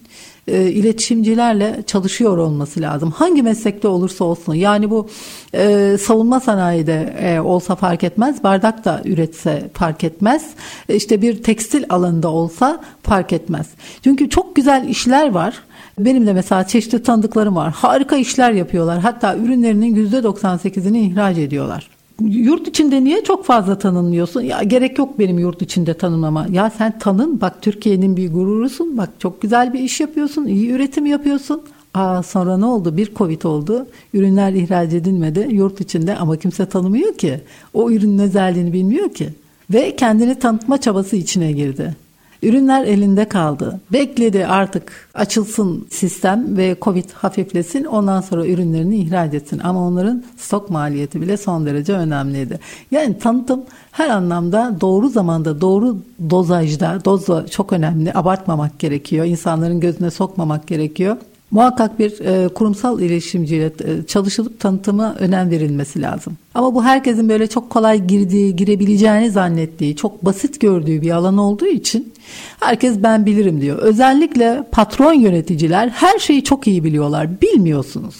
e, 0.49 0.71
iletişimcilerle 0.71 1.83
çalışıyor 1.87 2.39
olması 2.39 2.81
lazım. 2.81 3.11
Hangi 3.11 3.43
meslekte 3.43 3.89
olursa 3.89 4.25
olsun. 4.25 4.55
Yani 4.55 4.91
bu 4.91 5.09
e, 5.55 5.97
savunma 6.01 6.41
sanayide 6.41 7.17
e, 7.21 7.41
olsa 7.41 7.77
fark 7.77 8.05
etmez. 8.05 8.45
Bardak 8.45 8.85
da 8.85 9.03
üretse 9.05 9.71
fark 9.75 10.05
etmez. 10.05 10.51
E, 10.89 10.95
işte 10.95 11.23
bir 11.23 11.43
tekstil 11.43 11.85
alanında 11.89 12.29
olsa 12.29 12.81
fark 13.03 13.33
etmez. 13.33 13.67
Çünkü 14.05 14.29
çok 14.29 14.57
güzel 14.57 14.89
işler 14.89 15.31
var. 15.31 15.55
Benim 15.99 16.27
de 16.27 16.33
mesela 16.33 16.67
çeşitli 16.67 17.03
tanıdıklarım 17.03 17.57
var. 17.57 17.73
Harika 17.73 18.17
işler 18.17 18.53
yapıyorlar. 18.53 18.99
Hatta 18.99 19.37
ürünlerinin 19.37 20.11
%98'ini 20.11 20.99
ihraç 20.99 21.39
ediyorlar 21.39 22.00
yurt 22.21 22.69
içinde 22.69 23.05
niye 23.05 23.25
çok 23.25 23.45
fazla 23.45 23.79
tanınmıyorsun? 23.79 24.41
Ya 24.41 24.63
gerek 24.63 24.99
yok 24.99 25.19
benim 25.19 25.39
yurt 25.39 25.63
içinde 25.63 25.95
tanınmama. 25.95 26.47
Ya 26.51 26.71
sen 26.71 26.99
tanın 26.99 27.41
bak 27.41 27.63
Türkiye'nin 27.63 28.17
bir 28.17 28.33
gururusun. 28.33 28.99
Bak 28.99 29.09
çok 29.19 29.43
güzel 29.43 29.73
bir 29.73 29.79
iş 29.79 30.01
yapıyorsun. 30.01 30.47
iyi 30.47 30.71
üretim 30.71 31.07
yapıyorsun. 31.07 31.63
Aa, 31.95 32.23
sonra 32.23 32.59
ne 32.59 32.65
oldu? 32.65 32.97
Bir 32.97 33.15
Covid 33.15 33.43
oldu. 33.43 33.87
Ürünler 34.15 34.53
ihraç 34.53 34.93
edilmedi 34.93 35.49
yurt 35.51 35.81
içinde 35.81 36.17
ama 36.17 36.37
kimse 36.37 36.67
tanımıyor 36.67 37.15
ki. 37.15 37.41
O 37.75 37.91
ürünün 37.91 38.19
özelliğini 38.19 38.73
bilmiyor 38.73 39.15
ki. 39.15 39.29
Ve 39.71 39.97
kendini 39.97 40.35
tanıtma 40.35 40.81
çabası 40.81 41.17
içine 41.17 41.53
girdi. 41.53 41.97
Ürünler 42.43 42.85
elinde 42.85 43.25
kaldı. 43.25 43.81
Bekledi 43.93 44.47
artık 44.47 45.09
açılsın 45.15 45.87
sistem 45.91 46.57
ve 46.57 46.77
Covid 46.83 47.11
hafiflesin 47.11 47.85
ondan 47.85 48.21
sonra 48.21 48.47
ürünlerini 48.47 48.97
ihraç 48.97 49.35
etsin. 49.35 49.59
Ama 49.59 49.87
onların 49.87 50.25
stok 50.37 50.71
maliyeti 50.71 51.21
bile 51.21 51.37
son 51.37 51.67
derece 51.67 51.93
önemliydi. 51.93 52.61
Yani 52.91 53.19
tanıtım 53.19 53.63
her 53.93 54.09
anlamda 54.09 54.77
doğru 54.81 55.09
zamanda 55.09 55.61
doğru 55.61 55.97
dozajda 56.31 56.99
doz 57.05 57.51
çok 57.51 57.73
önemli 57.73 58.13
abartmamak 58.15 58.79
gerekiyor. 58.79 59.25
İnsanların 59.25 59.81
gözüne 59.81 60.11
sokmamak 60.11 60.67
gerekiyor. 60.67 61.17
Muhakkak 61.51 61.99
bir 61.99 62.21
e, 62.21 62.49
kurumsal 62.49 63.01
iletişimciyle 63.01 63.65
e, 63.67 64.07
çalışılıp 64.07 64.61
tanıtıma 64.61 65.15
önem 65.15 65.51
verilmesi 65.51 66.03
lazım. 66.03 66.37
Ama 66.55 66.75
bu 66.75 66.85
herkesin 66.85 67.29
böyle 67.29 67.47
çok 67.47 67.71
kolay 67.71 68.07
girdiği, 68.07 68.57
girebileceğini 68.57 69.31
zannettiği, 69.31 69.97
çok 69.97 70.25
basit 70.25 70.61
gördüğü 70.61 71.03
bir 71.03 71.11
alan 71.11 71.39
olduğu 71.39 71.67
için 71.67 72.13
herkes 72.61 73.03
ben 73.03 73.27
bilirim 73.27 73.61
diyor. 73.61 73.79
Özellikle 73.79 74.65
patron 74.73 75.13
yöneticiler 75.13 75.89
her 75.89 76.19
şeyi 76.19 76.45
çok 76.45 76.67
iyi 76.67 76.85
biliyorlar. 76.85 77.41
Bilmiyorsunuz. 77.41 78.17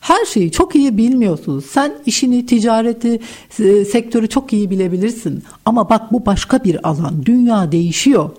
Her 0.00 0.24
şeyi 0.24 0.52
çok 0.52 0.74
iyi 0.74 0.96
bilmiyorsunuz. 0.96 1.64
Sen 1.66 1.92
işini, 2.06 2.46
ticareti, 2.46 3.20
e, 3.58 3.84
sektörü 3.84 4.28
çok 4.28 4.52
iyi 4.52 4.70
bilebilirsin. 4.70 5.44
Ama 5.64 5.88
bak 5.88 6.12
bu 6.12 6.26
başka 6.26 6.64
bir 6.64 6.88
alan. 6.88 7.26
Dünya 7.26 7.72
değişiyor. 7.72 8.30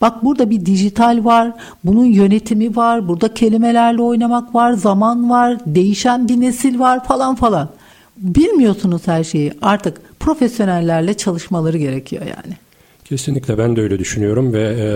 Bak 0.00 0.24
burada 0.24 0.50
bir 0.50 0.66
dijital 0.66 1.24
var, 1.24 1.52
bunun 1.84 2.04
yönetimi 2.04 2.76
var, 2.76 3.08
burada 3.08 3.34
kelimelerle 3.34 4.02
oynamak 4.02 4.54
var, 4.54 4.72
zaman 4.72 5.30
var, 5.30 5.58
değişen 5.66 6.28
bir 6.28 6.40
nesil 6.40 6.78
var 6.78 7.04
falan 7.04 7.34
falan. 7.34 7.68
Bilmiyorsunuz 8.16 9.02
her 9.06 9.24
şeyi. 9.24 9.52
Artık 9.62 10.00
profesyonellerle 10.20 11.14
çalışmaları 11.14 11.78
gerekiyor 11.78 12.22
yani. 12.22 12.56
Kesinlikle 13.04 13.58
ben 13.58 13.76
de 13.76 13.80
öyle 13.80 13.98
düşünüyorum 13.98 14.52
ve 14.52 14.76
e, 14.78 14.86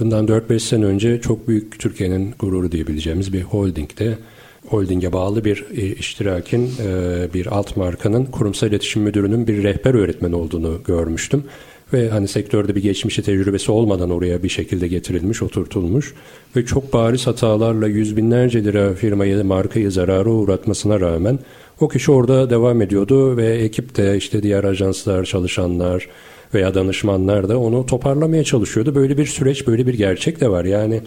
bundan 0.00 0.26
4-5 0.26 0.60
sene 0.60 0.84
önce 0.84 1.20
çok 1.20 1.48
büyük 1.48 1.78
Türkiye'nin 1.78 2.34
gururu 2.38 2.72
diyebileceğimiz 2.72 3.32
bir 3.32 3.42
holdingde 3.42 4.18
holdinge 4.66 5.12
bağlı 5.12 5.44
bir 5.44 5.64
e, 5.76 5.86
iştirakin 5.86 6.70
e, 6.86 7.34
bir 7.34 7.46
alt 7.46 7.76
markanın 7.76 8.24
kurumsal 8.24 8.68
iletişim 8.68 9.02
müdürünün 9.02 9.46
bir 9.46 9.62
rehber 9.62 9.94
öğretmen 9.94 10.32
olduğunu 10.32 10.80
görmüştüm 10.86 11.44
ve 11.92 12.08
hani 12.08 12.28
sektörde 12.28 12.74
bir 12.74 12.82
geçmişi 12.82 13.22
tecrübesi 13.22 13.72
olmadan 13.72 14.10
oraya 14.10 14.42
bir 14.42 14.48
şekilde 14.48 14.88
getirilmiş, 14.88 15.42
oturtulmuş. 15.42 16.14
Ve 16.56 16.66
çok 16.66 16.92
bariz 16.92 17.26
hatalarla 17.26 17.86
yüz 17.86 18.16
binlerce 18.16 18.64
lira 18.64 18.94
firmayı, 18.94 19.44
markayı 19.44 19.90
zarara 19.90 20.30
uğratmasına 20.30 21.00
rağmen 21.00 21.38
o 21.80 21.88
kişi 21.88 22.12
orada 22.12 22.50
devam 22.50 22.82
ediyordu 22.82 23.36
ve 23.36 23.46
ekip 23.46 23.96
de 23.96 24.16
işte 24.16 24.42
diğer 24.42 24.64
ajanslar, 24.64 25.24
çalışanlar 25.24 26.08
veya 26.54 26.74
danışmanlar 26.74 27.48
da 27.48 27.60
onu 27.60 27.86
toparlamaya 27.86 28.44
çalışıyordu. 28.44 28.94
Böyle 28.94 29.18
bir 29.18 29.26
süreç, 29.26 29.66
böyle 29.66 29.86
bir 29.86 29.94
gerçek 29.94 30.40
de 30.40 30.48
var. 30.48 30.64
Yani 30.64 31.00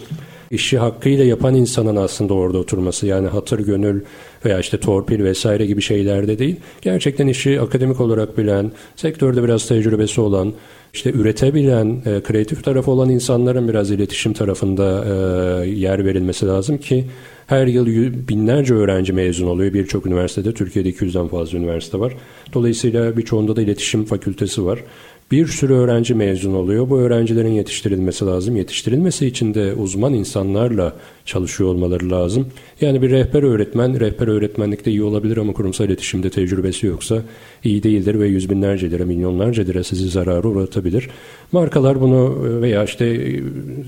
işi 0.50 0.78
hakkıyla 0.78 1.24
yapan 1.24 1.54
insanın 1.54 1.96
aslında 1.96 2.34
orada 2.34 2.58
oturması 2.58 3.06
yani 3.06 3.28
hatır 3.28 3.58
gönül 3.58 4.00
veya 4.44 4.58
işte 4.58 4.80
torpil 4.80 5.24
vesaire 5.24 5.66
gibi 5.66 5.82
şeylerde 5.82 6.38
değil. 6.38 6.56
Gerçekten 6.82 7.26
işi 7.26 7.60
akademik 7.60 8.00
olarak 8.00 8.38
bilen, 8.38 8.72
sektörde 8.96 9.42
biraz 9.42 9.68
tecrübesi 9.68 10.20
olan, 10.20 10.52
işte 10.94 11.10
üretebilen, 11.10 12.02
e, 12.06 12.20
kreatif 12.22 12.64
tarafı 12.64 12.90
olan 12.90 13.08
insanların 13.10 13.68
biraz 13.68 13.90
iletişim 13.90 14.32
tarafında 14.32 15.04
e, 15.04 15.68
yer 15.68 16.04
verilmesi 16.04 16.46
lazım 16.46 16.78
ki 16.78 17.04
her 17.46 17.66
yıl 17.66 17.86
binlerce 18.28 18.74
öğrenci 18.74 19.12
mezun 19.12 19.46
oluyor. 19.46 19.72
Birçok 19.72 20.06
üniversitede, 20.06 20.54
Türkiye'de 20.54 20.90
200'den 20.90 21.28
fazla 21.28 21.58
üniversite 21.58 22.00
var. 22.00 22.16
Dolayısıyla 22.54 23.16
birçoğunda 23.16 23.56
da 23.56 23.62
iletişim 23.62 24.04
fakültesi 24.04 24.64
var. 24.64 24.84
Bir 25.30 25.46
sürü 25.46 25.74
öğrenci 25.74 26.14
mezun 26.14 26.54
oluyor. 26.54 26.90
Bu 26.90 26.98
öğrencilerin 26.98 27.52
yetiştirilmesi 27.52 28.26
lazım. 28.26 28.56
Yetiştirilmesi 28.56 29.26
için 29.26 29.54
de 29.54 29.74
uzman 29.74 30.14
insanlarla 30.14 30.92
çalışıyor 31.24 31.70
olmaları 31.70 32.10
lazım. 32.10 32.46
Yani 32.80 33.02
bir 33.02 33.10
rehber 33.10 33.42
öğretmen, 33.42 34.00
rehber 34.00 34.28
öğretmenlikte 34.28 34.90
iyi 34.90 35.02
olabilir 35.02 35.36
ama 35.36 35.52
kurumsal 35.52 35.86
iletişimde 35.86 36.30
tecrübesi 36.30 36.86
yoksa 36.86 37.22
iyi 37.64 37.82
değildir 37.82 38.20
ve 38.20 38.28
yüz 38.28 38.50
binlerce 38.50 38.90
lira, 38.90 39.04
milyonlarca 39.04 39.62
lira 39.62 39.84
sizi 39.84 40.08
zarara 40.08 40.48
uğratabilir. 40.48 41.08
Markalar 41.52 42.00
bunu 42.00 42.36
veya 42.60 42.84
işte 42.84 43.36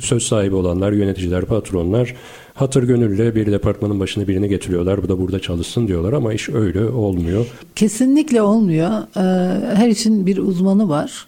söz 0.00 0.22
sahibi 0.22 0.54
olanlar, 0.54 0.92
yöneticiler, 0.92 1.44
patronlar 1.44 2.14
hatır 2.54 2.82
gönülle 2.82 3.34
bir 3.34 3.52
departmanın 3.52 4.00
başına 4.00 4.28
birini 4.28 4.48
getiriyorlar. 4.48 5.02
Bu 5.02 5.08
da 5.08 5.18
burada 5.18 5.40
çalışsın 5.40 5.88
diyorlar 5.88 6.12
ama 6.12 6.32
iş 6.32 6.48
öyle 6.48 6.84
olmuyor. 6.84 7.46
Kesinlikle 7.76 8.42
olmuyor. 8.42 8.90
Ee, 9.16 9.20
her 9.74 9.88
için 9.88 10.26
bir 10.26 10.38
uzmanı 10.38 10.88
var. 10.88 11.26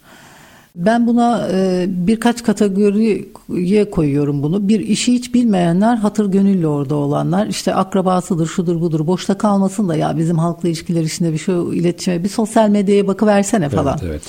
Ben 0.75 1.07
buna 1.07 1.49
e, 1.53 1.87
birkaç 1.89 2.43
kategoriye 2.43 3.91
koyuyorum 3.91 4.43
bunu. 4.43 4.69
Bir 4.69 4.81
işi 4.81 5.13
hiç 5.13 5.35
bilmeyenler, 5.35 5.97
hatır 5.97 6.33
gönüllü 6.33 6.67
orada 6.67 6.95
olanlar, 6.95 7.47
işte 7.47 7.75
akrabasıdır, 7.75 8.47
şudur 8.47 8.81
budur, 8.81 9.07
boşta 9.07 9.39
kalmasın 9.39 9.89
da 9.89 9.97
ya 9.97 10.17
bizim 10.17 10.39
halkla 10.39 10.69
ilişkiler 10.69 11.03
içinde 11.03 11.33
bir 11.33 11.39
şey 11.39 11.55
iletişime, 11.55 12.25
bir 12.25 12.29
sosyal 12.29 12.69
medyaya 12.69 13.07
bakıversene 13.07 13.69
falan. 13.69 13.99
Evet, 14.03 14.11
evet. 14.11 14.23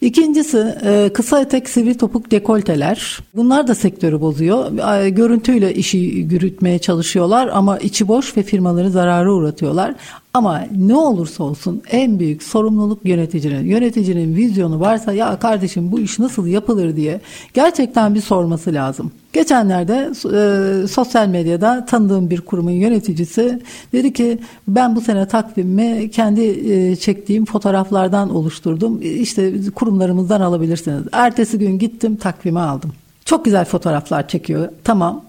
İkincisi 0.00 0.74
e, 0.84 1.10
kısa 1.14 1.40
etek 1.40 1.68
sivri 1.68 1.94
topuk 1.94 2.30
dekolteler. 2.30 3.18
Bunlar 3.36 3.68
da 3.68 3.74
sektörü 3.74 4.20
bozuyor. 4.20 4.72
Görüntüyle 5.08 5.74
işi 5.74 5.98
yürütmeye 5.98 6.78
çalışıyorlar 6.78 7.48
ama 7.52 7.78
içi 7.78 8.08
boş 8.08 8.36
ve 8.36 8.42
firmaları 8.42 8.90
zarara 8.90 9.32
uğratıyorlar. 9.32 9.94
Ama 10.34 10.64
ne 10.76 10.96
olursa 10.96 11.44
olsun 11.44 11.82
en 11.90 12.18
büyük 12.18 12.42
sorumluluk 12.42 13.04
yöneticinin. 13.04 13.66
Yöneticinin 13.66 14.36
vizyonu 14.36 14.80
varsa 14.80 15.12
ya 15.12 15.38
kardeşim 15.38 15.92
bu 15.92 16.00
iş 16.00 16.18
nasıl 16.18 16.46
yapılır 16.46 16.96
diye 16.96 17.20
gerçekten 17.54 18.14
bir 18.14 18.20
sorması 18.20 18.74
lazım. 18.74 19.12
Geçenlerde 19.34 20.10
e, 20.34 20.86
sosyal 20.86 21.28
medyada 21.28 21.86
tanıdığım 21.86 22.30
bir 22.30 22.40
kurumun 22.40 22.70
yöneticisi 22.70 23.62
dedi 23.92 24.12
ki 24.12 24.38
ben 24.68 24.96
bu 24.96 25.00
sene 25.00 25.28
takvimimi 25.28 26.10
kendi 26.10 26.42
e, 26.72 26.96
çektiğim 26.96 27.44
fotoğraflardan 27.44 28.34
oluşturdum. 28.34 29.02
İşte 29.02 29.52
kurumlarımızdan 29.74 30.40
alabilirsiniz. 30.40 31.02
Ertesi 31.12 31.58
gün 31.58 31.78
gittim 31.78 32.16
takvimi 32.16 32.60
aldım. 32.60 32.92
Çok 33.24 33.44
güzel 33.44 33.64
fotoğraflar 33.64 34.28
çekiyor. 34.28 34.68
Tamam. 34.84 35.24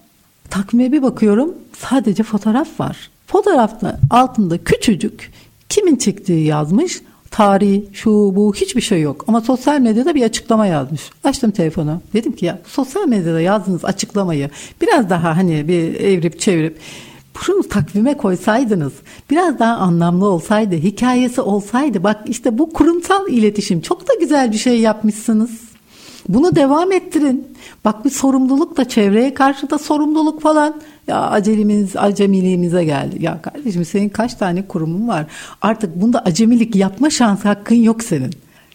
Takvime 0.50 0.92
bir 0.92 1.02
bakıyorum 1.02 1.54
sadece 1.78 2.24
fotoğraf 2.24 2.80
var. 2.80 3.10
Fotoğrafta 3.28 4.00
altında 4.10 4.58
küçücük 4.58 5.32
kimin 5.70 5.96
çektiği 5.96 6.46
yazmış. 6.46 7.02
Tarih, 7.36 7.82
şu 7.94 8.12
bu 8.12 8.54
hiçbir 8.56 8.82
şey 8.82 9.02
yok. 9.02 9.26
Ama 9.28 9.42
sosyal 9.42 9.80
medyada 9.80 10.16
bir 10.16 10.24
açıklama 10.24 10.68
yazmış. 10.68 11.02
Açtım 11.24 11.52
telefonu. 11.52 12.02
Dedim 12.14 12.32
ki 12.32 12.46
ya 12.46 12.60
sosyal 12.68 13.08
medyada 13.08 13.42
yazdığınız 13.42 13.86
açıklamayı 13.86 14.50
biraz 14.82 15.10
daha 15.10 15.38
hani 15.38 15.68
bir 15.68 15.94
evrip 16.00 16.40
çevirip 16.40 16.80
bunu 17.48 17.64
takvime 17.70 18.18
koysaydınız, 18.18 18.94
biraz 19.30 19.60
daha 19.60 19.76
anlamlı 19.76 20.26
olsaydı, 20.26 20.76
hikayesi 20.76 21.42
olsaydı, 21.42 22.04
bak 22.04 22.22
işte 22.26 22.58
bu 22.58 22.74
kurumsal 22.74 23.30
iletişim 23.30 23.82
çok 23.82 24.08
da 24.08 24.14
güzel 24.20 24.52
bir 24.52 24.58
şey 24.58 24.80
yapmışsınız. 24.80 25.52
Bunu 26.30 26.56
devam 26.56 26.92
ettirin. 26.92 27.48
Bak 27.86 28.06
bir 28.06 28.10
sorumluluk 28.10 28.78
da 28.78 28.88
çevreye 28.90 29.34
karşı 29.34 29.70
da 29.70 29.78
sorumluluk 29.78 30.42
falan. 30.42 30.82
Ya 31.08 31.30
acelimiz, 31.30 31.96
acemiliğimize 31.96 32.84
geldi. 32.84 33.16
Ya 33.20 33.42
kardeşim 33.42 33.86
senin 33.86 34.10
kaç 34.10 34.34
tane 34.34 34.68
kurumun 34.68 35.08
var? 35.08 35.26
Artık 35.62 36.02
bunda 36.02 36.20
acemilik 36.20 36.76
yapma 36.76 37.10
şansı 37.10 37.48
hakkın 37.48 37.76
yok 37.76 38.04
senin. 38.04 38.32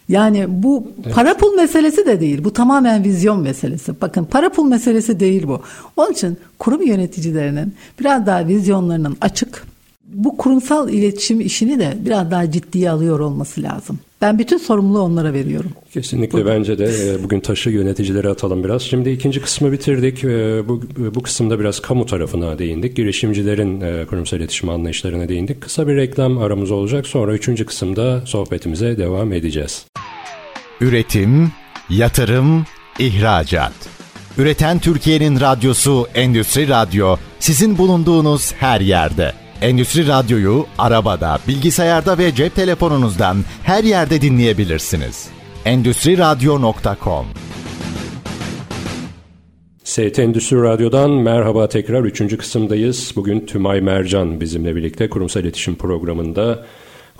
Yani 0.09 0.45
bu 0.49 0.87
evet. 1.03 1.15
para 1.15 1.37
pul 1.37 1.55
meselesi 1.55 2.05
de 2.05 2.19
değil. 2.19 2.43
Bu 2.43 2.53
tamamen 2.53 3.03
vizyon 3.03 3.39
meselesi. 3.39 4.01
Bakın 4.01 4.25
para 4.25 4.49
pul 4.49 4.65
meselesi 4.65 5.19
değil 5.19 5.47
bu. 5.47 5.61
Onun 5.97 6.11
için 6.11 6.37
kurum 6.59 6.87
yöneticilerinin 6.87 7.73
biraz 7.99 8.25
daha 8.25 8.47
vizyonlarının 8.47 9.17
açık, 9.21 9.67
bu 10.13 10.37
kurumsal 10.37 10.89
iletişim 10.89 11.41
işini 11.41 11.79
de 11.79 11.97
biraz 12.05 12.31
daha 12.31 12.51
ciddiye 12.51 12.89
alıyor 12.89 13.19
olması 13.19 13.63
lazım. 13.63 13.99
Ben 14.21 14.39
bütün 14.39 14.57
sorumluluğu 14.57 15.01
onlara 15.01 15.33
veriyorum. 15.33 15.71
Kesinlikle 15.93 16.39
Bugün. 16.39 16.53
bence 16.53 16.77
de 16.77 16.85
e, 16.85 17.23
bugün 17.23 17.39
taşı 17.39 17.69
yöneticilere 17.69 18.29
atalım 18.29 18.63
biraz. 18.63 18.81
Şimdi 18.81 19.09
ikinci 19.09 19.41
kısmı 19.41 19.71
bitirdik. 19.71 20.23
E, 20.23 20.67
bu, 20.67 20.81
bu 21.15 21.23
kısımda 21.23 21.59
biraz 21.59 21.79
kamu 21.79 22.05
tarafına 22.05 22.59
değindik. 22.59 22.95
Girişimcilerin 22.95 23.81
e, 23.81 24.05
kurumsal 24.05 24.39
iletişim 24.39 24.69
anlayışlarına 24.69 25.29
değindik. 25.29 25.61
Kısa 25.61 25.87
bir 25.87 25.95
reklam 25.95 26.37
aramız 26.37 26.71
olacak. 26.71 27.07
Sonra 27.07 27.33
üçüncü 27.33 27.65
kısımda 27.65 28.21
sohbetimize 28.25 28.97
devam 28.97 29.33
edeceğiz. 29.33 29.85
Üretim, 30.81 31.51
yatırım, 31.89 32.65
ihracat. 32.99 33.73
Üreten 34.37 34.79
Türkiye'nin 34.79 35.39
radyosu 35.39 36.07
Endüstri 36.15 36.67
Radyo 36.67 37.15
sizin 37.39 37.77
bulunduğunuz 37.77 38.53
her 38.53 38.81
yerde. 38.81 39.40
Endüstri 39.61 40.07
Radyo'yu 40.07 40.65
arabada, 40.77 41.39
bilgisayarda 41.47 42.17
ve 42.17 42.35
cep 42.35 42.55
telefonunuzdan 42.55 43.37
her 43.63 43.83
yerde 43.83 44.21
dinleyebilirsiniz. 44.21 45.29
Endüstri 45.65 46.17
Radyo.com 46.17 47.25
ST 49.83 50.19
Endüstri 50.19 50.61
Radyo'dan 50.61 51.11
merhaba 51.11 51.69
tekrar 51.69 52.03
3. 52.03 52.37
kısımdayız. 52.37 53.13
Bugün 53.15 53.45
Tümay 53.45 53.81
Mercan 53.81 54.41
bizimle 54.41 54.75
birlikte 54.75 55.09
kurumsal 55.09 55.43
iletişim 55.43 55.75
programında 55.75 56.65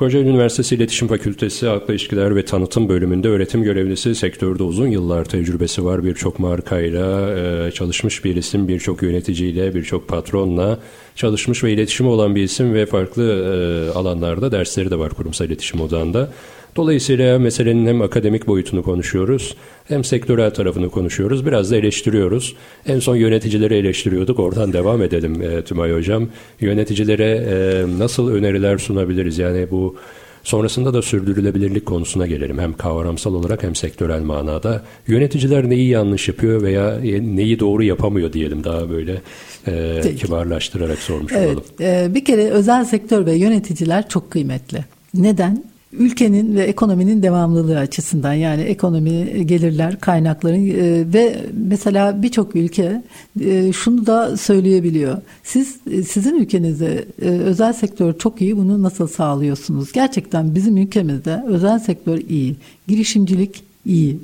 Kocaeli 0.02 0.30
Üniversitesi 0.30 0.76
İletişim 0.76 1.08
Fakültesi 1.08 1.68
Halkla 1.68 1.94
İlişkiler 1.94 2.36
ve 2.36 2.46
Tanıtım 2.46 2.90
bölümünde 2.90 3.28
öğretim 3.28 3.64
görevlisi 3.64 4.16
sektörde 4.16 4.64
uzun 4.64 4.88
yıllar 4.88 5.26
tecrübesi 5.26 5.86
var. 5.86 6.04
Birçok 6.04 6.40
markayla 6.40 7.38
e, 7.38 7.72
çalışmış 7.72 8.26
bir 8.26 8.36
isim, 8.36 8.68
birçok 8.68 9.02
yöneticiyle, 9.02 9.76
birçok 9.76 10.08
patronla 10.08 10.80
çalışmış 11.16 11.64
ve 11.64 11.72
iletişimi 11.72 12.10
olan 12.10 12.36
bir 12.36 12.44
isim 12.44 12.74
ve 12.74 12.86
farklı 12.86 13.24
e, 13.24 13.98
alanlarda 13.98 14.52
dersleri 14.52 14.92
de 14.92 15.00
var 15.00 15.10
kurumsal 15.14 15.48
iletişim 15.48 15.82
odağında. 15.82 16.30
Dolayısıyla 16.76 17.40
meselenin 17.40 17.88
hem 17.88 18.02
akademik 18.02 18.48
boyutunu 18.48 18.84
konuşuyoruz 18.84 19.56
hem 19.88 20.04
sektörel 20.04 20.54
tarafını 20.54 20.90
konuşuyoruz. 20.90 21.46
Biraz 21.46 21.72
da 21.72 21.78
eleştiriyoruz. 21.78 22.56
En 22.88 23.00
son 23.00 23.16
yöneticileri 23.16 23.74
eleştiriyorduk. 23.74 24.40
Oradan 24.40 24.74
devam 24.74 25.02
edelim 25.02 25.42
e, 25.42 25.62
Tümay 25.62 25.92
Hocam. 25.92 26.28
Yöneticilere 26.60 27.48
e, 27.50 27.86
nasıl 28.00 28.32
öneriler 28.32 28.78
sunabiliriz? 28.78 29.38
Yani 29.38 29.68
bu 29.72 29.96
sonrasında 30.44 30.94
da 30.94 31.02
sürdürülebilirlik 31.02 31.86
konusuna 31.86 32.28
gelelim. 32.28 32.60
Hem 32.60 32.74
kavramsal 32.74 33.34
olarak 33.34 33.64
hem 33.64 33.76
sektörel 33.76 34.22
manada. 34.22 34.84
Yöneticiler 35.08 35.70
neyi 35.70 35.90
yanlış 35.90 36.28
yapıyor 36.28 36.62
veya 36.62 37.00
neyi 37.22 37.60
doğru 37.60 37.84
yapamıyor 37.84 38.34
diyelim 38.34 38.64
daha 38.64 38.90
böyle 38.90 39.22
e, 39.68 40.02
kibarlaştırarak 40.16 40.98
sormuş 40.98 41.34
evet, 41.36 41.48
olalım. 41.48 41.64
E, 41.82 42.16
bir 42.16 42.26
kere 42.26 42.50
özel 42.50 42.86
sektör 42.86 43.26
ve 43.26 43.34
yöneticiler 43.34 44.10
çok 44.10 44.32
kıymetli. 44.32 44.86
Neden? 45.14 45.71
Ülkenin 45.94 46.56
ve 46.56 46.64
ekonominin 46.64 47.24
devamlılığı 47.24 47.80
açısından 47.80 48.34
yani 48.34 48.62
ekonomi, 48.62 49.48
gelirler, 49.48 50.00
kaynakların 50.00 50.70
e, 50.70 51.14
ve 51.14 51.36
mesela 51.54 52.22
birçok 52.22 52.56
ülke 52.56 53.04
e, 53.42 53.74
şunu 53.74 54.06
da 54.06 54.38
söyleyebiliyor. 54.38 55.18
Siz 55.44 55.76
e, 55.92 56.04
sizin 56.04 56.40
ülkenizde 56.40 57.06
e, 57.22 57.26
özel 57.26 57.74
sektör 57.74 58.18
çok 58.18 58.42
iyi. 58.42 58.58
Bunu 58.58 58.84
nasıl 58.84 59.08
sağlıyorsunuz? 59.08 59.92
Gerçekten 59.92 60.56
bizim 60.56 60.78
ülkemizde 60.78 61.44
özel 61.48 61.80
sektör 61.80 62.18
iyi. 62.30 62.56
Girişimcilik 62.88 63.64
iyi. 63.86 64.20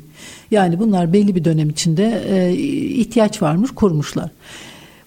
Yani 0.51 0.80
bunlar 0.80 1.13
belli 1.13 1.36
bir 1.36 1.43
dönem 1.45 1.70
içinde 1.70 2.24
e, 2.30 2.53
ihtiyaç 2.88 3.41
varmış, 3.41 3.72
kurmuşlar. 3.72 4.30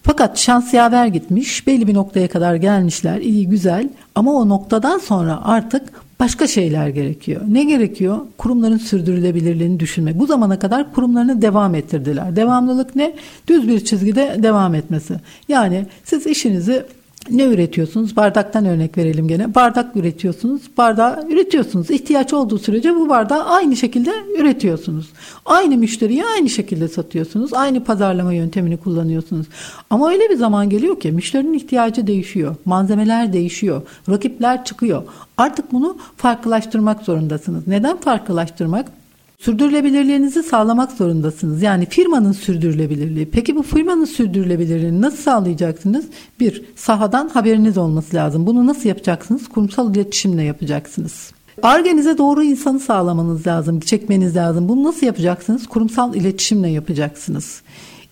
Fakat 0.03 0.39
şans 0.39 0.75
yaver 0.75 1.07
gitmiş, 1.07 1.67
belli 1.67 1.89
bir 1.89 1.95
noktaya 1.95 2.29
kadar 2.29 2.55
gelmişler, 2.55 3.21
iyi 3.21 3.49
güzel 3.49 3.89
ama 4.15 4.33
o 4.33 4.49
noktadan 4.49 4.99
sonra 4.99 5.41
artık 5.45 5.83
başka 6.21 6.47
şeyler 6.47 6.89
gerekiyor. 6.89 7.41
Ne 7.49 7.65
gerekiyor? 7.65 8.19
Kurumların 8.39 8.77
sürdürülebilirliğini 8.77 9.81
düşünmek. 9.81 10.19
Bu 10.19 10.27
zamana 10.27 10.59
kadar 10.59 10.93
kurumlarını 10.93 11.43
devam 11.43 11.75
ettirdiler. 11.75 12.37
Devamlılık 12.37 12.97
ne? 12.97 13.15
Düz 13.49 13.69
bir 13.69 13.85
çizgide 13.85 14.37
devam 14.43 14.75
etmesi. 14.75 15.15
Yani 15.49 15.87
siz 16.05 16.27
işinizi 16.27 16.85
Ne 17.31 17.45
üretiyorsunuz? 17.45 18.17
Bardaktan 18.17 18.65
örnek 18.65 18.99
verelim 18.99 19.29
gene. 19.29 19.55
Bardak 19.55 19.97
üretiyorsunuz. 19.97 20.63
Bardağı 20.79 21.27
üretiyorsunuz. 21.29 21.91
İhtiyaç 21.91 22.33
olduğu 22.33 22.59
sürece 22.59 22.95
bu 22.95 23.09
bardağı 23.09 23.45
aynı 23.45 23.77
şekilde 23.77 24.13
üretiyorsunuz. 24.39 25.11
Aynı 25.47 25.77
müşteriye 25.77 26.25
aynı 26.27 26.49
şekilde 26.49 26.89
satıyorsunuz. 26.89 27.53
Aynı 27.53 27.85
pazarlama 27.85 28.33
yöntemini 28.33 28.77
kullanıyorsunuz. 28.77 29.47
Ama 29.91 30.11
öyle 30.11 30.31
bir 30.31 30.37
zaman 30.37 30.71
geliyor 30.71 31.01
ki 31.01 31.13
müşterinin 31.13 31.53
ihtiyacı 31.53 32.07
değişiyor. 32.07 32.57
Malzemeler 32.65 33.33
değişiyor. 33.33 33.83
Rakipler 34.09 34.65
çıkıyor. 34.65 35.03
Artık 35.37 35.73
bunu 35.73 35.97
farklılaştırmak 36.17 37.03
zorundasınız. 37.03 37.67
Neden 37.67 37.97
farklılaştırmak? 37.97 39.00
Sürdürülebilirliğinizi 39.41 40.43
sağlamak 40.43 40.93
zorundasınız. 40.93 41.63
Yani 41.63 41.87
firmanın 41.87 42.33
sürdürülebilirliği. 42.33 43.31
Peki 43.31 43.57
bu 43.57 43.63
firmanın 43.63 44.05
sürdürülebilirliğini 44.05 45.01
nasıl 45.01 45.17
sağlayacaksınız? 45.17 46.05
Bir, 46.41 46.63
sahadan 46.77 47.29
haberiniz 47.29 47.79
olması 47.79 48.17
lazım. 48.17 48.47
Bunu 48.47 48.67
nasıl 48.67 48.89
yapacaksınız? 48.89 49.49
Kurumsal 49.49 49.95
iletişimle 49.95 50.43
yapacaksınız. 50.43 51.33
Argenize 51.63 52.19
doğru 52.19 52.43
insanı 52.43 52.81
sağlamanız 52.81 53.47
lazım, 53.47 53.81
çekmeniz 53.81 54.37
lazım. 54.37 54.69
Bunu 54.69 54.85
nasıl 54.85 55.07
yapacaksınız? 55.07 55.67
Kurumsal 55.67 56.15
iletişimle 56.15 56.69
yapacaksınız. 56.69 57.63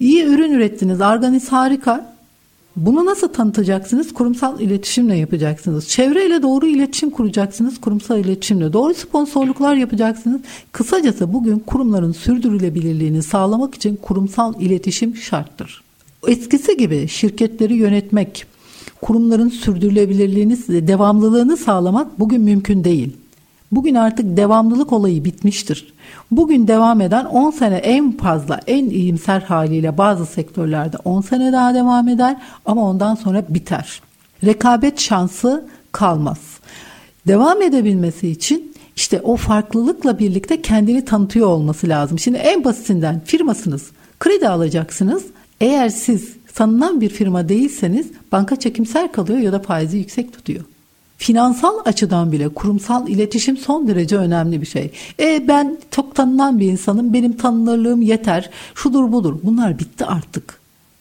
İyi 0.01 0.25
ürün 0.25 0.53
ürettiniz, 0.53 1.01
arganiz 1.01 1.53
harika. 1.53 2.18
Bunu 2.79 3.07
nasıl 3.07 3.29
tanıtacaksınız? 3.29 4.15
Kurumsal 4.15 4.61
iletişimle 4.61 5.17
yapacaksınız. 5.17 5.89
Çevreyle 5.89 6.43
doğru 6.43 6.67
iletişim 6.67 7.11
kuracaksınız. 7.11 7.81
Kurumsal 7.81 8.19
iletişimle. 8.19 8.73
Doğru 8.73 8.95
sponsorluklar 8.95 9.75
yapacaksınız. 9.75 10.41
Kısacası 10.73 11.33
bugün 11.33 11.59
kurumların 11.59 12.13
sürdürülebilirliğini 12.13 13.23
sağlamak 13.23 13.75
için 13.75 13.97
kurumsal 13.97 14.61
iletişim 14.61 15.17
şarttır. 15.17 15.83
Eskisi 16.29 16.77
gibi 16.77 17.09
şirketleri 17.09 17.75
yönetmek, 17.75 18.47
kurumların 19.03 19.49
sürdürülebilirliğini, 19.49 20.59
devamlılığını 20.89 21.57
sağlamak 21.57 22.21
bugün 22.21 22.41
mümkün 22.41 22.85
değil. 22.85 23.13
Bugün 23.73 23.95
artık 23.95 24.37
devamlılık 24.37 24.93
olayı 24.93 25.25
bitmiştir. 25.25 25.95
Bugün 26.31 26.69
devam 26.69 27.01
eden 27.01 27.25
10 27.25 27.51
sene 27.51 27.77
en 27.77 28.17
fazla 28.17 28.61
en 28.67 28.91
iyimser 28.91 29.41
haliyle 29.41 29.99
bazı 29.99 30.27
sektörlerde 30.27 30.97
10 31.05 31.21
sene 31.21 31.53
daha 31.53 31.75
devam 31.75 32.09
eder 32.09 32.37
ama 32.65 32.91
ondan 32.91 33.15
sonra 33.15 33.45
biter. 33.49 34.03
Rekabet 34.45 35.01
şansı 35.01 35.69
kalmaz. 35.93 36.39
Devam 37.27 37.63
edebilmesi 37.63 38.29
için 38.29 38.75
işte 38.97 39.21
o 39.21 39.37
farklılıkla 39.37 40.19
birlikte 40.19 40.63
kendini 40.63 41.05
tanıtıyor 41.05 41.47
olması 41.47 41.89
lazım. 41.89 42.19
Şimdi 42.19 42.39
en 42.39 42.65
basitinden 42.65 43.21
firmasınız. 43.25 43.91
Kredi 44.21 44.49
alacaksınız. 44.49 45.25
Eğer 45.61 45.89
siz 45.89 46.33
tanınan 46.55 47.01
bir 47.01 47.09
firma 47.09 47.49
değilseniz 47.49 48.07
banka 48.33 48.57
çekimser 48.57 49.13
kalıyor 49.13 49.39
ya 49.39 49.53
da 49.53 49.59
faizi 49.59 49.99
yüksek 49.99 50.33
tutuyor. 50.33 50.65
Finansal 51.19 51.75
açıdan 51.85 52.33
bile 52.33 52.49
kurumsal 52.49 53.09
iletişim 53.09 53.57
son 53.57 53.89
derece 53.89 54.17
önemli 54.17 54.61
bir 54.61 54.67
şey. 54.67 54.91
E 55.21 55.49
ben 55.49 55.79
çok 55.91 56.15
tanınan 56.15 56.61
bir 56.61 56.67
insanım, 56.73 57.13
benim 57.13 57.37
tanınırlığım 57.37 58.03
yeter, 58.03 58.51
şudur 58.75 59.13
budur. 59.13 59.39
Bunlar 59.43 59.79
bitti 59.79 60.05
artık. 60.05 60.59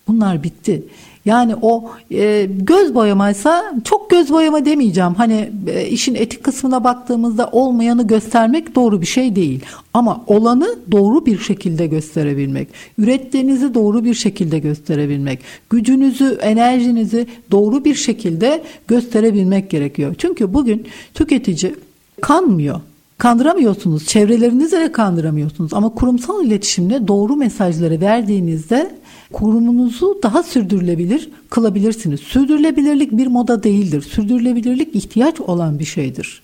Bunlar 0.08 0.44
bitti. 0.44 0.84
Yani 1.28 1.56
o 1.62 1.90
e, 2.12 2.48
göz 2.60 2.96
boyamaysa 2.96 3.74
çok 3.84 4.10
göz 4.10 4.32
boyama 4.32 4.66
demeyeceğim. 4.66 5.14
Hani 5.14 5.52
e, 5.68 5.88
işin 5.88 6.16
etik 6.16 6.44
kısmına 6.44 6.84
baktığımızda 6.84 7.50
olmayanı 7.52 8.08
göstermek 8.08 8.76
doğru 8.76 9.02
bir 9.02 9.06
şey 9.06 9.36
değil. 9.36 9.62
Ama 9.94 10.24
olanı 10.28 10.68
doğru 10.92 11.26
bir 11.26 11.40
şekilde 11.40 11.88
gösterebilmek, 11.88 12.68
ürettiğinizi 12.98 13.74
doğru 13.74 14.04
bir 14.04 14.14
şekilde 14.14 14.60
gösterebilmek, 14.60 15.40
gücünüzü, 15.70 16.38
enerjinizi 16.42 17.28
doğru 17.52 17.86
bir 17.86 17.96
şekilde 17.96 18.64
gösterebilmek 18.88 19.70
gerekiyor. 19.70 20.16
Çünkü 20.18 20.54
bugün 20.54 20.88
tüketici 21.14 21.76
kanmıyor. 22.22 22.82
Kandıramıyorsunuz. 23.18 24.06
Çevrelerinizle 24.06 24.80
de 24.80 24.92
kandıramıyorsunuz. 24.92 25.74
Ama 25.74 25.90
kurumsal 25.90 26.46
iletişimle 26.46 27.08
doğru 27.08 27.36
mesajları 27.36 28.02
verdiğinizde 28.02 28.92
kurumunuzu 29.34 30.20
daha 30.24 30.44
sürdürülebilir 30.44 31.30
kılabilirsiniz. 31.50 32.20
Sürdürülebilirlik 32.20 33.12
bir 33.12 33.28
moda 33.28 33.64
değildir. 33.64 34.02
Sürdürülebilirlik 34.02 34.96
ihtiyaç 34.96 35.42
olan 35.42 35.80
bir 35.80 35.86
şeydir. 35.86 36.42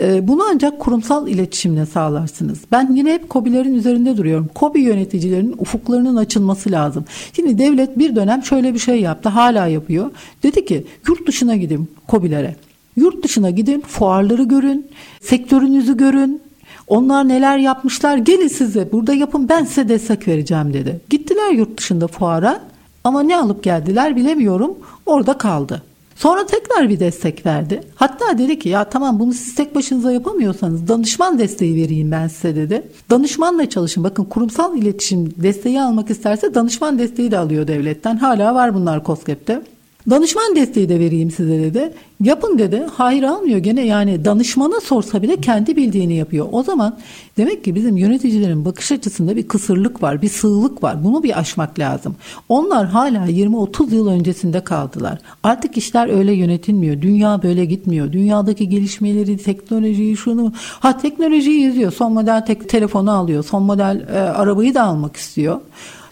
Ee, 0.00 0.28
bunu 0.28 0.42
ancak 0.52 0.80
kurumsal 0.80 1.28
iletişimle 1.28 1.86
sağlarsınız. 1.86 2.58
Ben 2.72 2.92
yine 2.94 3.12
hep 3.12 3.30
COBİ'lerin 3.30 3.74
üzerinde 3.74 4.16
duruyorum. 4.16 4.48
COBİ 4.56 4.80
yöneticilerinin 4.80 5.54
ufuklarının 5.58 6.16
açılması 6.16 6.70
lazım. 6.70 7.04
Şimdi 7.32 7.58
devlet 7.58 7.98
bir 7.98 8.16
dönem 8.16 8.42
şöyle 8.42 8.74
bir 8.74 8.78
şey 8.78 9.00
yaptı, 9.00 9.28
hala 9.28 9.66
yapıyor. 9.66 10.10
Dedi 10.42 10.64
ki 10.64 10.86
yurt 11.08 11.26
dışına 11.26 11.56
gidin 11.56 11.88
COBİ'lere. 12.08 12.56
Yurt 12.96 13.24
dışına 13.24 13.50
gidin, 13.50 13.80
fuarları 13.80 14.42
görün, 14.42 14.86
sektörünüzü 15.20 15.96
görün, 15.96 16.40
onlar 16.88 17.28
neler 17.28 17.58
yapmışlar 17.58 18.16
gelin 18.16 18.48
size 18.48 18.92
burada 18.92 19.14
yapın 19.14 19.48
ben 19.48 19.64
size 19.64 19.88
destek 19.88 20.28
vereceğim 20.28 20.72
dedi. 20.72 21.00
Gittiler 21.10 21.50
yurt 21.50 21.78
dışında 21.78 22.06
fuara 22.06 22.60
ama 23.04 23.22
ne 23.22 23.36
alıp 23.36 23.64
geldiler 23.64 24.16
bilemiyorum 24.16 24.78
orada 25.06 25.38
kaldı. 25.38 25.82
Sonra 26.16 26.46
tekrar 26.46 26.88
bir 26.88 27.00
destek 27.00 27.46
verdi. 27.46 27.80
Hatta 27.94 28.38
dedi 28.38 28.58
ki 28.58 28.68
ya 28.68 28.84
tamam 28.84 29.18
bunu 29.20 29.32
siz 29.32 29.54
tek 29.54 29.74
başınıza 29.74 30.12
yapamıyorsanız 30.12 30.88
danışman 30.88 31.38
desteği 31.38 31.76
vereyim 31.76 32.10
ben 32.10 32.28
size 32.28 32.56
dedi. 32.56 32.82
Danışmanla 33.10 33.68
çalışın. 33.68 34.04
Bakın 34.04 34.24
kurumsal 34.24 34.76
iletişim 34.76 35.34
desteği 35.36 35.80
almak 35.80 36.10
isterse 36.10 36.54
danışman 36.54 36.98
desteği 36.98 37.30
de 37.30 37.38
alıyor 37.38 37.66
devletten. 37.66 38.16
Hala 38.16 38.54
var 38.54 38.74
bunlar 38.74 39.04
COSGAP'te. 39.04 39.62
Danışman 40.10 40.56
desteği 40.56 40.88
de 40.88 41.00
vereyim 41.00 41.30
size 41.30 41.58
dedi. 41.58 41.92
Yapın 42.22 42.58
dedi. 42.58 42.86
Hayır 42.96 43.22
almıyor 43.22 43.58
gene 43.58 43.86
yani 43.86 44.24
danışmana 44.24 44.80
sorsa 44.80 45.22
bile 45.22 45.36
kendi 45.36 45.76
bildiğini 45.76 46.14
yapıyor. 46.14 46.46
O 46.52 46.62
zaman 46.62 46.98
demek 47.36 47.64
ki 47.64 47.74
bizim 47.74 47.96
yöneticilerin 47.96 48.64
bakış 48.64 48.92
açısında 48.92 49.36
bir 49.36 49.48
kısırlık 49.48 50.02
var, 50.02 50.22
bir 50.22 50.28
sığlık 50.28 50.82
var. 50.82 51.04
Bunu 51.04 51.22
bir 51.22 51.38
aşmak 51.38 51.78
lazım. 51.78 52.16
Onlar 52.48 52.86
hala 52.86 53.26
20-30 53.26 53.94
yıl 53.94 54.08
öncesinde 54.08 54.60
kaldılar. 54.64 55.18
Artık 55.42 55.76
işler 55.76 56.08
öyle 56.08 56.32
yönetilmiyor. 56.32 57.02
Dünya 57.02 57.42
böyle 57.42 57.64
gitmiyor. 57.64 58.12
Dünyadaki 58.12 58.68
gelişmeleri, 58.68 59.38
teknolojiyi, 59.38 60.16
şunu 60.16 60.52
ha 60.56 60.98
teknolojiyi 60.98 61.68
izliyor. 61.68 61.92
Son 61.92 62.12
model 62.12 62.46
tek 62.46 62.68
telefonu 62.68 63.10
alıyor. 63.10 63.44
Son 63.44 63.62
model 63.62 64.06
e, 64.12 64.18
arabayı 64.18 64.74
da 64.74 64.82
almak 64.82 65.16
istiyor. 65.16 65.60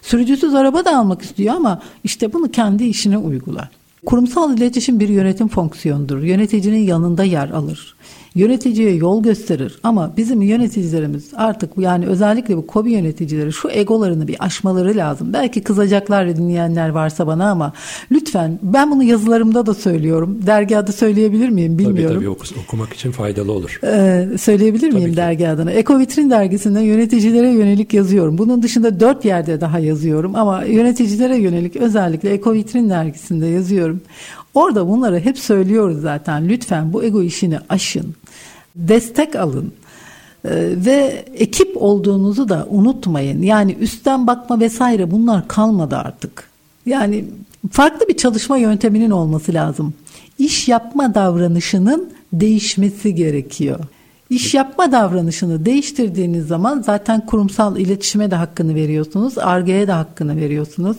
Sürücüsüz 0.07 0.55
araba 0.55 0.85
da 0.85 0.99
almak 0.99 1.23
istiyor 1.23 1.55
ama 1.55 1.83
işte 2.05 2.33
bunu 2.33 2.51
kendi 2.51 2.85
işine 2.85 3.19
uygular. 3.19 3.69
Kurumsal 4.07 4.59
iletişim 4.59 5.01
bir 5.01 5.09
yönetim 5.09 5.49
fonksiyonudur. 5.49 6.23
Yöneticinin 6.23 6.83
yanında 6.83 7.25
yer 7.25 7.51
alır 7.51 7.97
yöneticiye 8.37 8.95
yol 8.95 9.23
gösterir. 9.23 9.79
Ama 9.83 10.13
bizim 10.17 10.43
yöneticilerimiz 10.43 11.31
artık 11.35 11.71
yani 11.79 12.07
özellikle 12.07 12.57
bu 12.57 12.67
kobi 12.67 12.93
yöneticileri 12.93 13.53
şu 13.53 13.71
egolarını 13.71 14.29
bir 14.29 14.45
aşmaları 14.45 14.97
lazım. 14.97 15.33
Belki 15.33 15.63
kızacaklar 15.63 16.37
dinleyenler 16.37 16.89
varsa 16.89 17.27
bana 17.27 17.51
ama 17.51 17.73
lütfen 18.13 18.59
ben 18.63 18.91
bunu 18.91 19.03
yazılarımda 19.03 19.67
da 19.67 19.75
söylüyorum. 19.75 20.39
Dergahda 20.47 20.93
söyleyebilir 20.93 21.49
miyim 21.49 21.79
bilmiyorum. 21.79 22.25
Tabii 22.25 22.49
tabii 22.49 22.61
okumak 22.65 22.93
için 22.93 23.11
faydalı 23.13 23.53
olur. 23.53 23.81
Ee, 23.85 24.29
söyleyebilir 24.39 24.91
tabii 24.91 24.95
miyim 24.95 25.11
ki. 25.11 25.17
dergi 25.17 25.49
adına? 25.49 25.71
Eko 25.73 25.99
Vitrin 25.99 26.31
dergisinde 26.31 26.81
yöneticilere 26.81 27.49
yönelik 27.51 27.95
yazıyorum. 27.95 28.39
Bunun 28.39 28.63
dışında 28.63 29.01
dört 29.01 29.25
yerde 29.25 29.61
daha 29.61 29.79
yazıyorum 29.79 30.35
ama 30.35 30.65
yöneticilere 30.65 31.37
yönelik 31.37 31.77
özellikle 31.77 32.31
Eko 32.31 32.53
Vitrin 32.53 32.91
dergisinde 32.91 33.47
yazıyorum. 33.47 34.01
Orada 34.57 34.89
bunları 34.89 35.21
hep 35.21 35.39
söylüyoruz 35.39 36.01
zaten. 36.01 36.49
Lütfen 36.49 36.93
bu 36.93 37.05
ego 37.05 37.23
işini 37.23 37.59
aşın. 37.69 38.15
Destek 38.77 39.37
alın. 39.37 39.73
Ee, 40.45 40.51
ve 40.77 41.25
ekip 41.35 41.83
olduğunuzu 41.83 42.49
da 42.49 42.67
unutmayın. 42.71 43.43
Yani 43.43 43.77
üstten 43.81 44.27
bakma 44.27 44.61
vesaire 44.61 45.11
bunlar 45.11 45.49
kalmadı 45.49 45.97
artık. 45.97 46.49
Yani 46.87 47.25
farklı 47.71 48.09
bir 48.09 48.17
çalışma 48.17 48.57
yönteminin 48.57 49.11
olması 49.11 49.55
lazım. 49.55 49.95
İş 50.39 50.69
yapma 50.69 51.15
davranışının 51.15 52.11
değişmesi 52.33 53.15
gerekiyor. 53.15 53.79
İş 54.31 54.55
yapma 54.55 54.93
davranışını 54.93 55.67
değiştirdiğiniz 55.67 56.47
zaman 56.47 56.83
zaten 56.83 57.27
kurumsal 57.27 57.77
iletişime 57.77 58.31
de 58.31 58.35
hakkını 58.35 58.75
veriyorsunuz, 58.75 59.39
argeye 59.39 59.87
de 59.87 59.93
hakkını 59.93 60.37
veriyorsunuz. 60.37 60.97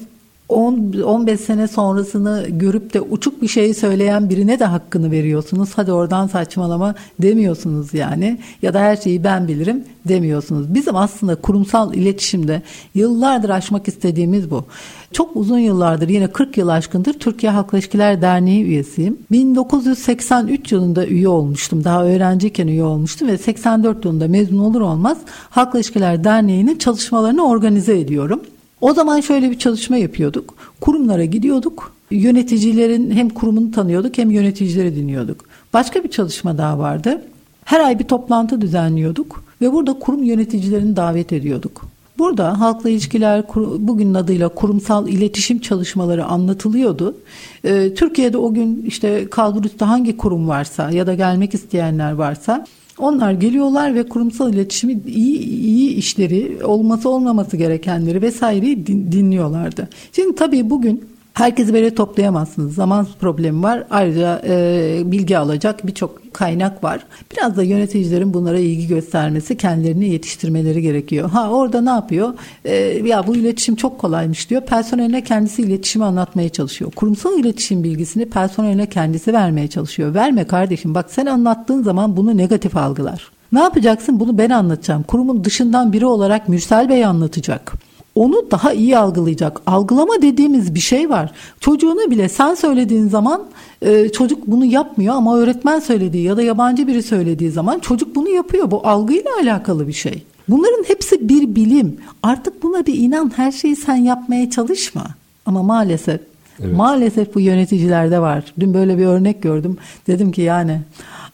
10 0.49 0.93
15 1.01 1.39
sene 1.39 1.67
sonrasını 1.67 2.45
görüp 2.49 2.93
de 2.93 3.01
uçuk 3.01 3.41
bir 3.41 3.47
şey 3.47 3.73
söyleyen 3.73 4.29
birine 4.29 4.59
de 4.59 4.65
hakkını 4.65 5.11
veriyorsunuz. 5.11 5.69
Hadi 5.75 5.91
oradan 5.91 6.27
saçmalama 6.27 6.95
demiyorsunuz 7.21 7.93
yani. 7.93 8.39
Ya 8.61 8.73
da 8.73 8.79
her 8.79 8.95
şeyi 8.95 9.23
ben 9.23 9.47
bilirim 9.47 9.83
demiyorsunuz. 10.07 10.73
Bizim 10.73 10.95
aslında 10.95 11.35
kurumsal 11.35 11.93
iletişimde 11.93 12.61
yıllardır 12.95 13.49
aşmak 13.49 13.87
istediğimiz 13.87 14.51
bu. 14.51 14.65
Çok 15.11 15.35
uzun 15.35 15.59
yıllardır 15.59 16.09
yine 16.09 16.27
40 16.27 16.57
yıl 16.57 16.67
aşkındır 16.67 17.13
Türkiye 17.13 17.51
Halk 17.51 17.73
İlişkiler 17.73 18.21
Derneği 18.21 18.63
üyesiyim. 18.63 19.17
1983 19.31 20.71
yılında 20.71 21.07
üye 21.07 21.27
olmuştum. 21.27 21.83
Daha 21.83 22.05
öğrenciyken 22.05 22.67
üye 22.67 22.83
olmuştum 22.83 23.27
ve 23.27 23.37
84 23.37 24.05
yılında 24.05 24.27
mezun 24.27 24.59
olur 24.59 24.81
olmaz 24.81 25.17
Halk 25.49 25.75
İlişkiler 25.75 26.23
Derneği'nin 26.23 26.77
çalışmalarını 26.77 27.47
organize 27.47 27.99
ediyorum. 27.99 28.41
O 28.81 28.93
zaman 28.93 29.19
şöyle 29.19 29.51
bir 29.51 29.59
çalışma 29.59 29.97
yapıyorduk. 29.97 30.55
Kurumlara 30.81 31.25
gidiyorduk. 31.25 31.93
Yöneticilerin 32.11 33.11
hem 33.11 33.29
kurumunu 33.29 33.71
tanıyorduk 33.71 34.17
hem 34.17 34.31
yöneticileri 34.31 34.95
dinliyorduk. 34.95 35.45
Başka 35.73 36.03
bir 36.03 36.09
çalışma 36.09 36.57
daha 36.57 36.79
vardı. 36.79 37.21
Her 37.65 37.79
ay 37.79 37.99
bir 37.99 38.03
toplantı 38.03 38.61
düzenliyorduk 38.61 39.43
ve 39.61 39.73
burada 39.73 39.93
kurum 39.93 40.23
yöneticilerini 40.23 40.95
davet 40.95 41.33
ediyorduk. 41.33 41.85
Burada 42.17 42.59
halkla 42.59 42.89
ilişkiler 42.89 43.43
bugünün 43.79 44.13
adıyla 44.13 44.49
kurumsal 44.49 45.07
iletişim 45.07 45.59
çalışmaları 45.59 46.25
anlatılıyordu. 46.25 47.17
Ee, 47.63 47.93
Türkiye'de 47.93 48.37
o 48.37 48.53
gün 48.53 48.83
işte 48.87 49.27
kalburüste 49.29 49.85
hangi 49.85 50.17
kurum 50.17 50.47
varsa 50.47 50.91
ya 50.91 51.07
da 51.07 51.13
gelmek 51.13 51.53
isteyenler 51.53 52.11
varsa 52.11 52.65
onlar 52.99 53.31
geliyorlar 53.31 53.95
ve 53.95 54.03
kurumsal 54.03 54.53
iletişimi 54.53 54.99
iyi, 55.07 55.39
iyi 55.39 55.95
işleri, 55.95 56.65
olması 56.65 57.09
olmaması 57.09 57.57
gerekenleri 57.57 58.21
vesaireyi 58.21 58.87
dinliyorlardı. 58.87 59.87
Şimdi 60.11 60.35
tabii 60.35 60.69
bugün 60.69 61.16
Herkesi 61.37 61.73
böyle 61.73 61.95
toplayamazsınız. 61.95 62.75
Zaman 62.75 63.07
problemi 63.19 63.63
var. 63.63 63.83
Ayrıca 63.89 64.41
e, 64.47 65.01
bilgi 65.05 65.37
alacak 65.37 65.87
birçok 65.87 66.33
kaynak 66.33 66.83
var. 66.83 66.99
Biraz 67.31 67.57
da 67.57 67.63
yöneticilerin 67.63 68.33
bunlara 68.33 68.59
ilgi 68.59 68.87
göstermesi, 68.87 69.57
kendilerini 69.57 70.09
yetiştirmeleri 70.09 70.81
gerekiyor. 70.81 71.29
Ha 71.29 71.49
orada 71.49 71.81
ne 71.81 71.89
yapıyor? 71.89 72.33
E, 72.65 72.75
ya 73.05 73.27
bu 73.27 73.35
iletişim 73.35 73.75
çok 73.75 73.99
kolaymış 73.99 74.49
diyor. 74.49 74.61
Personeline 74.61 75.23
kendisi 75.23 75.61
iletişimi 75.61 76.05
anlatmaya 76.05 76.49
çalışıyor. 76.49 76.91
Kurumsal 76.91 77.39
iletişim 77.39 77.83
bilgisini 77.83 78.29
personeline 78.29 78.89
kendisi 78.89 79.33
vermeye 79.33 79.67
çalışıyor. 79.67 80.13
Verme 80.13 80.43
kardeşim. 80.47 80.95
Bak 80.95 81.05
sen 81.11 81.25
anlattığın 81.25 81.83
zaman 81.83 82.17
bunu 82.17 82.37
negatif 82.37 82.77
algılar. 82.77 83.31
Ne 83.51 83.59
yapacaksın? 83.59 84.19
Bunu 84.19 84.37
ben 84.37 84.49
anlatacağım. 84.49 85.03
Kurumun 85.03 85.43
dışından 85.43 85.93
biri 85.93 86.05
olarak 86.05 86.49
Mürsel 86.49 86.89
Bey 86.89 87.05
anlatacak 87.05 87.86
onu 88.17 88.51
daha 88.51 88.73
iyi 88.73 88.97
algılayacak. 88.97 89.61
Algılama 89.65 90.21
dediğimiz 90.21 90.75
bir 90.75 90.79
şey 90.79 91.09
var. 91.09 91.31
Çocuğuna 91.59 92.11
bile 92.11 92.29
sen 92.29 92.55
söylediğin 92.55 93.07
zaman 93.07 93.43
e, 93.81 94.09
çocuk 94.09 94.47
bunu 94.47 94.65
yapmıyor 94.65 95.15
ama 95.15 95.37
öğretmen 95.37 95.79
söylediği 95.79 96.23
ya 96.23 96.37
da 96.37 96.41
yabancı 96.41 96.87
biri 96.87 97.03
söylediği 97.03 97.51
zaman 97.51 97.79
çocuk 97.79 98.15
bunu 98.15 98.29
yapıyor. 98.29 98.71
Bu 98.71 98.87
algıyla 98.87 99.31
alakalı 99.41 99.87
bir 99.87 99.93
şey. 99.93 100.23
Bunların 100.49 100.83
hepsi 100.87 101.29
bir 101.29 101.55
bilim. 101.55 101.97
Artık 102.23 102.63
buna 102.63 102.85
bir 102.85 102.93
inan. 102.93 103.31
Her 103.35 103.51
şeyi 103.51 103.75
sen 103.75 103.95
yapmaya 103.95 104.49
çalışma. 104.49 105.03
Ama 105.45 105.63
maalesef 105.63 106.21
evet. 106.59 106.75
maalesef 106.75 107.35
bu 107.35 107.39
yöneticilerde 107.39 108.19
var. 108.19 108.43
Dün 108.59 108.73
böyle 108.73 108.97
bir 108.97 109.05
örnek 109.05 109.41
gördüm. 109.41 109.77
Dedim 110.07 110.31
ki 110.31 110.41
yani 110.41 110.81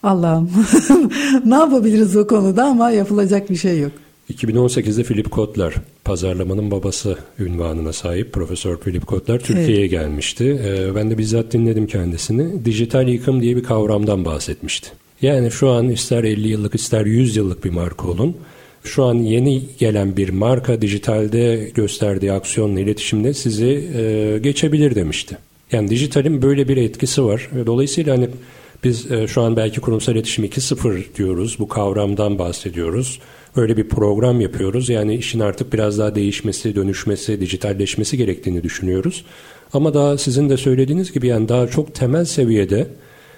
Allah'ım 0.04 0.50
ne 1.46 1.56
yapabiliriz 1.56 2.18
o 2.18 2.28
konuda 2.28 2.66
ama 2.66 2.92
yapılacak 2.92 3.50
bir 3.50 3.56
şey 3.56 3.80
yok. 3.80 3.92
2018'de 4.32 5.04
Philip 5.04 5.32
Kotler, 5.32 5.74
pazarlamanın 6.04 6.72
babası 6.72 7.18
ünvanına 7.40 7.94
sahip 7.94 8.34
Profesör 8.34 8.78
Philip 8.78 9.08
Kotler 9.08 9.40
Türkiye'ye 9.40 9.80
evet. 9.80 9.92
gelmişti. 9.92 10.62
Ee, 10.66 10.96
ben 10.96 11.12
de 11.12 11.18
bizzat 11.18 11.54
dinledim 11.54 11.88
kendisini. 11.88 12.66
Dijital 12.66 13.08
yıkım 13.08 13.42
diye 13.42 13.56
bir 13.56 13.64
kavramdan 13.64 14.26
bahsetmişti. 14.26 14.90
Yani 15.22 15.52
şu 15.52 15.70
an 15.70 15.90
ister 15.90 16.24
50 16.24 16.48
yıllık 16.48 16.76
ister 16.76 17.06
100 17.06 17.36
yıllık 17.36 17.66
bir 17.66 17.70
marka 17.70 18.08
olun. 18.08 18.38
Şu 18.84 19.04
an 19.04 19.16
yeni 19.16 19.62
gelen 19.80 20.18
bir 20.18 20.30
marka 20.30 20.82
dijitalde 20.82 21.72
gösterdiği 21.76 22.32
aksiyonla 22.32 22.80
iletişimde 22.80 23.34
sizi 23.34 23.90
e, 23.98 24.40
geçebilir 24.40 24.96
demişti. 24.96 25.38
Yani 25.72 25.90
dijitalin 25.90 26.42
böyle 26.42 26.68
bir 26.68 26.78
etkisi 26.78 27.24
var. 27.24 27.50
Dolayısıyla 27.66 28.18
hani 28.18 28.30
biz 28.84 29.12
e, 29.12 29.28
şu 29.28 29.42
an 29.42 29.56
belki 29.56 29.82
kurumsal 29.82 30.16
iletişim 30.16 30.46
2.0 30.46 31.16
diyoruz. 31.16 31.56
Bu 31.60 31.68
kavramdan 31.68 32.40
bahsediyoruz. 32.40 33.20
Öyle 33.56 33.78
bir 33.78 33.90
program 33.90 34.42
yapıyoruz. 34.42 34.90
Yani 34.90 35.16
işin 35.16 35.40
artık 35.40 35.74
biraz 35.74 36.00
daha 36.00 36.16
değişmesi, 36.16 36.76
dönüşmesi, 36.76 37.40
dijitalleşmesi 37.42 38.18
gerektiğini 38.18 38.64
düşünüyoruz. 38.64 39.26
Ama 39.74 39.94
daha 39.94 40.18
sizin 40.18 40.50
de 40.50 40.58
söylediğiniz 40.58 41.12
gibi 41.12 41.28
yani 41.28 41.50
daha 41.50 41.68
çok 41.68 41.96
temel 41.96 42.26
seviyede 42.26 42.88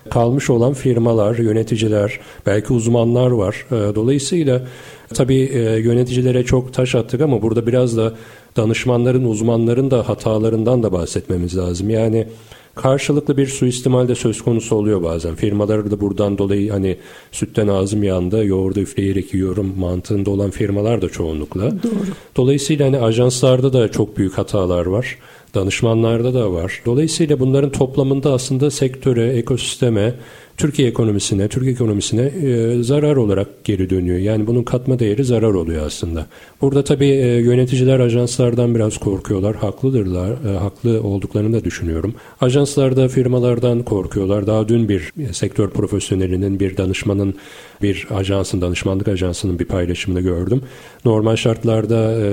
kalmış 0.09 0.49
olan 0.49 0.73
firmalar, 0.73 1.37
yöneticiler, 1.37 2.19
belki 2.45 2.73
uzmanlar 2.73 3.31
var. 3.31 3.65
E, 3.71 3.95
dolayısıyla 3.95 4.67
tabii 5.13 5.41
e, 5.53 5.59
yöneticilere 5.59 6.43
çok 6.43 6.73
taş 6.73 6.95
attık 6.95 7.21
ama 7.21 7.41
burada 7.41 7.67
biraz 7.67 7.97
da 7.97 8.13
danışmanların, 8.57 9.25
uzmanların 9.25 9.91
da 9.91 10.09
hatalarından 10.09 10.83
da 10.83 10.91
bahsetmemiz 10.91 11.57
lazım. 11.57 11.89
Yani 11.89 12.27
karşılıklı 12.75 13.37
bir 13.37 13.47
suistimal 13.47 14.07
de 14.07 14.15
söz 14.15 14.41
konusu 14.41 14.75
oluyor 14.75 15.03
bazen. 15.03 15.35
Firmalar 15.35 15.91
da 15.91 16.01
buradan 16.01 16.37
dolayı 16.37 16.71
hani 16.71 16.97
sütten 17.31 17.67
ağzım 17.67 18.03
yandı, 18.03 18.45
yoğurdu 18.45 18.79
üfleyerek 18.79 19.33
yiyorum 19.33 19.73
mantığında 19.79 20.29
olan 20.29 20.51
firmalar 20.51 21.01
da 21.01 21.09
çoğunlukla. 21.09 21.71
Doğru. 21.71 21.93
Dolayısıyla 22.35 22.85
hani 22.85 22.99
ajanslarda 22.99 23.73
da 23.73 23.91
çok 23.91 24.17
büyük 24.17 24.37
hatalar 24.37 24.85
var. 24.85 25.17
Danışmanlarda 25.55 26.33
da 26.33 26.53
var. 26.53 26.81
Dolayısıyla 26.85 27.39
bunların 27.39 27.71
toplamında 27.71 28.33
aslında 28.33 28.71
sektöre, 28.71 29.27
ekosisteme, 29.27 30.13
Türkiye 30.57 30.87
ekonomisine, 30.87 31.47
Türkiye 31.47 31.73
ekonomisine 31.73 32.21
e, 32.21 32.83
zarar 32.83 33.15
olarak 33.15 33.63
geri 33.63 33.89
dönüyor. 33.89 34.17
Yani 34.17 34.47
bunun 34.47 34.63
katma 34.63 34.99
değeri 34.99 35.23
zarar 35.23 35.53
oluyor 35.53 35.85
aslında. 35.85 36.25
Burada 36.61 36.83
tabii 36.83 37.09
e, 37.09 37.27
yöneticiler 37.27 37.99
ajanslardan 37.99 38.75
biraz 38.75 38.97
korkuyorlar. 38.97 39.55
Haklıdırlar. 39.55 40.31
E, 40.31 40.57
haklı 40.57 41.03
olduklarını 41.03 41.53
da 41.53 41.63
düşünüyorum. 41.63 42.15
Ajanslarda 42.41 43.07
firmalardan 43.07 43.83
korkuyorlar. 43.83 44.47
Daha 44.47 44.67
dün 44.67 44.89
bir 44.89 45.11
sektör 45.31 45.69
profesyonelinin, 45.69 46.59
bir 46.59 46.77
danışmanın, 46.77 47.35
bir 47.81 48.07
ajansın, 48.11 48.61
danışmanlık 48.61 49.07
ajansının 49.07 49.59
bir 49.59 49.65
paylaşımını 49.65 50.21
gördüm. 50.21 50.61
Normal 51.05 51.35
şartlarda 51.35 52.11
e, 52.11 52.25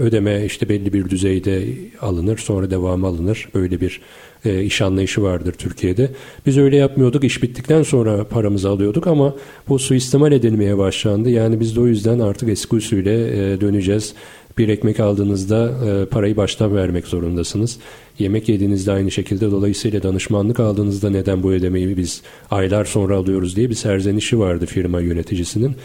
ödeme 0.00 0.44
işte 0.44 0.68
belli 0.68 0.92
bir 0.92 1.10
düzeyde 1.10 1.64
alınır, 2.00 2.38
sonra 2.38 2.70
devamı 2.70 3.06
alınır. 3.06 3.48
Böyle 3.54 3.80
bir 3.80 4.00
e, 4.44 4.62
iş 4.62 4.82
anlayışı 4.82 5.22
vardır 5.22 5.52
Türkiye'de. 5.52 6.10
Biz 6.46 6.58
öyle 6.58 6.76
yapmıyorduk. 6.76 7.24
İş 7.24 7.42
bittikten 7.42 7.82
sonra 7.82 8.24
paramızı 8.24 8.68
alıyorduk 8.68 9.06
ama 9.06 9.34
bu 9.68 9.78
suistimal 9.78 10.32
edilmeye 10.32 10.78
başlandı. 10.78 11.30
Yani 11.30 11.60
biz 11.60 11.76
de 11.76 11.80
o 11.80 11.86
yüzden 11.86 12.18
artık 12.18 12.48
eski 12.48 12.76
usule 12.76 13.52
e, 13.52 13.60
döneceğiz. 13.60 14.14
Bir 14.58 14.68
ekmek 14.68 15.00
aldığınızda 15.00 15.72
e, 15.86 16.06
parayı 16.06 16.36
baştan 16.36 16.76
vermek 16.76 17.06
zorundasınız. 17.06 17.78
Yemek 18.18 18.48
yediğinizde 18.48 18.92
aynı 18.92 19.10
şekilde 19.10 19.50
dolayısıyla 19.50 20.02
danışmanlık 20.02 20.60
aldığınızda 20.60 21.10
neden 21.10 21.42
bu 21.42 21.52
ödemeyi 21.52 21.96
biz 21.96 22.22
aylar 22.50 22.84
sonra 22.84 23.16
alıyoruz 23.16 23.56
diye 23.56 23.70
bir 23.70 23.74
serzenişi 23.74 24.38
vardı 24.38 24.66
firma 24.66 25.00
yöneticisinin 25.00 25.76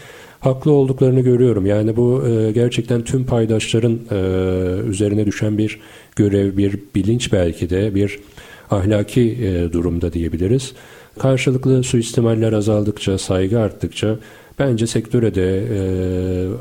haklı 0.44 0.72
olduklarını 0.72 1.20
görüyorum. 1.20 1.66
Yani 1.66 1.96
bu 1.96 2.24
e, 2.28 2.52
gerçekten 2.52 3.04
tüm 3.04 3.24
paydaşların 3.24 3.98
e, 4.10 4.16
üzerine 4.88 5.26
düşen 5.26 5.58
bir 5.58 5.80
görev, 6.16 6.56
bir 6.56 6.78
bilinç 6.94 7.32
belki 7.32 7.70
de 7.70 7.94
bir 7.94 8.18
ahlaki 8.74 9.20
e, 9.20 9.72
durumda 9.72 10.12
diyebiliriz. 10.12 10.72
Karşılıklı 11.18 11.82
suistimaller 11.84 12.52
azaldıkça, 12.52 13.18
saygı 13.18 13.60
arttıkça 13.60 14.16
bence 14.58 14.86
sektöre 14.86 15.34
de 15.34 15.58
e, 15.58 15.80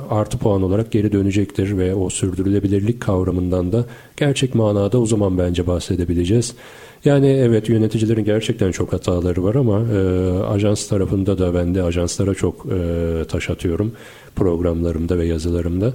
artı 0.09 0.37
puan 0.37 0.63
olarak 0.63 0.91
geri 0.91 1.11
dönecektir 1.11 1.77
ve 1.77 1.95
o 1.95 2.09
sürdürülebilirlik 2.09 3.01
kavramından 3.01 3.71
da 3.71 3.85
gerçek 4.17 4.55
manada 4.55 4.99
o 4.99 5.05
zaman 5.05 5.37
bence 5.37 5.67
bahsedebileceğiz. 5.67 6.55
Yani 7.05 7.27
evet 7.27 7.69
yöneticilerin 7.69 8.25
gerçekten 8.25 8.71
çok 8.71 8.93
hataları 8.93 9.43
var 9.43 9.55
ama 9.55 9.81
e, 9.81 10.29
ajans 10.43 10.87
tarafında 10.87 11.37
da 11.37 11.53
ben 11.53 11.75
de 11.75 11.83
ajanslara 11.83 12.33
çok 12.33 12.65
e, 12.65 13.25
taş 13.27 13.49
atıyorum 13.49 13.91
programlarımda 14.35 15.17
ve 15.17 15.25
yazılarımda. 15.25 15.93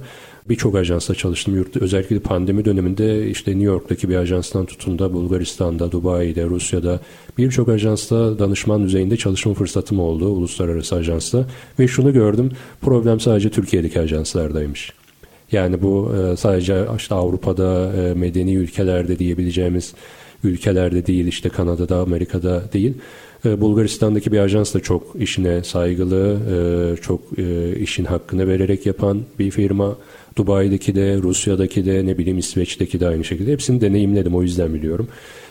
Birçok 0.49 0.75
ajansla 0.75 1.15
çalıştım. 1.15 1.55
Yurt, 1.55 1.77
özellikle 1.77 2.19
pandemi 2.19 2.65
döneminde 2.65 3.29
işte 3.29 3.51
New 3.51 3.65
York'taki 3.65 4.09
bir 4.09 4.15
ajanstan 4.15 4.65
tutun 4.65 4.99
da 4.99 5.13
Bulgaristan'da, 5.13 5.91
Dubai'de, 5.91 6.45
Rusya'da 6.45 6.99
birçok 7.37 7.69
ajansla 7.69 8.39
danışman 8.39 8.83
düzeyinde 8.83 9.17
çalışma 9.17 9.53
fırsatım 9.53 9.99
oldu 9.99 10.25
uluslararası 10.25 10.95
ajansla 10.95 11.45
ve 11.79 11.87
şunu 11.87 12.13
gördüm 12.13 12.51
problem 12.81 13.19
sadece 13.19 13.49
Türkiye'deki 13.49 13.99
ajanslardaymış. 13.99 14.93
Yani 15.51 15.81
bu 15.81 16.11
e, 16.15 16.37
sadece 16.37 16.85
işte 16.97 17.15
Avrupa'da 17.15 17.93
e, 17.93 18.13
medeni 18.13 18.55
ülkelerde 18.55 19.19
diyebileceğimiz 19.19 19.93
ülkelerde 20.43 21.05
değil 21.05 21.27
işte 21.27 21.49
Kanada'da 21.49 21.97
Amerika'da 21.97 22.63
değil. 22.73 22.93
E, 23.45 23.61
Bulgaristan'daki 23.61 24.31
bir 24.31 24.39
ajans 24.39 24.73
da 24.73 24.79
çok 24.79 25.15
işine 25.19 25.63
saygılı, 25.63 26.37
çok 27.01 27.21
işin 27.79 28.05
hakkını 28.05 28.47
vererek 28.47 28.85
yapan 28.85 29.21
bir 29.39 29.51
firma. 29.51 29.95
Dubai'deki 30.39 30.95
de, 30.95 31.17
Rusya'daki 31.17 31.85
de, 31.85 32.05
ne 32.05 32.17
bileyim 32.17 32.37
İsveç'teki 32.37 32.99
de 32.99 33.07
aynı 33.07 33.23
şekilde. 33.23 33.51
Hepsini 33.51 33.81
deneyimledim 33.81 34.35
o 34.35 34.41
yüzden 34.41 34.73
biliyorum. 34.73 35.07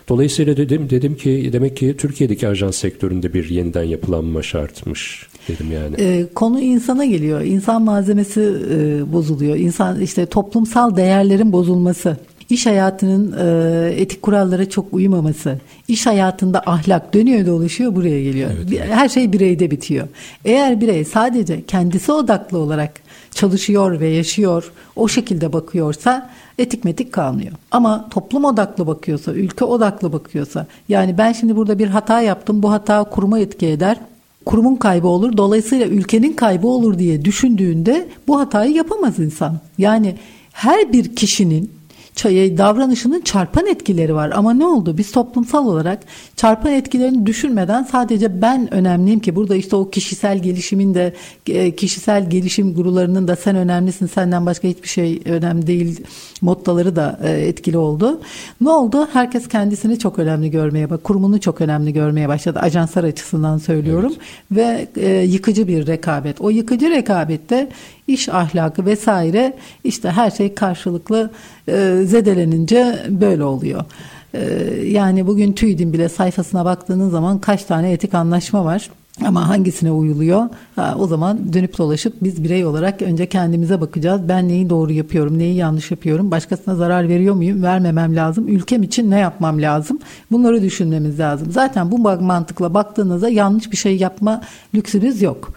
Dolayısıyla 0.08 0.56
dedim 0.56 0.90
dedim 0.90 1.16
ki 1.16 1.50
demek 1.52 1.76
ki 1.76 1.94
Türkiye'deki 1.98 2.48
ajans 2.48 2.76
sektöründe 2.76 3.34
bir 3.34 3.50
yeniden 3.50 3.82
yapılanma 3.82 4.42
şartmış 4.42 5.26
dedim 5.48 5.66
yani. 5.72 5.94
E, 5.98 6.26
konu 6.34 6.60
insana 6.60 7.04
geliyor. 7.04 7.40
İnsan 7.40 7.82
malzemesi 7.82 8.54
e, 8.70 9.12
bozuluyor. 9.12 9.56
İnsan 9.56 10.00
işte 10.00 10.26
toplumsal 10.26 10.96
değerlerin 10.96 11.52
bozulması. 11.52 12.16
İş 12.50 12.66
hayatının 12.66 13.34
e, 13.38 13.90
etik 13.94 14.22
kurallara 14.22 14.68
çok 14.68 14.94
uymaması, 14.94 15.58
iş 15.88 16.06
hayatında 16.06 16.62
ahlak 16.66 17.14
dönüyor 17.14 17.46
dolaşıyor 17.46 17.94
buraya 17.94 18.22
geliyor. 18.22 18.50
Evet, 18.56 18.68
evet. 18.70 18.90
Her 18.90 19.08
şey 19.08 19.32
bireyde 19.32 19.70
bitiyor. 19.70 20.08
Eğer 20.44 20.80
birey 20.80 21.04
sadece 21.04 21.64
kendisi 21.64 22.12
odaklı 22.12 22.58
olarak 22.58 22.92
çalışıyor 23.30 24.00
ve 24.00 24.08
yaşıyor, 24.08 24.72
o 24.96 25.08
şekilde 25.08 25.52
bakıyorsa 25.52 26.30
etik 26.58 26.84
metik 26.84 27.12
kalmıyor. 27.12 27.52
Ama 27.70 28.08
toplum 28.10 28.44
odaklı 28.44 28.86
bakıyorsa, 28.86 29.32
ülke 29.32 29.64
odaklı 29.64 30.12
bakıyorsa, 30.12 30.66
yani 30.88 31.18
ben 31.18 31.32
şimdi 31.32 31.56
burada 31.56 31.78
bir 31.78 31.88
hata 31.88 32.20
yaptım, 32.20 32.62
bu 32.62 32.72
hata 32.72 33.04
kuruma 33.04 33.38
etki 33.38 33.66
eder 33.66 33.96
kurumun 34.44 34.76
kaybı 34.76 35.08
olur. 35.08 35.36
Dolayısıyla 35.36 35.86
ülkenin 35.86 36.32
kaybı 36.32 36.66
olur 36.66 36.98
diye 36.98 37.24
düşündüğünde 37.24 38.08
bu 38.28 38.40
hatayı 38.40 38.72
yapamaz 38.72 39.18
insan. 39.18 39.58
Yani 39.78 40.14
her 40.52 40.92
bir 40.92 41.16
kişinin 41.16 41.77
davranışının 42.24 43.20
çarpan 43.20 43.66
etkileri 43.66 44.14
var. 44.14 44.32
Ama 44.34 44.52
ne 44.52 44.66
oldu? 44.66 44.98
Biz 44.98 45.12
toplumsal 45.12 45.66
olarak 45.66 45.98
çarpan 46.36 46.72
etkilerini 46.72 47.26
düşünmeden 47.26 47.82
sadece 47.82 48.42
ben 48.42 48.74
önemliyim 48.74 49.20
ki 49.20 49.36
burada 49.36 49.56
işte 49.56 49.76
o 49.76 49.90
kişisel 49.90 50.38
gelişimin 50.38 50.94
de 50.94 51.14
e, 51.46 51.76
kişisel 51.76 52.30
gelişim 52.30 52.74
gurularının 52.74 53.28
da 53.28 53.36
sen 53.36 53.56
önemlisin 53.56 54.06
senden 54.06 54.46
başka 54.46 54.68
hiçbir 54.68 54.88
şey 54.88 55.22
önemli 55.24 55.66
değil 55.66 56.04
mottoları 56.40 56.96
da 56.96 57.20
e, 57.22 57.30
etkili 57.30 57.78
oldu. 57.78 58.20
Ne 58.60 58.70
oldu? 58.70 59.08
Herkes 59.12 59.48
kendisini 59.48 59.98
çok 59.98 60.18
önemli 60.18 60.50
görmeye 60.50 60.90
bak, 60.90 61.04
kurumunu 61.04 61.40
çok 61.40 61.60
önemli 61.60 61.92
görmeye 61.92 62.28
başladı. 62.28 62.58
Ajanslar 62.62 63.04
açısından 63.04 63.58
söylüyorum 63.58 64.12
evet. 64.54 64.88
ve 64.96 65.02
e, 65.02 65.24
yıkıcı 65.24 65.68
bir 65.68 65.86
rekabet. 65.86 66.40
O 66.40 66.50
yıkıcı 66.50 66.90
rekabette 66.90 67.68
iş 68.08 68.28
ahlakı 68.28 68.86
vesaire 68.86 69.56
işte 69.84 70.10
her 70.10 70.30
şey 70.30 70.54
karşılıklı 70.54 71.30
e, 71.68 72.00
zedelenince 72.04 72.98
böyle 73.08 73.44
oluyor. 73.44 73.84
E, 74.34 74.40
yani 74.84 75.26
bugün 75.26 75.52
TÜİD'in 75.52 75.92
bile 75.92 76.08
sayfasına 76.08 76.64
baktığınız 76.64 77.10
zaman 77.10 77.38
kaç 77.38 77.64
tane 77.64 77.92
etik 77.92 78.14
anlaşma 78.14 78.64
var. 78.64 78.90
Ama 79.26 79.48
hangisine 79.48 79.90
uyuluyor? 79.90 80.48
Ha, 80.76 80.96
o 80.98 81.06
zaman 81.06 81.52
dönüp 81.52 81.78
dolaşıp 81.78 82.14
biz 82.22 82.44
birey 82.44 82.66
olarak 82.66 83.02
önce 83.02 83.26
kendimize 83.26 83.80
bakacağız. 83.80 84.20
Ben 84.28 84.48
neyi 84.48 84.70
doğru 84.70 84.92
yapıyorum, 84.92 85.38
neyi 85.38 85.56
yanlış 85.56 85.90
yapıyorum? 85.90 86.30
Başkasına 86.30 86.74
zarar 86.74 87.08
veriyor 87.08 87.34
muyum? 87.34 87.62
Vermemem 87.62 88.16
lazım. 88.16 88.48
Ülkem 88.48 88.82
için 88.82 89.10
ne 89.10 89.18
yapmam 89.18 89.62
lazım? 89.62 89.98
Bunları 90.30 90.62
düşünmemiz 90.62 91.18
lazım. 91.18 91.50
Zaten 91.50 91.90
bu 91.90 91.98
mantıkla 91.98 92.74
baktığınızda 92.74 93.28
yanlış 93.28 93.72
bir 93.72 93.76
şey 93.76 93.96
yapma 93.96 94.40
lüksümüz 94.74 95.22
yok. 95.22 95.52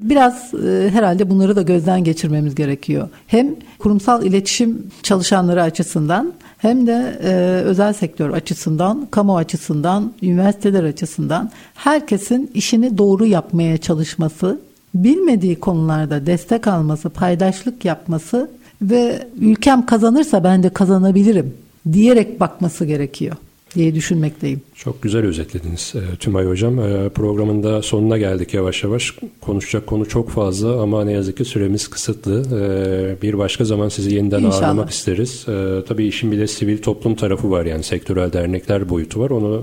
Biraz 0.00 0.54
e, 0.54 0.90
herhalde 0.92 1.30
bunları 1.30 1.56
da 1.56 1.62
gözden 1.62 2.04
geçirmemiz 2.04 2.54
gerekiyor. 2.54 3.08
Hem 3.26 3.54
kurumsal 3.78 4.24
iletişim 4.24 4.86
çalışanları 5.02 5.62
açısından 5.62 6.32
hem 6.58 6.86
de 6.86 7.18
e, 7.22 7.30
özel 7.64 7.92
sektör 7.92 8.30
açısından, 8.30 9.08
kamu 9.10 9.36
açısından, 9.36 10.12
üniversiteler 10.22 10.84
açısından 10.84 11.50
herkesin 11.74 12.50
işini 12.54 12.98
doğru 12.98 13.26
yapmaya 13.26 13.78
çalışması, 13.78 14.60
bilmediği 14.94 15.60
konularda 15.60 16.26
destek 16.26 16.66
alması, 16.66 17.10
paydaşlık 17.10 17.84
yapması 17.84 18.50
ve 18.82 19.28
ülkem 19.40 19.86
kazanırsa 19.86 20.44
ben 20.44 20.62
de 20.62 20.68
kazanabilirim 20.68 21.54
diyerek 21.92 22.40
bakması 22.40 22.84
gerekiyor 22.84 23.36
diye 23.74 23.94
düşünmekteyim. 23.94 24.60
Çok 24.74 25.02
güzel 25.02 25.24
özetlediniz 25.26 25.94
e, 25.96 26.16
Tümay 26.16 26.46
Hocam. 26.46 26.78
E, 26.78 27.08
programın 27.08 27.62
da 27.62 27.82
sonuna 27.82 28.18
geldik 28.18 28.54
yavaş 28.54 28.84
yavaş. 28.84 29.14
Konuşacak 29.40 29.86
konu 29.86 30.08
çok 30.08 30.30
fazla 30.30 30.82
ama 30.82 31.04
ne 31.04 31.12
yazık 31.12 31.36
ki 31.36 31.44
süremiz 31.44 31.88
kısıtlı. 31.88 32.42
E, 32.60 33.22
bir 33.22 33.38
başka 33.38 33.64
zaman 33.64 33.88
sizi 33.88 34.14
yeniden 34.14 34.38
İnşallah. 34.42 34.54
ağırlamak 34.68 34.90
isteriz. 34.90 35.46
Tabii 35.88 36.06
işin 36.06 36.32
bir 36.32 36.38
de 36.38 36.46
sivil 36.46 36.78
toplum 36.78 37.14
tarafı 37.14 37.50
var 37.50 37.64
yani 37.64 37.82
sektörel 37.82 38.32
dernekler 38.32 38.88
boyutu 38.88 39.20
var. 39.20 39.30
Onu 39.30 39.62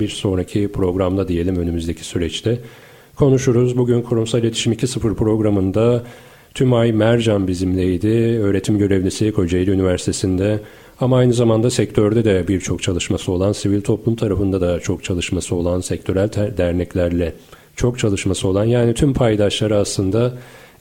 bir 0.00 0.08
sonraki 0.08 0.72
programda 0.72 1.28
diyelim 1.28 1.56
önümüzdeki 1.56 2.04
süreçte 2.04 2.58
konuşuruz. 3.16 3.76
Bugün 3.76 4.02
Kurumsal 4.02 4.40
İletişim 4.40 4.72
2.0 4.72 5.14
programında 5.14 6.02
Tümay 6.54 6.92
Mercan 6.92 7.48
bizimleydi. 7.48 8.08
Öğretim 8.42 8.78
görevlisi 8.78 9.32
Kocaeli 9.32 9.70
Üniversitesi'nde. 9.70 10.60
Ama 11.00 11.16
aynı 11.16 11.32
zamanda 11.32 11.70
sektörde 11.70 12.24
de 12.24 12.48
birçok 12.48 12.82
çalışması 12.82 13.32
olan, 13.32 13.52
sivil 13.52 13.80
toplum 13.80 14.16
tarafında 14.16 14.60
da 14.60 14.80
çok 14.80 15.04
çalışması 15.04 15.54
olan, 15.54 15.80
sektörel 15.80 16.30
derneklerle 16.56 17.34
çok 17.76 17.98
çalışması 17.98 18.48
olan 18.48 18.64
yani 18.64 18.94
tüm 18.94 19.14
paydaşları 19.14 19.76
aslında 19.76 20.32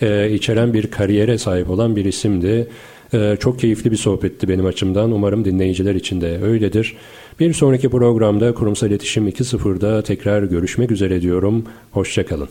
e, 0.01 0.31
içeren 0.31 0.73
bir 0.73 0.91
kariyere 0.91 1.37
sahip 1.37 1.69
olan 1.69 1.95
bir 1.95 2.05
isimdi. 2.05 2.67
E, 3.13 3.37
çok 3.39 3.59
keyifli 3.59 3.91
bir 3.91 3.97
sohbetti 3.97 4.47
benim 4.47 4.65
açımdan. 4.65 5.11
Umarım 5.11 5.45
dinleyiciler 5.45 5.95
için 5.95 6.21
de 6.21 6.39
öyledir. 6.43 6.95
Bir 7.39 7.53
sonraki 7.53 7.89
programda 7.89 8.53
Kurumsal 8.53 8.89
İletişim 8.89 9.27
2.0'da 9.27 10.01
tekrar 10.01 10.43
görüşmek 10.43 10.91
üzere 10.91 11.21
diyorum. 11.21 11.65
Hoşçakalın. 11.91 12.49